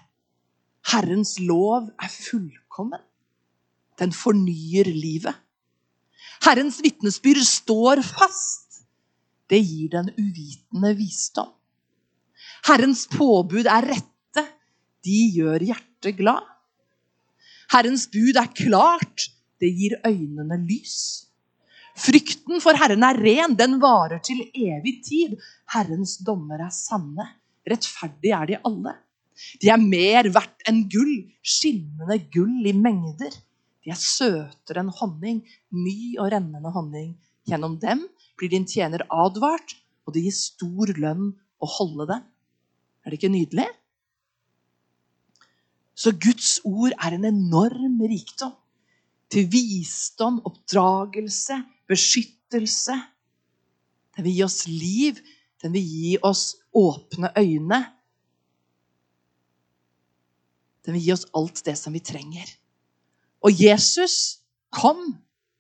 Herrens 0.94 1.36
lov 1.44 1.90
er 2.00 2.14
fullkommen. 2.14 3.02
Den 4.00 4.14
fornyer 4.16 4.88
livet. 4.88 5.36
Herrens 6.46 6.80
vitnesbyrd 6.86 7.44
står 7.44 8.04
fast. 8.06 8.86
Det 9.52 9.60
gir 9.60 9.92
den 9.92 10.14
uvitende 10.16 10.94
visdom. 10.96 11.52
Herrens 12.68 13.06
påbud 13.12 13.68
er 13.68 13.92
rette. 13.92 14.44
De 15.04 15.20
gjør 15.36 15.66
hjertet 15.74 16.18
glad. 16.20 16.46
Herrens 17.74 18.08
bud 18.12 18.40
er 18.40 18.52
klart. 18.56 19.28
Det 19.60 19.74
gir 19.76 19.98
øynene 20.08 20.60
lys. 20.64 21.27
Frykten 21.98 22.62
for 22.62 22.78
Herren 22.78 23.04
er 23.08 23.18
ren, 23.18 23.56
den 23.58 23.80
varer 23.82 24.22
til 24.24 24.44
evig 24.54 25.00
tid. 25.06 25.36
Herrens 25.74 26.18
dommer 26.26 26.62
er 26.68 26.74
sanne. 26.74 27.26
Rettferdige 27.68 28.38
er 28.38 28.52
de 28.52 28.60
alle. 28.70 28.94
De 29.62 29.70
er 29.74 29.82
mer 29.82 30.30
verdt 30.34 30.66
enn 30.70 30.86
gull, 30.92 31.16
skinnende 31.42 32.20
gull 32.34 32.70
i 32.70 32.74
mengder. 32.74 33.34
De 33.84 33.94
er 33.94 34.00
søtere 34.02 34.84
enn 34.84 34.94
honning, 35.00 35.42
ny 35.74 36.18
og 36.20 36.32
rennende 36.34 36.72
honning. 36.74 37.12
Gjennom 37.48 37.78
dem 37.82 38.06
blir 38.38 38.52
din 38.52 38.68
tjener 38.70 39.06
advart, 39.14 39.76
og 40.06 40.16
det 40.16 40.26
gir 40.28 40.36
stor 40.36 40.94
lønn 41.02 41.34
å 41.64 41.70
holde 41.78 42.08
dem. 42.12 42.24
Er 43.04 43.12
det 43.12 43.20
ikke 43.20 43.34
nydelig? 43.34 43.68
Så 45.98 46.14
Guds 46.14 46.58
ord 46.68 46.94
er 46.94 47.16
en 47.16 47.26
enorm 47.26 48.02
rikdom. 48.06 48.54
Til 49.32 49.48
visdom, 49.52 50.40
oppdragelse, 50.46 51.60
beskyttelse. 51.90 52.96
Den 54.16 54.28
vil 54.28 54.38
gi 54.40 54.44
oss 54.46 54.62
liv. 54.68 55.20
Den 55.62 55.74
vil 55.76 55.84
gi 55.84 56.16
oss 56.24 56.56
åpne 56.76 57.32
øyne. 57.38 57.82
Den 60.86 60.96
vil 60.96 61.04
gi 61.04 61.14
oss 61.18 61.28
alt 61.36 61.64
det 61.66 61.76
som 61.80 61.96
vi 61.96 62.00
trenger. 62.00 62.48
Og 63.44 63.52
Jesus 63.52 64.40
kom 64.74 65.18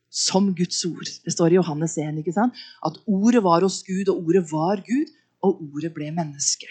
som 0.09 0.49
Guds 0.55 0.79
ord. 0.87 1.09
Det 1.23 1.33
står 1.33 1.53
i 1.53 1.59
Johannes 1.59 1.97
1 1.99 2.21
ikke 2.21 2.33
sant? 2.33 2.55
at 2.85 2.97
ordet 3.05 3.43
var 3.43 3.61
hos 3.61 3.83
Gud, 3.83 4.07
og 4.09 4.23
ordet 4.23 4.45
var 4.51 4.81
Gud, 4.87 5.11
og 5.43 5.61
ordet 5.61 5.93
ble 5.93 6.09
menneske. 6.11 6.69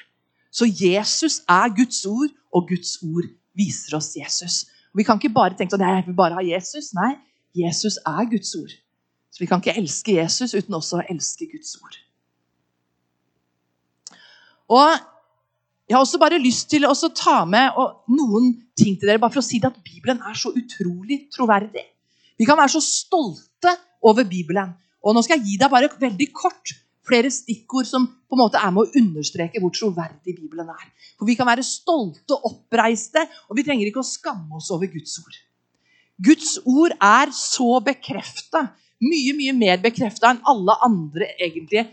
Så 0.51 0.67
Jesus 0.67 1.43
er 1.49 1.69
Guds 1.77 2.05
ord, 2.07 2.33
og 2.53 2.69
Guds 2.69 2.97
ord 3.05 3.29
viser 3.57 3.97
oss 3.99 4.17
Jesus. 4.17 4.65
Vi 4.97 5.05
kan 5.05 5.21
ikke 5.21 5.35
bare 5.35 5.57
tenke 5.59 5.77
at 5.77 5.85
jeg 5.85 6.05
vil 6.07 6.17
bare 6.17 6.39
ha 6.39 6.45
Jesus. 6.45 6.93
Nei, 6.97 7.13
Jesus 7.57 7.99
er 8.07 8.25
Guds 8.31 8.55
ord. 8.57 8.73
Så 9.33 9.43
vi 9.43 9.49
kan 9.51 9.61
ikke 9.61 9.77
elske 9.77 10.17
Jesus 10.17 10.55
uten 10.57 10.79
også 10.79 11.03
å 11.03 11.05
elske 11.13 11.49
Guds 11.51 11.75
ord. 11.83 11.99
Og 14.73 14.89
jeg 15.87 15.95
har 15.95 16.03
også 16.03 16.19
bare 16.19 16.41
lyst 16.43 16.71
til 16.73 16.89
å 16.89 16.95
ta 17.15 17.45
med 17.47 17.77
noen 18.11 18.49
ting 18.79 18.97
til 18.97 19.07
dere, 19.07 19.21
bare 19.23 19.37
for 19.37 19.45
å 19.45 19.47
si 19.47 19.61
at 19.63 19.77
Bibelen 19.85 20.23
er 20.25 20.35
så 20.35 20.51
utrolig 20.57 21.27
troverdig. 21.35 21.85
Vi 22.37 22.49
kan 22.49 22.59
være 22.59 22.75
så 22.75 22.83
stolte 22.83 23.77
over 24.03 24.25
Bibelen. 24.25 24.73
Og 25.05 25.15
nå 25.15 25.23
skal 25.23 25.39
jeg 25.39 25.53
gi 25.53 25.61
deg 25.61 25.71
bare 25.71 25.93
veldig 26.01 26.27
kort 26.35 26.73
flere 27.07 27.31
stikkord 27.33 27.88
som 27.88 28.07
på 28.07 28.37
en 28.37 28.42
måte 28.42 28.61
er 28.61 28.73
med 28.75 28.87
å 28.87 29.01
understreke 29.01 29.61
hvor 29.62 29.73
troverdig 29.75 30.37
Bibelen 30.37 30.71
er. 30.73 30.87
For 31.19 31.29
Vi 31.29 31.37
kan 31.38 31.49
være 31.49 31.64
stolte 31.66 32.37
og 32.37 32.51
oppreiste, 32.51 33.23
og 33.49 33.59
vi 33.59 33.64
trenger 33.66 33.88
ikke 33.88 34.03
å 34.03 34.09
skamme 34.09 34.59
oss 34.59 34.73
over 34.75 34.90
Guds 34.90 35.19
ord. 35.23 35.38
Guds 36.27 36.57
ord 36.64 36.95
er 36.97 37.33
så 37.37 37.77
bekrefta, 37.85 38.66
mye 39.05 39.35
mye 39.37 39.53
mer 39.53 39.81
bekrefta 39.85 40.33
enn 40.33 40.45
alle 40.49 40.77
andre 40.87 41.29
egentlige 41.37 41.85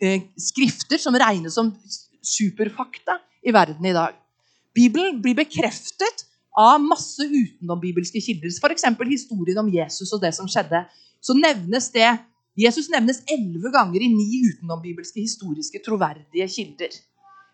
eh, 0.00 0.28
skrifter 0.38 1.00
som 1.02 1.16
regnes 1.18 1.56
som 1.58 1.72
superfakta 2.22 3.18
i 3.42 3.54
verden 3.54 3.88
i 3.88 3.94
dag. 3.96 4.14
Bibelen 4.72 5.18
blir 5.22 5.34
bekreftet 5.36 6.28
av 6.56 6.78
masse 6.84 7.24
utenom 7.24 7.80
bibelske 7.80 8.20
kilder. 8.22 8.52
F.eks. 8.52 8.86
historien 9.08 9.58
om 9.58 9.70
Jesus 9.72 10.12
og 10.12 10.22
det 10.22 10.32
som 10.36 10.48
skjedde. 10.48 10.84
Så 11.22 11.34
nevnes 11.36 11.90
det 11.94 12.08
Jesus 12.58 12.90
nevnes 12.92 13.22
elleve 13.32 13.70
ganger 13.72 14.02
i 14.04 14.10
ni 14.12 14.42
utenombibelske 14.50 15.22
historiske 15.22 15.80
troverdige 15.84 16.48
kilder. 16.52 16.96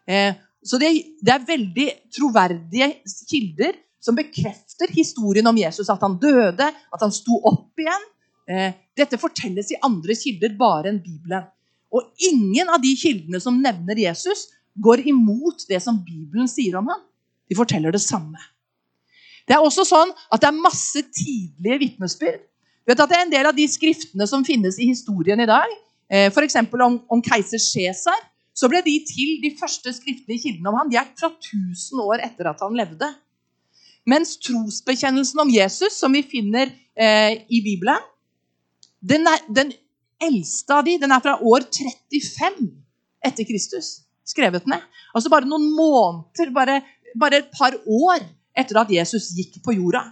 Eh, 0.08 0.34
så 0.64 0.80
det, 0.80 0.90
er 1.22 1.44
veldig 1.46 1.86
troverdige 2.14 2.88
kilder 3.30 3.76
som 4.02 4.16
bekrefter 4.18 4.90
historien 4.94 5.46
om 5.46 5.58
Jesus. 5.58 5.90
At 5.90 6.02
han 6.02 6.18
døde, 6.18 6.66
at 6.66 7.04
han 7.04 7.14
sto 7.14 7.38
opp 7.46 7.78
igjen. 7.78 8.08
Eh, 8.48 8.74
dette 8.98 9.20
fortelles 9.20 9.70
i 9.70 9.80
andre 9.86 10.16
kilder 10.18 10.56
bare 10.58 10.90
enn 10.90 11.02
Bibelen. 11.04 11.46
Og 11.94 12.10
ingen 12.28 12.68
av 12.68 12.82
de 12.82 12.90
kildene 12.98 13.40
som 13.40 13.62
nevner 13.62 14.00
Jesus, 14.02 14.48
går 14.78 15.06
imot 15.10 15.64
det 15.70 15.80
som 15.82 16.02
Bibelen 16.04 16.50
sier 16.50 16.78
om 16.78 16.90
ham. 16.90 17.00
De 17.48 17.56
forteller 17.58 17.94
det 17.94 18.02
samme. 18.02 18.38
Det 19.48 19.56
er 19.56 19.64
også 19.64 19.86
sånn 19.88 20.10
at 20.28 20.42
det 20.42 20.50
er 20.50 20.60
masse 20.60 21.02
tidlige 21.08 21.78
vitnesbyrd. 21.84 22.42
Vet 22.88 23.02
at 23.04 23.10
det 23.10 23.18
er 23.18 23.26
En 23.26 23.32
del 23.32 23.46
av 23.50 23.56
de 23.56 23.66
skriftene 23.68 24.26
som 24.28 24.44
finnes 24.46 24.78
i 24.80 24.88
historien 24.88 25.40
i 25.40 25.48
dag, 25.48 25.72
eh, 26.08 26.28
f.eks. 26.32 26.56
Om, 26.72 27.00
om 27.08 27.22
keiser 27.24 27.60
Cæsar, 27.60 28.20
så 28.56 28.68
ble 28.70 28.80
de 28.82 28.96
til 29.06 29.36
de 29.42 29.52
første 29.58 29.92
skriftlige 29.94 30.48
kildene 30.48 30.70
om 30.72 30.78
han, 30.80 30.90
de 30.90 30.98
er 30.98 31.10
fra 31.18 31.30
1000 31.30 32.00
år 32.02 32.24
etter 32.26 32.48
at 32.50 32.62
han 32.64 32.78
levde. 32.78 33.10
Mens 34.08 34.38
trosbekjennelsen 34.40 35.44
om 35.44 35.52
Jesus, 35.52 35.98
som 36.00 36.16
vi 36.16 36.24
finner 36.24 36.72
eh, 36.96 37.44
i 37.52 37.60
Bibelen, 37.62 38.00
den, 39.04 39.28
er, 39.30 39.44
den, 39.52 39.74
eldste 40.18 40.74
av 40.74 40.86
de, 40.86 40.96
den 40.98 41.12
er 41.14 41.22
fra 41.22 41.36
år 41.38 41.68
35 41.70 42.70
etter 43.28 43.46
Kristus. 43.46 44.00
Skrevet 44.26 44.66
ned. 44.68 44.82
Altså 45.14 45.30
bare 45.32 45.48
noen 45.48 45.68
måneder, 45.76 46.50
bare, 46.56 46.80
bare 47.14 47.42
et 47.44 47.52
par 47.54 47.76
år 47.84 48.24
etter 48.58 48.80
at 48.80 48.90
Jesus 48.92 49.30
gikk 49.36 49.60
på 49.64 49.76
jorda. 49.76 50.02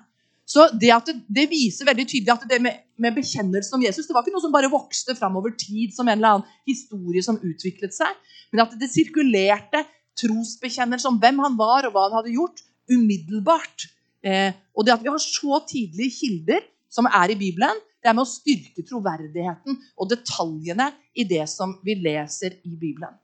Så 0.46 0.68
det, 0.78 0.92
det, 1.08 1.14
det, 1.26 1.44
viser 1.50 1.88
veldig 1.88 2.04
tydelig 2.06 2.32
at 2.36 2.44
det 2.46 2.60
med, 2.62 2.84
med 3.02 3.16
bekjennelsen 3.16 3.74
om 3.78 3.82
Jesus 3.82 4.06
det 4.06 4.14
var 4.14 4.22
ikke 4.22 4.36
noe 4.36 4.44
som 4.44 4.54
bare 4.54 4.70
vokste 4.70 5.16
fram 5.18 5.38
over 5.40 5.50
tid 5.58 5.94
som 5.96 6.06
en 6.06 6.20
eller 6.20 6.36
annen 6.36 6.52
historie 6.70 7.22
som 7.26 7.40
utviklet 7.42 7.96
seg, 7.96 8.14
men 8.54 8.62
at 8.62 8.76
det 8.78 8.92
sirkulerte 8.92 9.82
trosbekjennelse 10.16 11.10
om 11.10 11.18
hvem 11.20 11.42
han 11.42 11.58
var 11.58 11.88
og 11.88 11.96
hva 11.96 12.06
han 12.06 12.16
hadde 12.20 12.36
gjort, 12.36 12.62
umiddelbart. 12.86 13.88
Eh, 14.22 14.54
og 14.78 14.86
det 14.86 14.94
at 14.94 15.02
vi 15.02 15.10
har 15.10 15.22
så 15.22 15.60
tidlige 15.66 16.14
kilder 16.20 16.62
som 16.94 17.10
er 17.10 17.34
i 17.34 17.38
Bibelen, 17.38 17.82
det 17.98 18.12
er 18.12 18.14
med 18.14 18.22
å 18.22 18.30
styrke 18.30 18.84
troverdigheten 18.86 19.80
og 19.98 20.10
detaljene 20.12 20.92
i 21.18 21.26
det 21.26 21.42
som 21.50 21.74
vi 21.84 21.98
leser 21.98 22.60
i 22.62 22.76
Bibelen. 22.78 23.18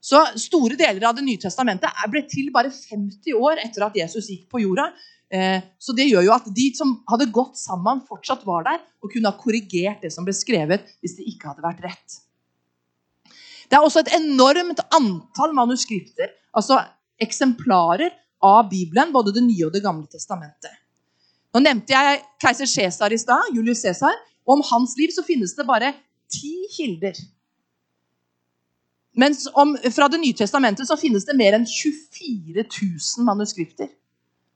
Så 0.00 0.20
store 0.40 0.78
deler 0.80 1.04
av 1.08 1.16
Det 1.16 1.24
nye 1.24 1.40
testamentet 1.40 2.04
ble 2.12 2.22
til 2.28 2.48
bare 2.52 2.70
50 2.72 3.36
år 3.36 3.60
etter 3.64 3.84
at 3.84 3.96
Jesus 3.96 4.30
gikk 4.32 4.46
på 4.52 4.62
jorda. 4.62 4.86
Eh, 5.30 5.62
så 5.78 5.94
det 5.94 6.08
gjør 6.08 6.24
jo 6.26 6.32
at 6.34 6.48
de 6.54 6.64
som 6.74 6.96
hadde 7.10 7.28
gått 7.30 7.58
sammen, 7.60 8.02
fortsatt 8.08 8.42
var 8.48 8.64
der 8.66 8.80
og 8.98 9.12
kunne 9.12 9.30
ha 9.30 9.38
korrigert 9.38 10.02
det 10.02 10.10
som 10.10 10.26
ble 10.26 10.34
skrevet 10.34 10.88
hvis 10.98 11.14
det 11.20 11.28
ikke 11.30 11.52
hadde 11.52 11.62
vært 11.62 11.84
rett. 11.86 12.16
Det 13.70 13.78
er 13.78 13.86
også 13.86 14.02
et 14.02 14.10
enormt 14.16 14.82
antall 14.96 15.54
manuskripter, 15.54 16.32
altså 16.50 16.80
eksemplarer 17.22 18.10
av 18.42 18.66
Bibelen, 18.72 19.12
både 19.14 19.36
Det 19.36 19.44
nye 19.44 19.68
og 19.68 19.74
Det 19.76 19.84
gamle 19.84 20.08
testamentet. 20.10 20.72
Nå 21.54 21.62
nevnte 21.62 21.94
jeg 21.94 22.22
keiser 22.42 22.66
Cæsar 22.66 23.14
i 23.14 23.18
stad, 23.18 23.52
Julius 23.54 23.84
Cæsar. 23.84 24.16
Og 24.46 24.56
om 24.56 24.64
hans 24.70 24.96
liv 24.98 25.12
så 25.14 25.22
finnes 25.22 25.52
det 25.54 25.66
bare 25.66 25.92
ti 26.32 26.54
kilder. 26.74 27.14
Mens 29.18 29.46
om, 29.54 29.76
fra 29.94 30.08
Det 30.08 30.18
nye 30.22 30.34
testamentet 30.34 30.88
så 30.88 30.98
finnes 30.98 31.26
det 31.28 31.36
mer 31.38 31.54
enn 31.58 31.66
24 31.68 32.64
000 32.64 33.26
manuskripter 33.28 33.90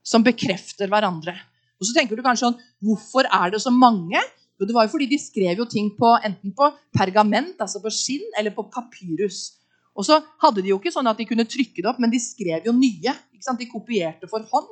som 0.05 0.23
bekrefter 0.25 0.89
hverandre. 0.91 1.33
Og 1.79 1.87
så 1.87 1.95
tenker 1.97 2.15
du 2.15 2.23
kanskje 2.23 2.47
sånn 2.47 2.59
Hvorfor 2.85 3.27
er 3.27 3.53
det 3.55 3.61
så 3.63 3.73
mange? 3.73 4.21
Jo, 4.55 4.67
det 4.67 4.75
var 4.75 4.87
jo 4.87 4.93
fordi 4.93 5.09
de 5.11 5.19
skrev 5.19 5.59
jo 5.59 5.67
ting 5.67 5.89
på, 5.97 6.13
enten 6.23 6.53
på 6.55 6.69
pergament, 6.95 7.57
altså 7.59 7.81
på 7.83 7.91
skinn, 7.91 8.23
eller 8.39 8.53
på 8.55 8.63
papyrus. 8.71 9.57
Og 9.95 10.07
så 10.07 10.21
hadde 10.43 10.63
de 10.63 10.71
jo 10.71 10.79
ikke 10.79 10.93
sånn 10.93 11.09
at 11.11 11.19
de 11.19 11.27
kunne 11.27 11.47
trykke 11.47 11.81
det 11.81 11.89
opp, 11.91 11.99
men 12.03 12.11
de 12.11 12.21
skrev 12.23 12.67
jo 12.67 12.75
nye. 12.75 13.15
De 13.45 13.67
kopierte 13.69 14.29
for 14.31 14.45
hånd. 14.51 14.69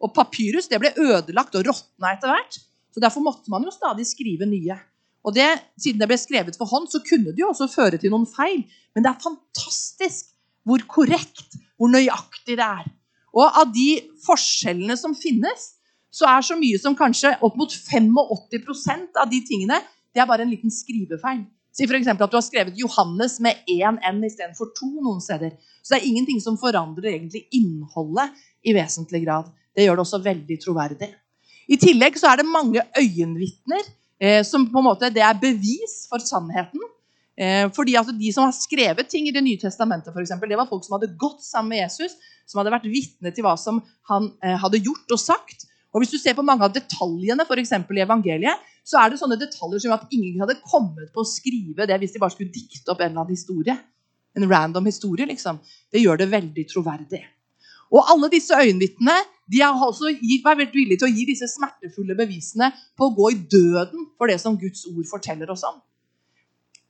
Og 0.00 0.12
papyrus 0.14 0.70
det 0.70 0.78
ble 0.80 0.92
ødelagt 0.96 1.56
og 1.58 1.66
råtna 1.66 2.14
etter 2.14 2.32
hvert. 2.32 2.58
Så 2.94 3.02
derfor 3.02 3.24
måtte 3.24 3.52
man 3.52 3.66
jo 3.66 3.74
stadig 3.74 4.06
skrive 4.08 4.48
nye. 4.48 4.78
Og 5.26 5.34
det, 5.34 5.46
Siden 5.82 6.00
det 6.00 6.08
ble 6.08 6.18
skrevet 6.20 6.56
for 6.58 6.70
hånd, 6.70 6.86
så 6.88 7.02
kunne 7.04 7.34
det 7.34 7.42
jo 7.42 7.50
også 7.50 7.68
føre 7.68 7.98
til 8.00 8.14
noen 8.14 8.28
feil. 8.30 8.62
Men 8.94 9.04
det 9.04 9.10
er 9.10 9.24
fantastisk 9.26 10.30
hvor 10.66 10.82
korrekt, 10.90 11.58
hvor 11.78 11.90
nøyaktig 11.92 12.56
det 12.58 12.64
er. 12.66 12.86
Og 13.36 13.58
av 13.60 13.68
de 13.72 14.00
forskjellene 14.24 14.96
som 14.98 15.14
finnes, 15.16 15.72
så 16.10 16.28
er 16.30 16.44
så 16.46 16.56
mye 16.56 16.78
som 16.80 16.96
kanskje 16.96 17.34
opp 17.44 17.58
mot 17.60 17.72
85% 17.72 19.20
av 19.20 19.28
de 19.30 19.42
tingene 19.44 19.82
det 20.16 20.22
er 20.22 20.28
bare 20.30 20.46
en 20.46 20.52
liten 20.52 20.72
skrivefeil. 20.72 21.42
Si 21.76 21.84
f.eks. 21.84 22.08
at 22.08 22.30
du 22.32 22.38
har 22.38 22.44
skrevet 22.44 22.78
Johannes 22.80 23.34
med 23.44 23.58
én 23.68 23.98
N 24.00 24.22
istedenfor 24.24 24.70
to 24.78 24.88
noen 24.94 25.20
steder. 25.20 25.52
Så 25.84 25.92
det 25.92 25.98
er 25.98 26.06
ingenting 26.08 26.40
som 26.40 26.56
forandrer 26.56 27.10
egentlig 27.10 27.42
innholdet 27.52 28.32
i 28.64 28.72
vesentlig 28.72 29.26
grad. 29.26 29.50
Det 29.76 29.84
gjør 29.84 29.98
det 29.98 30.04
også 30.06 30.22
veldig 30.24 30.56
troverdig. 30.62 31.10
I 31.68 31.76
tillegg 31.82 32.16
så 32.16 32.30
er 32.30 32.40
det 32.40 32.48
mange 32.48 32.80
øyenvitner 32.96 33.84
eh, 33.84 34.40
som 34.46 34.64
på 34.70 34.80
en 34.80 34.88
måte 34.88 35.12
det 35.12 35.20
er 35.20 35.36
bevis 35.36 36.06
for 36.08 36.24
sannheten. 36.24 36.80
Eh, 37.36 37.66
fordi 37.76 37.98
at 38.00 38.08
De 38.08 38.32
som 38.32 38.48
har 38.48 38.56
skrevet 38.56 39.10
ting 39.12 39.28
i 39.28 39.34
Det 39.36 39.44
nye 39.44 39.60
testamentet, 39.60 40.14
for 40.14 40.24
eksempel, 40.24 40.48
det 40.48 40.56
var 40.56 40.70
folk 40.70 40.86
som 40.86 40.96
hadde 40.96 41.12
gått 41.20 41.44
sammen 41.44 41.74
med 41.74 41.84
Jesus, 41.84 42.16
som 42.46 42.60
hadde 42.60 42.72
vært 42.74 42.88
vitne 42.90 43.32
til 43.34 43.46
hva 43.46 43.56
som 43.60 43.80
han 44.10 44.30
eh, 44.44 44.56
hadde 44.62 44.82
gjort 44.84 45.14
og 45.16 45.20
sagt. 45.20 45.66
Og 45.94 46.02
Hvis 46.02 46.12
du 46.12 46.18
ser 46.20 46.36
på 46.36 46.44
mange 46.44 46.64
av 46.66 46.74
detaljene 46.74 47.46
for 47.48 47.58
i 47.58 48.02
evangeliet, 48.04 48.64
så 48.86 49.00
er 49.00 49.10
det 49.10 49.20
sånne 49.20 49.38
detaljer 49.40 49.82
som 49.82 49.94
at 49.96 50.10
ingen 50.12 50.42
hadde 50.44 50.58
kommet 50.66 51.08
på 51.14 51.22
å 51.22 51.28
skrive 51.28 51.86
det 51.88 51.96
hvis 52.02 52.14
de 52.14 52.22
bare 52.22 52.34
skulle 52.34 52.52
dikte 52.52 52.92
opp 52.92 53.00
en 53.00 53.10
eller 53.10 53.24
annen 53.24 53.34
historie. 53.34 53.76
En 54.36 54.48
random 54.50 54.86
historie, 54.86 55.26
liksom. 55.26 55.58
Det 55.90 56.02
gjør 56.02 56.20
det 56.20 56.28
veldig 56.30 56.66
troverdig. 56.68 57.22
Og 57.94 58.12
alle 58.12 58.28
disse 58.30 58.54
øyenvitnene 58.54 59.16
de 59.46 59.62
har 59.62 59.78
også 59.78 60.10
vært 60.44 60.74
villige 60.74 61.00
til 61.00 61.08
å 61.08 61.14
gi 61.14 61.24
disse 61.28 61.48
smertefulle 61.48 62.16
bevisene 62.18 62.72
på 62.98 63.08
å 63.08 63.14
gå 63.14 63.30
i 63.32 63.42
døden 63.46 64.08
for 64.18 64.28
det 64.30 64.40
som 64.42 64.58
Guds 64.58 64.84
ord 64.90 65.06
forteller 65.08 65.50
oss 65.54 65.64
om 65.64 65.78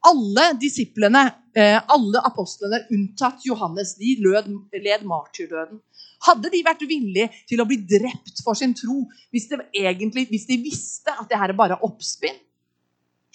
alle 0.06 0.52
disiplene, 0.60 1.24
eh, 1.56 1.76
alle 1.76 2.22
apostlene 2.28 2.84
unntatt 2.94 3.44
Johannes, 3.46 3.94
de 3.98 4.16
lød, 4.22 4.48
led 4.72 5.04
martyrdøden. 5.08 5.80
Hadde 6.26 6.50
de 6.52 6.62
vært 6.64 6.82
villige 6.88 7.28
til 7.48 7.60
å 7.60 7.66
bli 7.68 7.78
drept 7.84 8.42
for 8.44 8.58
sin 8.58 8.74
tro 8.74 9.02
hvis 9.34 9.48
de, 9.50 9.60
egentlig, 9.74 10.26
hvis 10.30 10.48
de 10.48 10.58
visste 10.62 11.12
at 11.12 11.28
det 11.30 11.38
her 11.38 11.52
er 11.52 11.58
bare 11.58 11.78
oppspinn? 11.86 12.38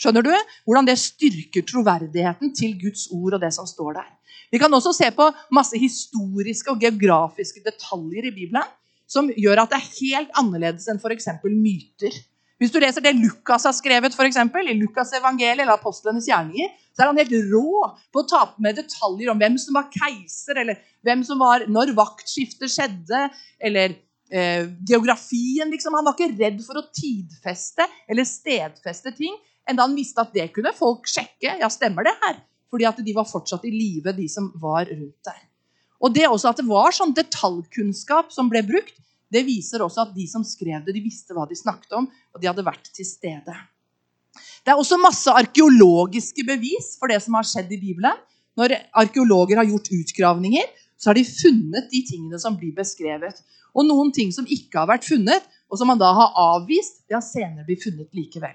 Skjønner 0.01 0.25
du 0.25 0.31
hvordan 0.65 0.87
det 0.87 0.97
styrker 0.97 1.65
troverdigheten 1.67 2.55
til 2.57 2.73
Guds 2.81 3.05
ord 3.13 3.37
og 3.37 3.43
det 3.43 3.51
som 3.53 3.67
står 3.69 3.99
der? 3.99 4.09
Vi 4.51 4.59
kan 4.59 4.73
også 4.73 4.95
se 4.97 5.11
på 5.13 5.27
masse 5.53 5.77
historiske 5.77 6.73
og 6.73 6.81
geografiske 6.81 7.61
detaljer 7.63 8.31
i 8.31 8.33
Bibelen 8.33 8.65
som 9.11 9.29
gjør 9.29 9.63
at 9.63 9.73
det 9.73 9.77
er 9.77 9.91
helt 9.99 10.37
annerledes 10.39 10.87
enn 10.89 10.99
f.eks. 10.99 11.27
myter. 11.51 12.17
Hvis 12.61 12.69
du 12.69 12.77
leser 12.77 13.01
det 13.01 13.15
Lukas 13.17 13.63
har 13.65 13.73
skrevet, 13.73 14.13
for 14.13 14.27
eksempel, 14.27 14.67
i 14.69 14.77
Lukas 14.77 15.15
evangeliet 15.17 15.63
eller 15.63 15.73
apostlenes 15.73 16.27
gjerninger, 16.29 16.69
så 16.93 17.01
er 17.01 17.09
han 17.09 17.17
helt 17.17 17.33
rå 17.49 17.87
på 18.13 18.21
å 18.21 18.27
ta 18.29 18.41
med 18.61 18.77
detaljer 18.77 19.31
om 19.33 19.41
hvem 19.41 19.57
som 19.57 19.79
var 19.79 19.87
keiser, 19.89 20.59
eller 20.61 20.77
hvem 21.01 21.23
som 21.25 21.41
var, 21.41 21.65
når 21.65 21.95
vaktskiftet 21.97 22.69
skjedde, 22.69 23.23
eller 23.57 23.95
eh, 24.29 24.69
geografien. 24.85 25.73
liksom. 25.73 25.97
Han 25.97 26.05
var 26.05 26.13
ikke 26.13 26.35
redd 26.37 26.61
for 26.67 26.77
å 26.77 26.85
tidfeste 26.93 27.87
eller 28.05 28.29
stedfeste 28.29 29.15
ting, 29.17 29.33
enda 29.65 29.87
han 29.87 29.97
visste 29.97 30.21
at 30.21 30.33
det 30.37 30.51
kunne 30.53 30.77
folk 30.77 31.09
sjekke. 31.09 31.57
Ja, 31.63 31.69
stemmer 31.73 32.05
det 32.05 32.13
her? 32.27 32.43
Fordi 32.69 32.85
at 32.87 33.01
de 33.01 33.17
var 33.17 33.25
fortsatt 33.25 33.65
i 33.65 33.73
live, 33.73 34.13
de 34.13 34.29
som 34.29 34.53
var 34.61 34.85
rundt 34.85 35.17
der. 35.25 35.41
Og 36.01 36.13
det 36.13 36.29
også 36.29 36.53
at 36.53 36.61
det 36.61 36.69
var 36.69 36.93
sånn 36.93 37.17
detaljkunnskap 37.17 38.29
som 38.33 38.53
ble 38.53 38.61
brukt, 38.69 38.93
det 39.31 39.45
viser 39.47 39.83
også 39.83 40.05
at 40.05 40.15
de 40.15 40.25
som 40.27 40.43
skrev 40.45 40.83
det, 40.85 40.95
de 40.95 41.03
visste 41.03 41.35
hva 41.35 41.45
de 41.47 41.57
snakket 41.57 41.95
om, 41.97 42.07
og 42.07 42.41
de 42.41 42.49
hadde 42.49 42.65
vært 42.67 42.91
til 42.91 43.07
stede. 43.07 43.55
Det 44.61 44.73
er 44.73 44.79
også 44.79 44.99
masse 45.01 45.31
arkeologiske 45.31 46.43
bevis 46.47 46.95
for 46.99 47.11
det 47.11 47.19
som 47.23 47.35
har 47.39 47.47
skjedd 47.47 47.71
i 47.73 47.79
Bibelen. 47.81 48.19
Når 48.59 48.75
arkeologer 49.03 49.61
har 49.61 49.69
gjort 49.69 49.89
utgravninger, 49.95 50.67
så 50.99 51.09
har 51.09 51.17
de 51.17 51.25
funnet 51.25 51.87
de 51.91 52.03
tingene 52.05 52.39
som 52.39 52.57
blir 52.59 52.75
beskrevet. 52.77 53.39
Og 53.71 53.87
noen 53.87 54.11
ting 54.13 54.29
som 54.35 54.45
ikke 54.45 54.83
har 54.83 54.89
vært 54.91 55.07
funnet, 55.07 55.47
og 55.71 55.79
som 55.79 55.89
man 55.89 55.99
da 55.99 56.11
har 56.13 56.35
avvist, 56.37 57.05
det 57.07 57.17
har 57.17 57.25
senere 57.25 57.65
blitt 57.67 57.85
funnet 57.87 58.11
likevel. 58.15 58.53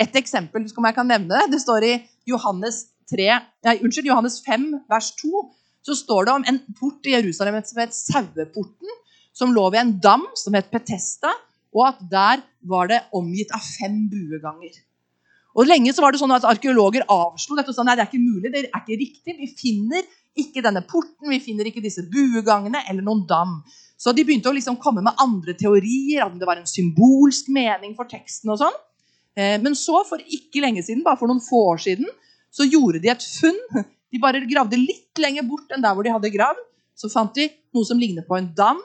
Et 0.00 0.18
eksempel 0.18 0.64
som 0.68 0.84
jeg 0.88 0.96
kan 0.96 1.08
nevne, 1.08 1.46
det 1.52 1.60
står 1.62 1.86
i 1.86 1.94
Johannes, 2.28 2.86
3, 3.12 3.28
nei, 3.68 3.76
unnskyld, 3.84 4.08
Johannes 4.10 4.40
5, 4.44 4.66
vers 4.90 5.12
2. 5.20 5.44
Så 5.86 5.94
står 6.00 6.26
det 6.26 6.32
om 6.34 6.46
en 6.50 6.58
port 6.80 7.06
i 7.06 7.14
Jerusalem 7.14 7.60
som 7.62 7.78
het 7.78 7.94
Saueporten 7.94 8.96
som 9.36 9.52
lå 9.52 9.68
ved 9.70 9.82
en 9.82 9.94
dam 10.00 10.24
som 10.38 10.56
het 10.56 10.70
Petesta, 10.72 11.34
og 11.76 11.88
at 11.90 12.04
der 12.10 12.44
var 12.64 12.88
det 12.88 13.02
omgitt 13.16 13.52
av 13.54 13.64
fem 13.64 14.06
bueganger. 14.08 14.76
Og 15.56 15.68
Lenge 15.68 15.92
så 15.96 16.04
var 16.04 16.12
det 16.12 16.20
sånn 16.20 16.34
at 16.36 16.44
arkeologer 16.48 17.04
avslo 17.12 17.56
dette 17.56 17.72
og 17.72 17.76
sa 17.76 17.84
nei, 17.84 17.96
det 17.96 18.04
er 18.04 18.10
ikke 18.10 18.20
mulig, 18.20 18.52
det 18.52 18.62
er 18.66 18.80
ikke 18.80 18.98
riktig. 19.00 19.36
Vi 19.38 19.48
finner 19.56 20.04
ikke 20.36 20.64
denne 20.64 20.82
porten, 20.84 21.30
vi 21.32 21.40
finner 21.40 21.68
ikke 21.68 21.84
disse 21.84 22.04
buegangene 22.12 22.82
eller 22.90 23.04
noen 23.04 23.24
dam. 23.28 23.58
Så 23.96 24.12
de 24.12 24.24
begynte 24.28 24.50
å 24.50 24.56
liksom 24.56 24.76
komme 24.80 25.04
med 25.04 25.16
andre 25.22 25.54
teorier, 25.56 26.26
om 26.26 26.36
det 26.36 26.48
var 26.48 26.60
en 26.60 26.68
symbolsk 26.68 27.48
mening 27.52 27.94
for 27.96 28.08
teksten. 28.08 28.52
og 28.52 28.60
sånn. 28.60 28.76
Eh, 29.36 29.56
men 29.62 29.76
så, 29.76 30.02
for 30.08 30.20
ikke 30.20 30.60
lenge 30.64 30.84
siden, 30.84 31.04
bare 31.04 31.20
for 31.20 31.32
noen 31.32 31.44
få 31.44 31.62
år 31.72 31.80
siden, 31.86 32.08
så 32.52 32.68
gjorde 32.68 33.00
de 33.04 33.12
et 33.12 33.28
funn. 33.40 33.60
De 34.12 34.20
bare 34.22 34.44
gravde 34.48 34.78
litt 34.78 35.18
lenger 35.20 35.44
bort 35.48 35.72
enn 35.74 35.82
der 35.82 35.96
hvor 35.96 36.06
de 36.06 36.12
hadde 36.14 36.32
gravd. 36.32 36.60
Så 36.96 37.08
fant 37.12 37.32
de 37.36 37.48
noe 37.74 37.84
som 37.84 37.98
ligner 38.00 38.24
på 38.24 38.36
en 38.38 38.46
dam 38.56 38.78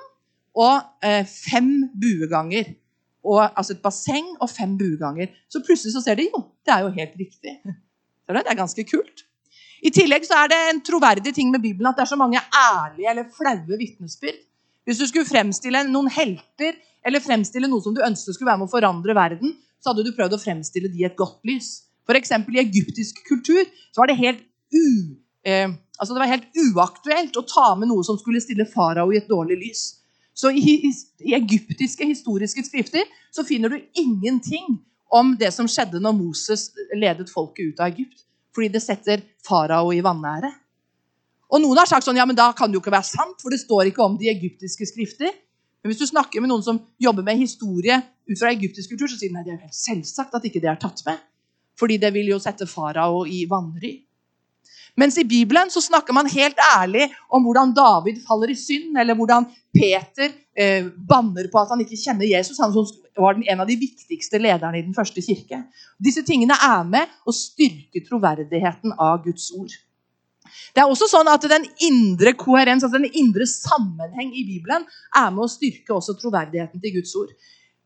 og 0.57 1.05
eh, 1.05 1.23
fem 1.27 1.71
bueganger. 2.01 2.73
Og, 3.21 3.41
altså 3.45 3.75
et 3.75 3.81
basseng 3.83 4.31
og 4.41 4.49
fem 4.49 4.77
bueganger. 4.79 5.29
Så 5.49 5.61
plutselig 5.65 5.93
så 5.93 6.01
ser 6.03 6.17
de 6.17 6.29
jo, 6.29 6.43
det 6.65 6.73
er 6.73 6.85
jo 6.87 6.93
helt 6.95 7.17
riktig. 7.19 7.59
Det 8.31 8.41
er 8.47 8.57
ganske 8.57 8.85
kult. 8.87 9.25
I 9.81 9.89
tillegg 9.93 10.25
så 10.27 10.37
er 10.43 10.51
det 10.51 10.59
en 10.69 10.81
troverdig 10.85 11.33
ting 11.33 11.49
med 11.53 11.61
Bibelen 11.63 11.89
at 11.89 11.97
det 11.97 12.05
er 12.05 12.11
så 12.11 12.19
mange 12.19 12.41
ærlige 12.53 13.09
eller 13.09 13.29
flaue 13.33 13.77
vitnesbyrd. 13.79 14.37
Hvis 14.85 15.01
du 15.01 15.07
skulle 15.09 15.29
fremstille 15.29 15.83
noen 15.89 16.09
helter 16.09 16.77
eller 17.05 17.23
fremstille 17.23 17.69
noe 17.69 17.81
som 17.81 17.95
du 17.95 18.01
ønsket 18.05 18.35
skulle 18.35 18.51
være 18.51 18.61
med 18.61 18.69
å 18.69 18.73
forandre 18.73 19.15
verden, 19.17 19.55
så 19.81 19.91
hadde 19.91 20.05
du 20.05 20.13
prøvd 20.13 20.37
å 20.37 20.41
fremstille 20.41 20.91
de 20.93 21.05
et 21.07 21.17
godt 21.17 21.39
lys. 21.49 21.71
F.eks. 22.05 22.33
i 22.33 22.61
egyptisk 22.61 23.23
kultur 23.27 23.61
så 23.91 24.03
var 24.03 24.11
det 24.11 24.19
helt, 24.19 24.43
u, 24.73 25.17
eh, 25.45 25.69
altså 25.97 26.13
det 26.13 26.21
var 26.21 26.33
helt 26.33 26.61
uaktuelt 26.65 27.37
å 27.37 27.45
ta 27.49 27.71
med 27.79 27.89
noe 27.89 28.05
som 28.05 28.19
skulle 28.21 28.41
stille 28.43 28.69
farao 28.69 29.13
i 29.13 29.19
et 29.21 29.29
dårlig 29.29 29.57
lys. 29.63 29.83
Så 30.33 30.51
i, 30.51 30.79
i, 30.87 31.33
egyptiske 31.35 32.07
historiske 32.07 32.63
skrifter 32.65 33.07
så 33.33 33.43
finner 33.47 33.73
du 33.73 33.81
ingenting 33.99 34.79
om 35.11 35.33
det 35.39 35.51
som 35.53 35.67
skjedde 35.69 35.99
når 35.99 36.15
Moses 36.15 36.69
ledet 36.95 37.31
folket 37.33 37.73
ut 37.73 37.81
av 37.81 37.91
Egypt 37.91 38.27
fordi 38.51 38.67
det 38.73 38.81
setter 38.83 39.21
farao 39.47 39.93
i 39.95 40.01
vanære. 40.03 40.49
Og 41.51 41.61
Noen 41.63 41.79
har 41.79 41.87
sagt 41.87 42.03
sånn, 42.03 42.17
ja, 42.19 42.25
men 42.27 42.35
da 42.35 42.49
kan 42.55 42.71
det 42.71 42.75
jo 42.75 42.81
ikke 42.83 42.91
være 42.91 43.07
sant, 43.07 43.37
for 43.39 43.51
det 43.51 43.61
står 43.61 43.87
ikke 43.87 44.03
om 44.03 44.17
de 44.19 44.27
egyptiske 44.31 44.87
skrifter. 44.89 45.31
Men 45.81 45.91
hvis 45.91 46.01
du 46.01 46.07
snakker 46.09 46.43
med 46.43 46.51
noen 46.51 46.63
som 46.65 46.79
jobber 47.01 47.25
med 47.27 47.39
historie 47.39 47.97
ut 48.27 48.39
fra 48.39 48.51
egyptisk 48.53 48.91
kultur, 48.91 49.07
så 49.07 49.17
sier 49.17 49.31
de 49.31 49.37
nei, 49.37 49.45
det 49.47 49.55
er 49.55 49.75
selvsagt 49.75 50.35
at 50.37 50.47
ikke 50.47 50.61
det 50.63 50.71
er 50.71 50.79
tatt 50.79 50.99
med. 51.07 51.19
Fordi 51.79 51.97
det 51.99 52.11
vil 52.15 52.29
jo 52.31 52.39
sette 52.43 52.67
farao 52.69 53.23
i 53.25 53.43
vanry. 53.49 53.95
Mens 54.99 55.17
i 55.17 55.23
Bibelen 55.23 55.71
så 55.71 55.81
snakker 55.81 56.13
man 56.13 56.29
helt 56.29 56.57
ærlig 56.75 57.07
om 57.31 57.45
hvordan 57.45 57.71
David 57.75 58.19
faller 58.27 58.51
i 58.51 58.57
synd, 58.59 58.97
eller 58.99 59.15
hvordan 59.15 59.47
Peter 59.73 60.31
eh, 60.57 60.89
banner 61.07 61.47
på 61.51 61.61
at 61.61 61.71
han 61.71 61.83
ikke 61.83 61.99
kjenner 61.99 62.27
Jesus. 62.27 62.59
Han 62.59 62.75
var 63.17 63.39
en 63.39 63.63
av 63.63 63.69
de 63.69 63.77
viktigste 63.79 64.41
lederne 64.41 64.81
i 64.81 64.83
den 64.85 64.95
første 64.97 65.23
kirke. 65.23 65.63
Disse 65.99 66.25
tingene 66.27 66.57
er 66.67 66.83
med 66.87 67.15
å 67.23 67.35
styrke 67.35 68.03
troverdigheten 68.07 68.97
av 68.97 69.23
Guds 69.23 69.47
ord. 69.55 69.71
Det 70.75 70.81
er 70.83 70.89
også 70.89 71.07
sånn 71.07 71.29
at 71.31 71.45
Den 71.47 71.63
indre 71.85 72.33
koherens, 72.35 72.83
altså 72.83 72.99
den 72.99 73.13
indre 73.15 73.47
sammenheng 73.47 74.33
i 74.35 74.43
Bibelen 74.43 74.83
er 75.15 75.31
med 75.31 75.45
å 75.45 75.51
styrke 75.51 75.95
også 75.95 76.17
troverdigheten 76.19 76.83
til 76.83 76.97
Guds 76.97 77.15
ord. 77.15 77.31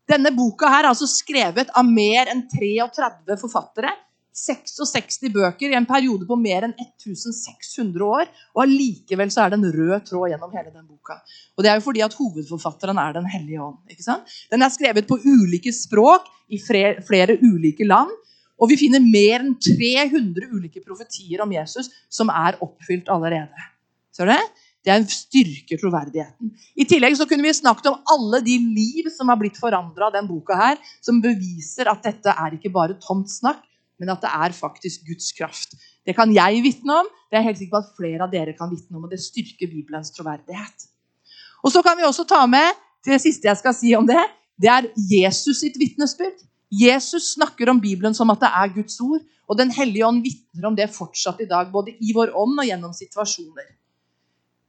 Denne 0.06 0.30
boka 0.34 0.70
her 0.70 0.84
er 0.84 0.92
altså 0.92 1.08
skrevet 1.10 1.70
av 1.74 1.86
mer 1.86 2.30
enn 2.30 2.44
33 2.50 3.38
forfattere 3.40 3.94
66 4.36 5.30
bøker 5.32 5.72
i 5.72 5.76
en 5.78 5.86
periode 5.88 6.26
på 6.28 6.36
mer 6.38 6.66
enn 6.66 6.74
1600 6.76 8.04
år. 8.04 8.28
Og 8.54 8.62
allikevel 8.66 9.32
så 9.32 9.46
er 9.46 9.54
det 9.54 9.60
en 9.60 9.70
rød 9.78 10.04
tråd 10.10 10.32
gjennom 10.32 10.52
hele 10.52 10.72
den 10.72 10.84
boka. 10.84 11.18
Og 11.56 11.64
det 11.64 11.72
er 11.72 11.78
jo 11.80 11.86
fordi 11.86 12.04
at 12.04 12.16
hovedforfatteren 12.18 13.00
er 13.00 13.16
Den 13.16 13.28
hellige 13.32 13.62
ånd. 13.62 13.78
ikke 13.90 14.04
sant? 14.04 14.28
Den 14.52 14.62
er 14.62 14.74
skrevet 14.74 15.08
på 15.08 15.18
ulike 15.24 15.72
språk 15.72 16.28
i 16.52 16.60
flere, 16.60 17.38
ulike 17.42 17.86
land. 17.88 18.12
Og 18.60 18.70
vi 18.70 18.76
finner 18.80 19.00
mer 19.00 19.42
enn 19.42 19.56
300 19.60 20.52
ulike 20.52 20.80
profetier 20.84 21.42
om 21.44 21.52
Jesus 21.52 21.90
som 22.08 22.28
er 22.32 22.56
oppfylt 22.64 23.08
allerede. 23.12 23.66
Ser 24.12 24.28
du 24.28 24.32
det? 24.32 24.44
Det 24.86 24.92
er 24.94 25.00
en 25.00 25.08
styrker 25.10 25.80
troverdigheten. 25.80 26.52
I 26.78 26.84
tillegg 26.86 27.16
så 27.18 27.26
kunne 27.26 27.42
vi 27.42 27.52
snakket 27.56 27.88
om 27.90 28.12
alle 28.14 28.38
de 28.46 28.54
liv 28.54 29.08
som 29.10 29.32
har 29.32 29.38
blitt 29.40 29.58
forandra 29.58 30.06
av 30.06 30.14
den 30.14 30.28
boka 30.28 30.54
her, 30.54 30.78
som 31.02 31.18
beviser 31.24 31.90
at 31.90 32.04
dette 32.06 32.30
er 32.30 32.54
ikke 32.54 32.70
bare 32.70 32.94
tomt 33.02 33.32
snakk, 33.32 33.64
men 34.00 34.12
at 34.12 34.24
det 34.24 34.32
er 34.32 34.56
faktisk 34.56 35.06
Guds 35.08 35.30
kraft. 35.36 35.76
Det 36.06 36.14
kan 36.16 36.32
jeg 36.34 36.62
vitne 36.64 37.00
om. 37.02 37.08
Det 37.30 37.36
er 37.36 37.42
jeg 37.42 37.50
helt 37.50 37.60
sikker 37.60 37.76
på 37.76 37.82
at 37.82 37.94
flere 37.98 38.26
av 38.26 38.32
dere 38.32 38.54
kan 38.58 38.70
vitne 38.70 38.98
om, 38.98 39.06
og 39.06 39.12
det 39.12 39.22
styrker 39.22 39.70
Bibelens 39.70 40.12
troverdighet. 40.14 40.90
Og 41.64 41.72
så 41.74 41.82
kan 41.82 41.96
vi 41.98 42.06
også 42.06 42.26
ta 42.28 42.44
med 42.46 42.76
det 43.06 43.20
siste 43.22 43.48
jeg 43.48 43.58
skal 43.60 43.74
si 43.74 43.94
om 43.98 44.06
det. 44.06 44.22
Det 44.60 44.70
er 44.72 44.90
Jesus 44.96 45.60
sitt 45.62 45.78
vitnesbyrd. 45.80 46.44
Jesus 46.72 47.32
snakker 47.34 47.70
om 47.70 47.80
Bibelen 47.80 48.14
som 48.14 48.30
at 48.32 48.42
det 48.42 48.50
er 48.50 48.74
Guds 48.74 49.00
ord. 49.00 49.24
Og 49.46 49.58
Den 49.58 49.70
hellige 49.70 50.06
ånd 50.06 50.22
vitner 50.24 50.66
om 50.66 50.76
det 50.76 50.90
fortsatt 50.90 51.40
i 51.40 51.46
dag, 51.46 51.70
både 51.70 51.94
i 52.02 52.14
vår 52.14 52.32
ånd 52.34 52.58
og 52.58 52.66
gjennom 52.66 52.94
situasjoner. 52.96 53.68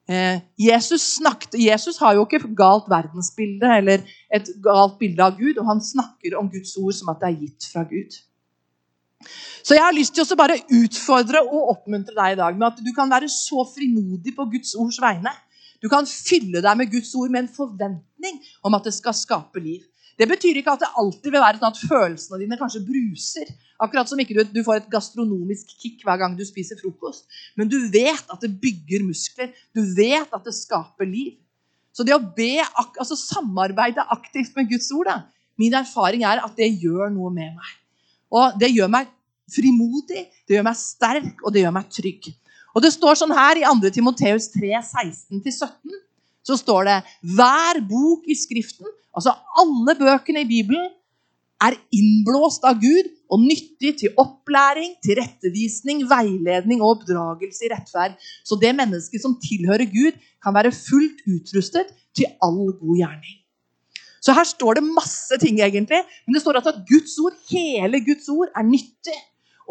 Eh, 0.07 0.39
Jesus, 0.55 1.01
snakket, 1.17 1.57
Jesus 1.59 1.97
har 1.99 2.13
jo 2.15 2.23
ikke 2.23 2.47
galt 2.55 2.85
verdensbilde 2.87 3.71
eller 3.79 4.05
et 4.31 4.51
galt 4.63 4.95
bilde 5.01 5.23
av 5.23 5.35
Gud, 5.35 5.57
og 5.57 5.65
han 5.67 5.81
snakker 5.83 6.37
om 6.39 6.47
Guds 6.51 6.77
ord 6.79 6.95
som 6.95 7.09
at 7.11 7.19
det 7.23 7.31
er 7.31 7.41
gitt 7.41 7.67
fra 7.73 7.83
Gud. 7.89 8.15
Så 9.67 9.75
jeg 9.75 9.83
har 9.83 9.95
lyst 9.95 10.13
til 10.15 10.23
å 10.23 10.37
bare 10.39 10.59
utfordre 10.77 11.41
og 11.43 11.73
oppmuntre 11.73 12.15
deg 12.15 12.35
i 12.35 12.39
dag 12.39 12.57
med 12.57 12.67
at 12.69 12.81
du 12.85 12.91
kan 12.95 13.09
være 13.11 13.29
så 13.31 13.65
frimodig 13.67 14.35
på 14.37 14.45
Guds 14.53 14.75
ords 14.79 14.99
vegne. 15.03 15.33
Du 15.83 15.89
kan 15.91 16.07
fylle 16.09 16.61
deg 16.63 16.79
med 16.79 16.91
Guds 16.93 17.13
ord 17.17 17.31
med 17.33 17.43
en 17.43 17.53
forventning 17.53 18.41
om 18.65 18.77
at 18.77 18.87
det 18.87 18.95
skal 18.95 19.15
skape 19.17 19.61
liv. 19.61 19.83
Det 20.17 20.25
betyr 20.29 20.57
ikke 20.57 20.73
at 20.73 20.81
det 20.81 20.93
alltid 20.97 21.29
vil 21.29 21.43
være 21.43 21.59
sånn 21.59 21.69
at 21.69 21.81
følelsene 21.89 22.39
dine 22.41 22.57
kanskje 22.57 22.81
bruser. 22.87 23.51
Akkurat 23.83 24.09
som 24.09 24.21
ikke 24.21 24.39
du, 24.39 24.41
du 24.55 24.63
får 24.65 24.79
et 24.79 24.87
gastronomisk 24.89 25.75
kick 25.77 26.01
hver 26.05 26.17
gang 26.23 26.33
du 26.37 26.41
spiser 26.47 26.79
frokost. 26.79 27.27
Men 27.59 27.69
du 27.69 27.77
vet 27.93 28.25
at 28.33 28.41
det 28.41 28.55
bygger 28.61 29.05
muskler. 29.05 29.51
Du 29.77 29.83
vet 29.97 30.31
at 30.33 30.47
det 30.47 30.55
skaper 30.57 31.05
liv. 31.05 31.35
Så 31.93 32.05
det 32.05 32.15
å 32.15 32.21
be, 32.21 32.61
altså 32.97 33.17
samarbeide 33.17 34.05
aktivt 34.13 34.57
med 34.57 34.69
Guds 34.73 34.89
ord 34.93 35.09
da, 35.09 35.19
Min 35.57 35.73
erfaring 35.73 36.21
er 36.21 36.37
at 36.45 36.53
det 36.53 36.67
gjør 36.77 37.09
noe 37.09 37.31
med 37.33 37.55
meg. 37.57 37.69
Og 38.33 38.57
det 38.59 38.73
gjør 38.73 38.91
meg 38.91 39.07
frimodig, 39.51 40.25
det 40.47 40.57
gjør 40.57 40.67
meg 40.67 40.79
sterk, 40.79 41.39
og 41.43 41.53
det 41.55 41.63
gjør 41.63 41.75
meg 41.77 41.87
trygg. 41.93 42.27
Og 42.75 42.83
det 42.83 42.91
står 42.93 43.17
sånn 43.19 43.33
her 43.33 43.59
i 43.59 43.65
2. 43.65 43.93
Timoteus 43.95 44.51
3, 44.53 44.73
16-17, 44.83 45.95
så 46.47 46.57
står 46.59 46.87
det 46.87 46.97
hver 47.37 47.81
bok 47.87 48.27
i 48.29 48.35
Skriften, 48.37 48.87
altså 49.15 49.33
alle 49.59 49.95
bøkene 49.99 50.43
i 50.43 50.49
Bibelen, 50.49 50.91
er 51.63 51.73
innblåst 51.95 52.67
av 52.69 52.77
Gud 52.77 53.07
og 53.33 53.41
nyttig 53.41 53.95
til 54.01 54.19
opplæring, 54.21 54.93
tilrettevisning, 55.01 56.03
veiledning 56.09 56.83
og 56.83 56.99
oppdragelse 56.99 57.65
i 57.65 57.71
rettferd. 57.71 58.13
Så 58.45 58.59
det 58.61 58.75
mennesket 58.77 59.23
som 59.23 59.33
tilhører 59.41 59.89
Gud, 59.89 60.19
kan 60.43 60.53
være 60.53 60.71
fullt 60.75 61.25
utrustet 61.25 61.89
til 62.15 62.29
all 62.45 62.69
god 62.77 62.93
gjerning. 63.01 63.39
Så 64.27 64.35
her 64.35 64.43
står 64.43 64.81
det 64.81 64.83
masse 64.83 65.37
ting, 65.39 65.61
egentlig. 65.63 66.01
Men 66.27 66.35
det 66.35 66.41
står 66.43 66.59
altså 66.59 66.73
at 66.75 66.83
Guds 66.89 67.15
ord, 67.23 67.35
hele 67.47 68.01
Guds 68.03 68.27
ord 68.33 68.51
er 68.51 68.65
nyttig. 68.67 69.15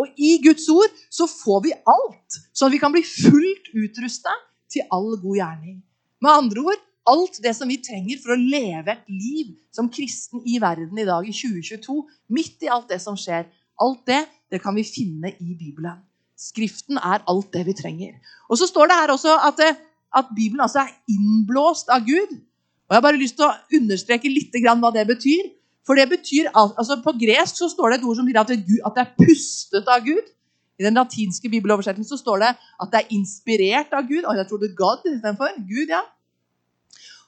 Og 0.00 0.08
i 0.16 0.38
Guds 0.44 0.64
ord 0.72 0.96
så 1.12 1.26
får 1.28 1.60
vi 1.66 1.74
alt, 1.92 2.38
sånn 2.56 2.70
at 2.70 2.76
vi 2.76 2.80
kan 2.80 2.94
bli 2.94 3.02
fullt 3.04 3.68
utrusta 3.76 4.32
til 4.72 4.88
all 4.92 5.12
god 5.20 5.36
gjerning. 5.42 5.76
Med 6.24 6.32
andre 6.32 6.64
ord 6.72 6.82
alt 7.12 7.38
det 7.44 7.52
som 7.56 7.68
vi 7.70 7.78
trenger 7.84 8.18
for 8.22 8.34
å 8.34 8.40
leve 8.40 8.96
et 8.96 9.12
liv 9.12 9.52
som 9.76 9.90
kristen 9.92 10.42
i 10.48 10.56
verden 10.62 10.98
i 10.98 11.06
dag 11.06 11.28
i 11.28 11.34
2022. 11.36 12.00
Midt 12.34 12.64
i 12.66 12.72
alt 12.72 12.88
det 12.90 12.98
som 13.04 13.18
skjer. 13.20 13.46
Alt 13.82 14.02
det, 14.08 14.22
det 14.50 14.62
kan 14.64 14.76
vi 14.76 14.86
finne 14.88 15.34
i 15.36 15.52
Bibelen. 15.52 16.00
Skriften 16.36 16.98
er 16.98 17.24
alt 17.28 17.52
det 17.52 17.66
vi 17.68 17.76
trenger. 17.76 18.16
Og 18.48 18.58
så 18.60 18.68
står 18.68 18.88
det 18.88 18.98
her 19.02 19.12
også 19.12 19.36
at, 19.48 19.62
at 20.16 20.32
Bibelen 20.36 20.64
altså 20.64 20.84
er 20.86 20.96
innblåst 21.12 21.92
av 21.92 22.08
Gud. 22.08 22.34
Og 22.86 22.94
Jeg 22.94 22.96
har 22.96 23.04
bare 23.04 23.18
lyst 23.18 23.36
til 23.38 23.46
å 23.48 23.78
understreke 23.80 24.30
litt 24.30 24.54
hva 24.62 24.92
det 24.94 25.06
betyr. 25.08 25.50
For 25.86 25.98
det 25.98 26.08
betyr, 26.10 26.50
altså 26.54 26.98
På 27.02 27.14
gresk 27.18 27.58
så 27.58 27.68
står 27.70 27.90
det 27.90 27.98
et 28.00 28.06
ord 28.06 28.18
som 28.18 28.26
sier 28.26 28.40
at 28.40 28.50
det, 28.50 28.58
at 28.86 28.96
det 28.96 29.04
er 29.04 29.14
pustet 29.18 29.90
av 29.90 30.02
Gud. 30.06 30.32
I 30.76 30.84
den 30.84 30.98
latinske 30.98 31.48
bibeloversettelsen 31.48 32.10
så 32.10 32.18
står 32.20 32.42
det 32.42 32.50
at 32.52 32.90
det 32.92 33.00
er 33.00 33.14
inspirert 33.16 33.94
av 33.96 34.06
Gud. 34.08 34.24
Og 34.24 34.36
jeg 34.36 34.48
trodde 34.50 34.74
God 34.76 35.06
istedenfor. 35.06 35.54
Gud, 35.66 35.92
ja. 35.94 36.02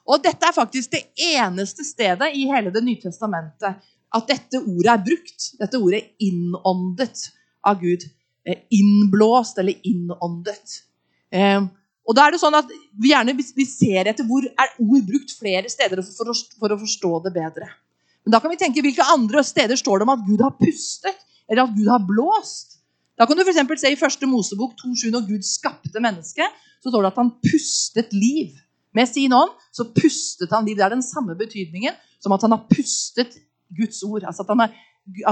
Og 0.08 0.22
dette 0.24 0.46
er 0.48 0.56
faktisk 0.56 0.92
det 0.94 1.04
eneste 1.20 1.84
stedet 1.84 2.30
i 2.34 2.46
hele 2.48 2.72
Det 2.72 2.82
nye 2.84 3.00
testamentet 3.00 3.82
at 4.14 4.28
dette 4.28 4.60
ordet 4.62 4.92
er 4.92 5.02
brukt. 5.04 5.48
Dette 5.60 5.80
ordet 5.80 6.04
innåndet 6.24 7.28
av 7.66 7.80
Gud. 7.80 8.06
Eh, 8.46 8.62
innblåst 8.72 9.58
eller 9.58 9.74
innåndet. 9.84 10.82
Og 12.08 12.16
da 12.16 12.24
er 12.24 12.32
det 12.34 12.40
sånn 12.40 12.56
at 12.56 12.70
Vi 12.98 13.12
gjerne 13.12 13.36
vi 13.36 13.66
ser 13.68 14.08
etter 14.08 14.26
hvor 14.26 14.46
er 14.48 14.72
ord 14.80 15.04
brukt 15.06 15.34
flere 15.36 15.68
steder 15.70 16.00
for 16.06 16.32
å, 16.32 16.36
for 16.58 16.74
å 16.74 16.80
forstå 16.80 17.12
det 17.26 17.34
bedre. 17.36 17.68
Men 18.24 18.34
da 18.34 18.40
kan 18.42 18.52
vi 18.52 18.60
tenke 18.60 18.82
hvilke 18.84 19.06
andre 19.12 19.44
steder 19.46 19.78
står 19.78 20.00
det 20.00 20.08
om 20.08 20.14
at 20.16 20.24
Gud 20.26 20.42
har 20.44 20.56
pustet, 20.58 21.16
eller 21.48 21.64
at 21.64 21.76
Gud 21.76 21.88
har 21.88 22.02
blåst. 22.04 22.78
Da 23.18 23.26
kan 23.26 23.38
du 23.38 23.42
for 23.42 23.80
se 23.80 23.90
I 23.90 23.98
første 23.98 24.28
Mosebok 24.28 24.74
2.7, 24.78 25.10
når 25.14 25.26
Gud 25.30 25.46
skapte 25.46 26.02
mennesket, 26.02 26.58
så 26.82 26.92
står 26.92 27.06
det 27.06 27.12
at 27.12 27.20
han 27.22 27.32
pustet 27.42 28.12
liv. 28.12 28.52
Med 28.94 29.08
sin 29.10 29.32
ånd 29.32 29.54
så 29.74 29.88
pustet 29.94 30.52
han 30.54 30.66
liv. 30.66 30.76
Det 30.78 30.86
er 30.86 30.94
den 30.94 31.04
samme 31.04 31.34
betydningen 31.38 31.96
som 32.22 32.34
at 32.34 32.44
han 32.44 32.54
har 32.54 32.66
pustet 32.70 33.36
Guds 33.74 34.02
ord. 34.06 34.24
Altså 34.28 34.44
at, 34.44 34.54
er, 34.64 34.76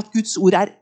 at 0.01 0.11
Guds 0.15 0.37
ord 0.41 0.57
er 0.59 0.75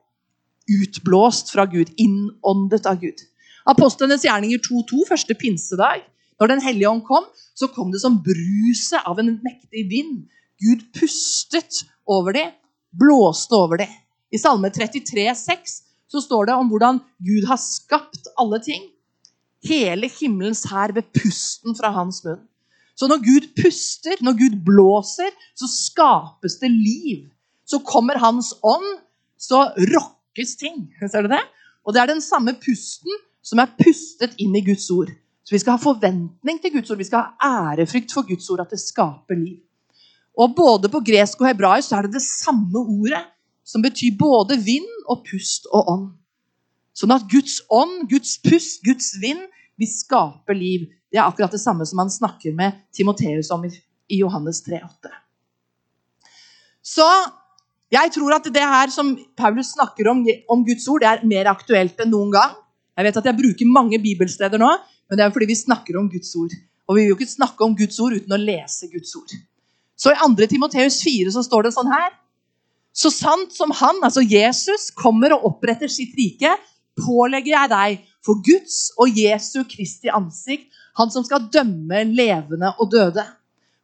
utblåst 0.70 1.52
fra 1.52 1.66
Gud, 1.68 1.92
innåndet 2.00 2.86
av 2.88 3.02
Gud. 3.02 3.20
Apostlenes 3.64 4.24
gjerninger 4.26 4.60
2.2, 4.60 5.06
første 5.08 5.34
pinsedag. 5.40 6.04
Når 6.40 6.50
Den 6.50 6.62
hellige 6.64 6.90
ånd 6.90 7.04
kom, 7.06 7.24
så 7.54 7.68
kom 7.72 7.92
det 7.94 8.02
som 8.02 8.18
bruset 8.20 9.00
av 9.06 9.20
en 9.22 9.36
mektig 9.44 9.86
vind. 9.88 10.24
Gud 10.60 10.82
pustet 10.96 11.84
over 12.06 12.34
dem, 12.36 12.50
blåste 12.92 13.56
over 13.56 13.80
dem. 13.84 13.92
I 14.34 14.40
Salme 14.40 14.70
33, 14.74 15.30
33,6 15.30 15.80
så 16.10 16.22
står 16.22 16.48
det 16.48 16.56
om 16.58 16.68
hvordan 16.70 17.00
Gud 17.26 17.46
har 17.48 17.58
skapt 17.60 18.28
alle 18.40 18.60
ting. 18.62 18.82
Hele 19.64 20.10
himmelens 20.12 20.64
hær 20.70 20.92
ved 20.94 21.08
pusten 21.16 21.76
fra 21.78 21.90
hans 21.94 22.20
munn. 22.26 22.42
Så 22.94 23.08
når 23.10 23.24
Gud 23.24 23.46
puster, 23.58 24.20
når 24.22 24.36
Gud 24.38 24.58
blåser, 24.66 25.32
så 25.58 25.66
skapes 25.70 26.60
det 26.60 26.70
liv. 26.70 27.24
Så 27.66 27.80
kommer 27.82 28.20
Hans 28.22 28.52
ånd, 28.62 28.86
så 29.40 29.64
rokkes 29.74 30.54
ting. 30.60 30.84
Ser 31.00 31.26
du 31.26 31.32
det? 31.32 31.40
Og 31.82 31.94
det 31.94 32.02
er 32.02 32.12
den 32.12 32.22
samme 32.22 32.54
pusten 32.60 33.10
som 33.44 33.60
er 33.60 33.74
pustet 33.78 34.34
inn 34.40 34.56
i 34.56 34.64
Guds 34.64 34.88
ord. 34.94 35.12
Så 35.44 35.52
vi 35.52 35.60
skal 35.60 35.76
ha 35.76 35.82
forventning 35.82 36.58
til 36.62 36.72
Guds 36.72 36.90
ord. 36.90 36.98
Vi 36.98 37.06
skal 37.10 37.26
ha 37.26 37.72
ærefrykt 37.74 38.14
for 38.16 38.26
Guds 38.26 38.48
ord, 38.50 38.64
at 38.64 38.72
det 38.72 38.80
skaper 38.80 39.36
liv. 39.36 39.60
Og 40.40 40.54
både 40.56 40.90
på 40.90 41.02
gresk 41.04 41.42
og 41.42 41.50
hebraisk 41.50 41.92
er 41.92 42.06
det 42.06 42.16
det 42.16 42.24
samme 42.24 42.80
ordet, 42.80 43.20
som 43.64 43.84
betyr 43.84 44.16
både 44.18 44.56
vind 44.64 44.88
og 45.08 45.22
pust 45.28 45.68
og 45.70 45.90
ånd. 45.92 46.08
Sånn 46.94 47.12
at 47.14 47.26
Guds 47.30 47.60
ånd, 47.72 48.06
Guds 48.10 48.38
pust, 48.42 48.82
Guds 48.86 49.12
vind 49.22 49.44
vil 49.80 49.90
skape 49.90 50.56
liv. 50.56 50.88
Det 51.10 51.20
er 51.20 51.26
akkurat 51.26 51.52
det 51.52 51.62
samme 51.62 51.86
som 51.86 52.00
han 52.02 52.12
snakker 52.12 52.54
med 52.56 52.80
Timoteus 52.94 53.50
om 53.54 53.64
i 53.66 54.18
Johannes 54.20 54.62
3,8. 54.66 55.12
Så 56.84 57.06
jeg 57.94 58.12
tror 58.14 58.36
at 58.36 58.48
det 58.52 58.64
her 58.64 58.90
som 58.92 59.14
Paulus 59.38 59.72
snakker 59.74 60.10
om, 60.10 60.24
om 60.50 60.64
Guds 60.66 60.86
ord, 60.88 61.04
det 61.04 61.10
er 61.10 61.26
mer 61.28 61.50
aktuelt 61.52 62.00
enn 62.02 62.12
noen 62.12 62.32
gang. 62.34 62.54
Jeg 62.94 63.08
vet 63.08 63.18
at 63.20 63.28
jeg 63.28 63.38
bruker 63.38 63.70
mange 63.70 63.98
bibelsteder 64.02 64.60
nå, 64.60 64.70
men 65.08 65.18
det 65.18 65.24
er 65.24 65.32
fordi 65.34 65.50
vi 65.50 65.58
snakker 65.58 65.98
om 65.98 66.08
Guds 66.10 66.30
ord. 66.38 66.52
Og 66.88 66.96
vi 66.96 67.04
vil 67.04 67.12
jo 67.12 67.18
ikke 67.18 67.30
snakke 67.30 67.64
om 67.66 67.74
Guds 67.76 67.98
ord 68.02 68.14
uten 68.16 68.34
å 68.36 68.40
lese 68.40 68.90
Guds 68.92 69.14
ord. 69.18 69.34
Så 69.98 70.12
i 70.12 70.18
2. 70.20 70.48
Timoteus 70.50 71.00
4 71.04 71.32
så 71.34 71.42
står 71.46 71.66
det 71.66 71.74
sånn 71.76 71.90
her 71.92 72.10
Så 72.94 73.10
sant 73.14 73.54
som 73.54 73.72
han, 73.74 74.00
altså 74.06 74.22
Jesus, 74.22 74.90
kommer 74.94 75.34
og 75.34 75.46
oppretter 75.50 75.90
sitt 75.90 76.14
rike, 76.18 76.52
pålegger 76.98 77.54
jeg 77.56 77.70
deg 77.72 78.04
for 78.24 78.42
Guds 78.44 78.92
og 79.02 79.18
Jesu 79.18 79.64
Kristi 79.66 80.12
ansikt, 80.14 80.68
han 80.94 81.10
som 81.10 81.24
skal 81.26 81.48
dømme 81.50 82.04
levende 82.14 82.70
og 82.78 82.92
døde. 82.92 83.24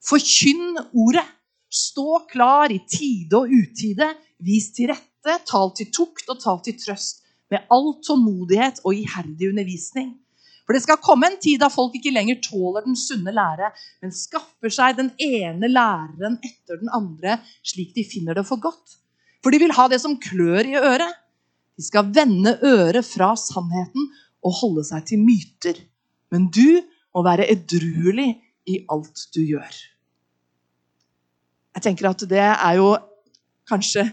Forkynn 0.07 0.79
ordet. 0.95 1.27
Stå 1.71 2.25
klar 2.31 2.73
i 2.75 2.81
tide 2.91 3.39
og 3.39 3.51
utide. 3.51 4.09
Vis 4.43 4.71
til 4.75 4.91
rette, 4.91 5.37
tal 5.47 5.75
til 5.77 5.91
tukt 5.95 6.31
og 6.31 6.41
tal 6.43 6.63
til 6.65 6.79
trøst. 6.79 7.20
Med 7.51 7.66
all 7.74 7.94
tålmodighet 8.07 8.82
og 8.84 8.94
iherdig 8.94 9.51
undervisning. 9.51 10.12
For 10.70 10.76
det 10.76 10.84
skal 10.84 11.01
komme 11.03 11.26
en 11.26 11.38
tid 11.42 11.59
da 11.59 11.66
folk 11.72 11.96
ikke 11.98 12.12
lenger 12.14 12.38
tåler 12.44 12.84
den 12.84 12.94
sunne 12.94 13.32
lære, 13.34 13.72
men 14.05 14.12
skaffer 14.14 14.70
seg 14.70 15.01
den 15.01 15.09
ene 15.18 15.66
læreren 15.66 16.36
etter 16.46 16.78
den 16.78 16.92
andre, 16.94 17.40
slik 17.66 17.90
de 17.96 18.05
finner 18.07 18.38
det 18.38 18.46
for 18.46 18.62
godt. 18.62 19.01
For 19.42 19.51
de 19.51 19.59
vil 19.59 19.74
ha 19.74 19.88
det 19.90 19.98
som 19.98 20.14
klør 20.20 20.68
i 20.68 20.78
øret. 20.78 21.16
De 21.74 21.82
skal 21.82 22.12
vende 22.14 22.55
øret 22.62 23.03
fra 23.09 23.32
sannheten 23.40 24.11
og 24.46 24.57
holde 24.61 24.86
seg 24.86 25.11
til 25.11 25.24
myter. 25.24 25.74
Men 26.30 26.46
du 26.55 26.84
må 27.16 27.24
være 27.26 27.51
edruelig 27.51 28.30
i 28.70 28.78
alt 28.94 29.26
du 29.34 29.42
gjør. 29.42 29.74
Jeg 31.74 31.82
tenker 31.82 32.12
at 32.12 32.22
det 32.30 32.42
er 32.46 32.78
jo 32.78 32.92
kanskje 33.66 34.07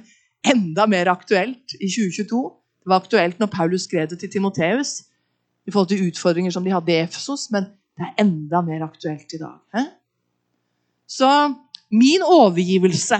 enda 0.47 0.89
mer 0.89 1.13
aktuelt 1.13 1.77
i 1.77 1.85
2022. 1.85 2.41
Det 2.87 2.93
var 2.93 3.01
aktuelt 3.03 3.39
når 3.41 3.49
Paulus 3.51 3.83
skrev 3.83 4.05
det 4.07 4.15
til 4.21 4.29
Timoteus 4.31 5.01
i 5.67 5.71
forhold 5.73 5.89
til 5.91 6.05
utfordringer 6.07 6.53
som 6.55 6.63
de 6.63 6.71
hadde 6.71 6.93
i 6.93 7.01
Efesos, 7.01 7.49
men 7.51 7.65
det 7.99 8.05
er 8.05 8.21
enda 8.23 8.61
mer 8.63 8.85
aktuelt 8.85 9.33
i 9.35 9.39
dag. 9.41 9.57
He? 9.75 9.81
Så 11.03 11.27
min 11.91 12.23
overgivelse, 12.23 13.19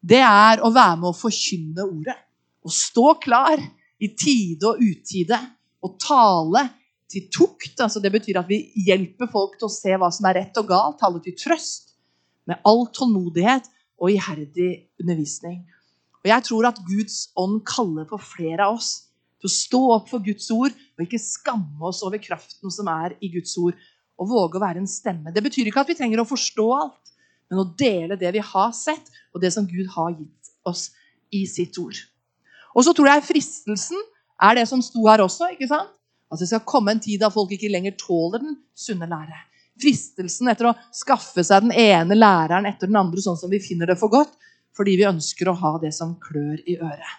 det 0.00 0.22
er 0.24 0.64
å 0.64 0.70
være 0.72 0.96
med 0.96 1.10
å 1.10 1.18
forkynne 1.18 1.84
ordet. 1.84 2.16
Å 2.64 2.72
stå 2.72 3.04
klar 3.20 3.60
i 4.00 4.08
tide 4.16 4.70
og 4.70 4.80
utide. 4.80 5.36
Og 5.84 5.98
tale 6.00 6.62
til 7.12 7.28
tukt. 7.28 7.76
altså 7.76 8.00
Det 8.00 8.14
betyr 8.16 8.40
at 8.40 8.48
vi 8.48 8.62
hjelper 8.86 9.28
folk 9.28 9.58
til 9.58 9.68
å 9.68 9.74
se 9.74 9.92
hva 9.92 10.08
som 10.08 10.30
er 10.30 10.38
rett 10.40 10.56
og 10.56 10.72
galt. 10.72 10.96
Tale 11.04 11.20
til 11.20 11.36
trøst. 11.36 11.92
Med 12.48 12.64
all 12.64 12.86
tålmodighet 12.96 13.68
og 14.00 14.16
iherdig 14.16 14.70
undervisning. 15.04 15.66
Og 16.20 16.28
Jeg 16.28 16.44
tror 16.48 16.68
at 16.68 16.80
Guds 16.84 17.30
ånd 17.38 17.62
kaller 17.68 18.08
på 18.08 18.18
flere 18.20 18.66
av 18.66 18.76
oss 18.76 18.90
til 19.40 19.48
å 19.48 19.54
stå 19.54 19.80
opp 19.94 20.10
for 20.12 20.24
Guds 20.24 20.50
ord 20.52 20.74
og 20.74 21.04
ikke 21.06 21.20
skamme 21.22 21.80
oss 21.88 22.02
over 22.04 22.20
kraften 22.20 22.72
som 22.72 22.90
er 22.92 23.16
i 23.24 23.30
Guds 23.32 23.56
ord. 23.60 23.76
Og 24.20 24.28
våge 24.28 24.58
å 24.58 24.62
være 24.62 24.82
en 24.82 24.90
stemme. 24.90 25.32
Det 25.32 25.40
betyr 25.40 25.70
ikke 25.70 25.80
at 25.80 25.88
vi 25.88 25.96
trenger 25.96 26.20
å 26.20 26.28
forstå 26.28 26.66
alt, 26.76 27.14
men 27.48 27.62
å 27.62 27.70
dele 27.72 28.18
det 28.20 28.34
vi 28.36 28.42
har 28.44 28.74
sett, 28.76 29.08
og 29.32 29.40
det 29.40 29.48
som 29.54 29.64
Gud 29.64 29.88
har 29.94 30.12
gitt 30.12 30.50
oss 30.68 30.90
i 31.32 31.46
sitt 31.48 31.78
ord. 31.80 31.96
Og 32.76 32.84
så 32.84 32.92
tror 32.94 33.08
jeg 33.14 33.24
fristelsen 33.30 34.02
er 34.44 34.60
det 34.60 34.66
som 34.68 34.82
sto 34.84 35.06
her 35.08 35.24
også. 35.24 35.48
ikke 35.54 35.70
sant? 35.70 35.88
At 36.30 36.38
det 36.38 36.50
skal 36.50 36.62
komme 36.68 36.92
en 36.94 37.00
tid 37.02 37.22
da 37.22 37.30
folk 37.32 37.50
ikke 37.56 37.72
lenger 37.72 37.96
tåler 37.98 38.44
den 38.44 38.58
sunne 38.76 39.08
lære. 39.10 39.40
Fristelsen 39.80 40.52
etter 40.52 40.68
å 40.68 40.76
skaffe 40.94 41.42
seg 41.46 41.64
den 41.64 41.74
ene 41.74 42.18
læreren 42.18 42.68
etter 42.68 42.90
den 42.90 43.00
andre, 43.00 43.22
sånn 43.24 43.38
som 43.40 43.50
vi 43.50 43.62
finner 43.64 43.90
det 43.90 43.96
for 43.98 44.12
godt, 44.12 44.36
fordi 44.76 44.96
vi 45.00 45.08
ønsker 45.08 45.50
å 45.50 45.56
ha 45.58 45.72
det 45.82 45.92
som 45.96 46.14
klør 46.22 46.60
i 46.66 46.76
øret. 46.80 47.16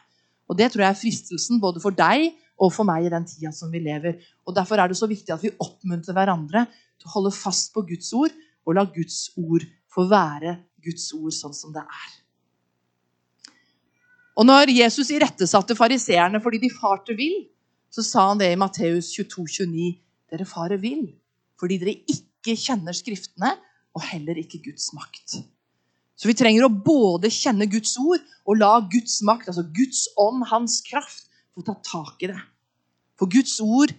Og 0.52 0.58
Det 0.60 0.72
tror 0.72 0.84
jeg 0.84 0.92
er 0.92 1.00
fristelsen 1.00 1.62
både 1.64 1.80
for 1.80 1.96
deg 1.96 2.32
og 2.62 2.74
for 2.76 2.88
meg 2.88 3.08
i 3.08 3.12
den 3.14 3.26
tida 3.28 3.54
som 3.56 3.72
vi 3.72 3.80
lever. 3.80 4.20
Og 4.46 4.56
Derfor 4.56 4.80
er 4.80 4.92
det 4.92 5.00
så 5.00 5.08
viktig 5.08 5.32
at 5.34 5.44
vi 5.44 5.54
oppmuntrer 5.64 6.16
hverandre 6.18 6.66
til 7.00 7.08
å 7.08 7.14
holde 7.16 7.36
fast 7.36 7.72
på 7.74 7.86
Guds 7.88 8.12
ord 8.14 8.34
og 8.68 8.76
la 8.76 8.84
Guds 8.86 9.32
ord 9.40 9.64
få 9.92 10.08
være 10.12 10.58
Guds 10.84 11.08
ord 11.16 11.34
sånn 11.36 11.56
som 11.56 11.72
det 11.76 11.84
er. 11.84 12.12
Og 14.40 14.48
når 14.48 14.72
Jesus 14.74 15.12
irettesatte 15.12 15.76
fariseerne 15.78 16.40
fordi 16.44 16.62
de 16.64 16.72
farte 16.74 17.16
vill, 17.18 17.44
så 17.92 18.04
sa 18.06 18.28
han 18.30 18.40
det 18.40 18.52
i 18.54 18.60
Matteus 18.60 19.12
22, 19.14 19.48
29. 19.68 19.90
Dere 20.32 20.48
farer 20.48 20.80
vill 20.82 21.10
fordi 21.62 21.78
dere 21.78 22.00
ikke 22.10 22.56
kjenner 22.58 22.96
Skriftene 22.98 23.52
og 23.94 24.06
heller 24.08 24.40
ikke 24.42 24.64
Guds 24.66 24.88
makt. 24.98 25.42
Så 26.22 26.30
vi 26.30 26.38
trenger 26.38 26.68
å 26.68 26.70
både 26.70 27.32
kjenne 27.34 27.66
Guds 27.66 27.96
ord 27.98 28.22
og 28.46 28.60
la 28.60 28.76
Guds 28.94 29.16
makt, 29.26 29.48
altså 29.50 29.64
Guds 29.74 30.04
ånd, 30.22 30.44
hans 30.52 30.78
kraft, 30.86 31.26
få 31.58 31.66
ta 31.66 31.74
tak 31.82 32.22
i 32.22 32.30
det. 32.30 32.38
For 33.18 33.30
Guds 33.30 33.56
ord, 33.66 33.90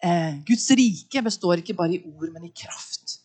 eh, 0.00 0.38
Guds 0.48 0.70
rike, 0.72 1.20
består 1.26 1.60
ikke 1.60 1.76
bare 1.76 1.98
i 1.98 2.00
ord, 2.00 2.30
men 2.32 2.48
i 2.48 2.54
kraft. 2.56 3.18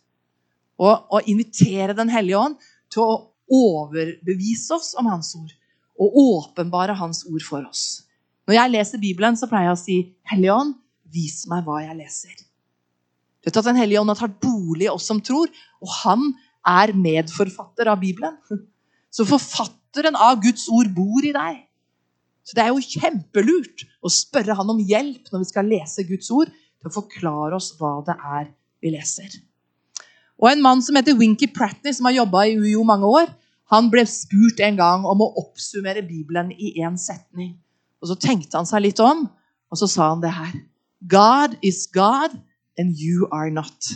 Og 0.83 1.15
å 1.15 1.23
invitere 1.31 1.95
Den 1.95 2.11
hellige 2.11 2.43
ånd 2.43 2.59
til 2.91 3.05
å 3.05 3.15
overbevise 3.47 4.75
oss 4.75 4.93
om 4.99 5.07
Hans 5.07 5.31
ord 5.39 5.55
og 6.01 6.15
åpenbare 6.17 6.97
Hans 6.97 7.23
ord 7.31 7.43
for 7.45 7.63
oss. 7.67 8.03
Når 8.47 8.57
jeg 8.57 8.71
leser 8.73 8.99
Bibelen, 8.99 9.37
så 9.37 9.47
pleier 9.47 9.69
jeg 9.69 9.77
å 9.77 9.83
si, 9.85 9.97
'Hellige 10.27 10.55
ånd, 10.55 10.75
vis 11.07 11.45
meg 11.47 11.63
hva 11.63 11.83
jeg 11.85 11.95
leser'. 11.95 12.39
Du 13.41 13.47
vet 13.47 13.57
at 13.57 13.65
Den 13.65 13.75
hellige 13.75 14.01
ånd 14.01 14.09
har 14.09 14.27
tatt 14.27 14.39
bolig 14.41 14.85
i 14.85 14.89
oss 14.89 15.05
som 15.05 15.21
tror, 15.21 15.47
og 15.81 15.89
han 16.03 16.33
er 16.67 16.93
medforfatter 16.93 17.89
av 17.91 18.01
Bibelen. 18.01 18.37
Så 19.11 19.25
forfatteren 19.27 20.15
av 20.15 20.39
Guds 20.43 20.67
ord 20.71 20.91
bor 20.95 21.25
i 21.25 21.33
deg. 21.35 21.61
Så 22.47 22.57
det 22.57 22.63
er 22.63 22.71
jo 22.71 22.81
kjempelurt 22.81 23.85
å 24.01 24.09
spørre 24.11 24.55
han 24.57 24.73
om 24.73 24.81
hjelp 24.81 25.29
når 25.31 25.43
vi 25.43 25.49
skal 25.51 25.69
lese 25.69 26.05
Guds 26.07 26.31
ord, 26.33 26.49
til 26.81 26.89
å 26.89 26.95
forklare 26.95 27.53
oss 27.53 27.69
hva 27.77 27.99
det 28.07 28.15
er 28.17 28.47
vi 28.81 28.93
leser. 28.95 29.29
Og 30.41 30.49
En 30.49 30.63
mann 30.63 30.81
som 30.81 30.97
heter 30.97 31.17
Winky 31.17 31.51
Pratney, 31.53 31.93
som 31.93 32.07
har 32.09 32.15
jobba 32.17 32.47
i 32.49 32.55
UiO 32.57 32.81
mange 32.87 33.05
år, 33.05 33.29
han 33.71 33.91
ble 33.93 34.03
spurt 34.09 34.59
en 34.65 34.79
gang 34.79 35.05
om 35.07 35.21
å 35.21 35.29
oppsummere 35.43 36.01
Bibelen 36.03 36.49
i 36.51 36.73
én 36.81 36.97
setning. 36.97 37.53
Og 38.01 38.09
Så 38.09 38.17
tenkte 38.17 38.57
han 38.57 38.65
seg 38.65 38.81
litt 38.87 38.99
om, 38.99 39.27
og 39.71 39.77
så 39.77 39.87
sa 39.87 40.09
han 40.09 40.23
det 40.23 40.33
her. 40.33 40.55
God 41.07 41.55
is 41.61 41.85
God, 41.93 42.33
and 42.77 42.97
you 42.97 43.27
are 43.31 43.49
not. 43.49 43.93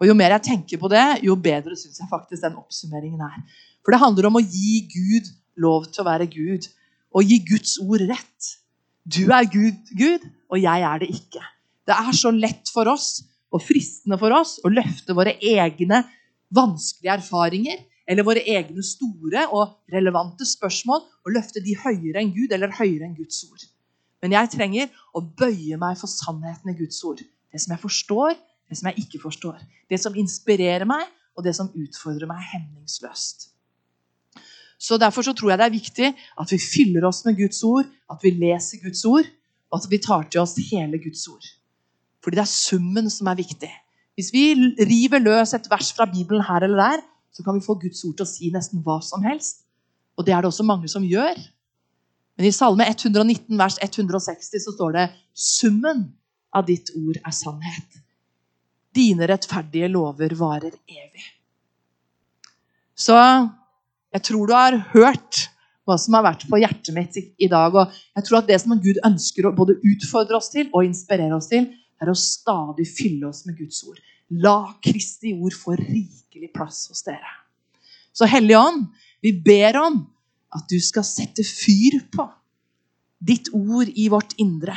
Og 0.00 0.08
Jo 0.08 0.16
mer 0.16 0.32
jeg 0.36 0.46
tenker 0.48 0.80
på 0.80 0.88
det, 0.88 1.20
jo 1.26 1.36
bedre 1.36 1.76
syns 1.76 2.00
jeg 2.00 2.08
faktisk 2.08 2.42
den 2.46 2.56
oppsummeringen 2.56 3.20
er. 3.20 3.42
For 3.84 3.92
det 3.92 4.00
handler 4.00 4.30
om 4.30 4.38
å 4.40 4.44
gi 4.44 4.80
Gud 4.88 5.28
lov 5.60 5.90
til 5.90 6.02
å 6.02 6.08
være 6.08 6.28
Gud. 6.30 6.68
Og 7.12 7.26
gi 7.26 7.40
Guds 7.44 7.76
ord 7.84 8.04
rett. 8.08 8.54
Du 9.04 9.26
er 9.34 9.48
Gud, 9.50 9.76
Gud, 9.96 10.24
og 10.52 10.60
jeg 10.60 10.86
er 10.86 11.02
det 11.02 11.10
ikke. 11.12 11.42
Det 11.88 11.96
er 11.96 12.16
så 12.16 12.32
lett 12.32 12.70
for 12.72 12.88
oss 12.92 13.20
og 13.50 13.64
fristende 13.64 14.18
for 14.20 14.32
oss 14.36 14.58
å 14.64 14.70
løfte 14.72 15.16
våre 15.16 15.34
egne 15.36 16.04
vanskelige 16.54 17.16
erfaringer 17.18 17.80
eller 18.10 18.26
våre 18.26 18.42
egne 18.46 18.82
store 18.86 19.46
og 19.54 19.92
relevante 19.92 20.46
spørsmål 20.46 21.02
og 21.02 21.34
løfte 21.34 21.62
de 21.64 21.76
høyere 21.78 22.22
enn 22.22 22.32
Gud 22.34 22.54
eller 22.54 22.72
høyere 22.78 23.06
enn 23.06 23.16
Guds 23.18 23.42
ord. 23.50 23.66
Men 24.22 24.34
jeg 24.36 24.52
trenger 24.52 25.02
å 25.16 25.22
bøye 25.22 25.78
meg 25.80 25.98
for 25.98 26.10
sannheten 26.10 26.72
i 26.72 26.78
Guds 26.78 26.98
ord. 27.06 27.22
Det 27.50 27.62
som 27.62 27.74
jeg 27.74 27.82
forstår, 27.82 28.34
det 28.70 28.78
som 28.78 28.90
jeg 28.90 29.04
ikke 29.04 29.20
forstår. 29.24 29.58
Det 29.90 29.98
som 30.00 30.16
inspirerer 30.16 30.86
meg, 30.88 31.08
og 31.36 31.46
det 31.46 31.54
som 31.56 31.70
utfordrer 31.74 32.28
meg 32.30 32.42
hemningsløst. 32.52 33.48
Så 34.80 34.96
Derfor 34.96 35.22
så 35.22 35.34
tror 35.36 35.52
jeg 35.52 35.60
det 35.60 35.66
er 35.66 35.74
viktig 35.74 36.08
at 36.40 36.52
vi 36.52 36.58
fyller 36.58 37.04
oss 37.08 37.24
med 37.26 37.36
Guds 37.36 37.60
ord, 37.64 37.88
at 38.10 38.22
vi 38.24 38.32
leser 38.32 38.80
Guds 38.82 39.04
ord, 39.04 39.28
og 39.70 39.82
at 39.82 39.90
vi 39.90 39.98
tar 40.00 40.24
til 40.30 40.40
oss 40.40 40.56
hele 40.70 40.98
Guds 41.02 41.26
ord. 41.28 41.46
Fordi 42.24 42.36
det 42.36 42.44
er 42.46 42.52
summen 42.52 43.10
som 43.12 43.28
er 43.28 43.38
viktig. 43.38 43.70
Hvis 44.16 44.32
vi 44.32 44.54
river 44.84 45.20
løs 45.22 45.54
et 45.54 45.68
vers 45.70 45.92
fra 45.96 46.08
Bibelen 46.08 46.44
her 46.44 46.64
eller 46.64 46.80
der, 46.80 47.04
så 47.32 47.44
kan 47.44 47.54
vi 47.54 47.64
få 47.64 47.76
Guds 47.80 48.02
ord 48.04 48.16
til 48.18 48.26
å 48.26 48.28
si 48.28 48.50
nesten 48.52 48.82
hva 48.84 48.98
som 49.04 49.24
helst. 49.24 49.64
Og 50.18 50.26
det 50.26 50.34
er 50.34 50.42
det 50.42 50.50
også 50.50 50.66
mange 50.66 50.88
som 50.88 51.04
gjør. 51.06 51.38
Men 52.36 52.48
i 52.48 52.52
Salme 52.52 52.88
119 52.88 53.58
vers 53.60 53.78
160 53.84 54.64
så 54.64 54.74
står 54.74 54.96
det 54.96 55.06
summen 55.36 56.06
av 56.56 56.66
ditt 56.68 56.90
ord 56.96 57.20
er 57.20 57.34
sannhet. 57.36 58.00
Dine 59.00 59.28
rettferdige 59.30 59.88
lover 59.88 60.34
varer 60.36 60.74
evig. 60.84 61.24
Så 63.00 63.16
jeg 63.16 64.24
tror 64.26 64.46
du 64.46 64.54
har 64.56 64.76
hørt 64.92 65.46
hva 65.88 65.96
som 65.98 66.14
har 66.18 66.26
vært 66.26 66.46
på 66.50 66.60
hjertet 66.60 66.92
mitt 66.94 67.16
i 67.18 67.48
dag. 67.50 67.74
Og 67.74 67.90
jeg 68.18 68.26
tror 68.26 68.40
at 68.40 68.50
det 68.50 68.60
som 68.62 68.76
Gud 68.78 69.00
ønsker 69.06 69.48
å 69.48 69.54
både 69.56 69.78
utfordre 69.80 70.38
oss 70.38 70.50
til 70.52 70.68
og 70.70 70.86
inspirere 70.86 71.36
oss 71.36 71.50
til, 71.50 71.70
er 72.00 72.10
å 72.10 72.16
stadig 72.16 72.86
fylle 72.88 73.28
oss 73.28 73.44
med 73.48 73.58
Guds 73.58 73.82
ord. 73.88 73.98
La 74.44 74.74
Kristi 74.84 75.34
ord 75.34 75.56
få 75.56 75.74
rikelig 75.78 76.52
plass 76.54 76.86
hos 76.90 77.02
dere. 77.06 77.36
Så 78.14 78.28
Hellige 78.30 78.60
Ånd, 78.60 78.86
vi 79.24 79.32
ber 79.32 79.78
om 79.80 80.00
at 80.54 80.66
du 80.70 80.78
skal 80.82 81.06
sette 81.06 81.44
fyr 81.46 82.00
på 82.12 82.26
ditt 83.20 83.50
ord 83.54 83.90
i 83.94 84.08
vårt 84.12 84.32
indre. 84.40 84.74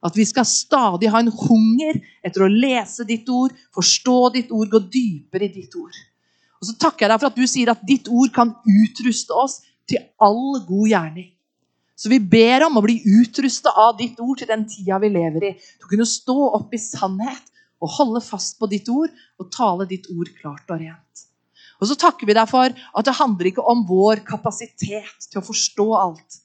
At 0.00 0.16
vi 0.16 0.24
skal 0.24 0.46
stadig 0.48 1.10
ha 1.12 1.20
en 1.20 1.32
hunger 1.32 1.98
etter 2.24 2.46
å 2.46 2.52
lese 2.52 3.04
ditt 3.08 3.28
ord, 3.28 3.52
forstå 3.76 4.20
ditt 4.36 4.54
ord, 4.54 4.70
gå 4.72 4.80
dypere 4.92 5.48
i 5.48 5.52
ditt 5.52 5.76
ord. 5.76 5.96
Og 6.60 6.68
så 6.68 6.76
takker 6.80 7.04
jeg 7.04 7.12
deg 7.12 7.20
for 7.20 7.30
at 7.30 7.40
du 7.40 7.48
sier 7.48 7.72
at 7.72 7.84
ditt 7.88 8.08
ord 8.08 8.32
kan 8.32 8.54
utruste 8.64 9.36
oss 9.36 9.60
til 9.88 10.02
all 10.20 10.60
god 10.66 10.88
gjerning. 10.88 11.30
Så 12.00 12.08
vi 12.08 12.16
ber 12.32 12.64
om 12.64 12.78
å 12.80 12.84
bli 12.84 12.96
utrusta 13.20 13.74
av 13.76 13.98
ditt 13.98 14.20
ord 14.24 14.40
til 14.40 14.48
den 14.48 14.64
tida 14.68 14.96
vi 15.02 15.10
lever 15.12 15.50
i. 15.50 15.54
Til 15.56 15.88
å 15.88 15.90
kunne 15.90 16.08
stå 16.08 16.36
opp 16.56 16.72
i 16.72 16.80
sannhet 16.80 17.50
og 17.80 17.92
holde 17.96 18.22
fast 18.24 18.56
på 18.60 18.68
ditt 18.72 18.88
ord 18.92 19.12
og 19.40 19.50
tale 19.52 19.88
ditt 19.88 20.08
ord 20.12 20.30
klart 20.38 20.72
og 20.72 20.80
rent. 20.80 21.26
Og 21.80 21.88
så 21.88 21.96
takker 22.00 22.28
vi 22.28 22.36
deg 22.36 22.48
for 22.48 22.72
at 22.72 23.08
det 23.08 23.16
handler 23.16 23.50
ikke 23.50 23.64
om 23.72 23.84
vår 23.88 24.20
kapasitet 24.28 25.28
til 25.28 25.40
å 25.40 25.44
forstå 25.44 25.86
alt, 25.96 26.40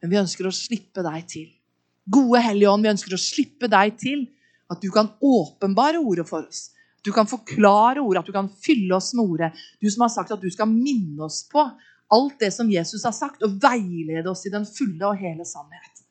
men 0.00 0.12
vi 0.12 0.20
ønsker 0.20 0.48
å 0.48 0.54
slippe 0.56 1.04
deg 1.04 1.26
til. 1.28 1.48
Gode 2.10 2.42
Hellige 2.42 2.70
Ånd, 2.70 2.84
vi 2.84 2.92
ønsker 2.92 3.14
å 3.14 3.20
slippe 3.20 3.70
deg 3.70 3.96
til. 4.00 4.26
At 4.70 4.82
du 4.82 4.90
kan 4.94 5.08
åpenbare 5.18 5.98
ordet 5.98 6.26
for 6.28 6.46
oss. 6.46 6.70
Du 7.02 7.10
kan 7.16 7.28
forklare 7.28 8.02
ordet, 8.02 8.20
at 8.20 8.28
du 8.28 8.34
kan 8.34 8.50
fylle 8.62 8.94
oss 8.96 9.12
med 9.16 9.24
ordet. 9.24 9.50
Du 9.80 9.88
som 9.90 10.04
har 10.04 10.12
sagt 10.12 10.34
at 10.34 10.42
du 10.42 10.50
skal 10.52 10.68
minne 10.70 11.24
oss 11.24 11.42
på 11.50 11.64
alt 12.10 12.36
det 12.42 12.50
som 12.54 12.70
Jesus 12.70 13.04
har 13.06 13.14
sagt, 13.14 13.42
og 13.46 13.56
veilede 13.62 14.30
oss 14.30 14.44
i 14.46 14.52
den 14.52 14.66
fulle 14.66 15.06
og 15.06 15.18
hele 15.20 15.46
sannhet. 15.46 16.02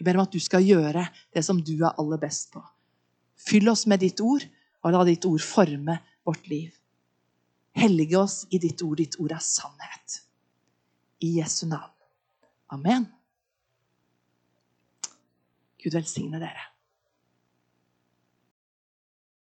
Vi 0.00 0.06
ber 0.06 0.16
om 0.16 0.24
at 0.24 0.32
du 0.32 0.40
skal 0.40 0.64
gjøre 0.64 1.04
det 1.36 1.44
som 1.44 1.60
du 1.60 1.74
er 1.76 1.92
aller 2.00 2.20
best 2.20 2.50
på. 2.54 2.62
Fyll 3.40 3.68
oss 3.72 3.86
med 3.88 4.00
ditt 4.00 4.20
ord, 4.24 4.44
og 4.80 4.94
la 4.94 5.04
ditt 5.04 5.26
ord 5.28 5.44
forme 5.44 5.98
vårt 6.24 6.48
liv. 6.48 6.72
Hellige 7.76 8.18
oss 8.18 8.42
i 8.50 8.58
ditt 8.58 8.80
ord. 8.82 8.96
Ditt 8.98 9.20
ord 9.20 9.36
er 9.36 9.44
sannhet. 9.44 10.20
I 11.20 11.36
Jesu 11.36 11.66
navn. 11.68 11.92
Amen. 12.72 13.04
Gud 15.84 15.94
velsigne 15.96 16.40
dere. 16.40 16.69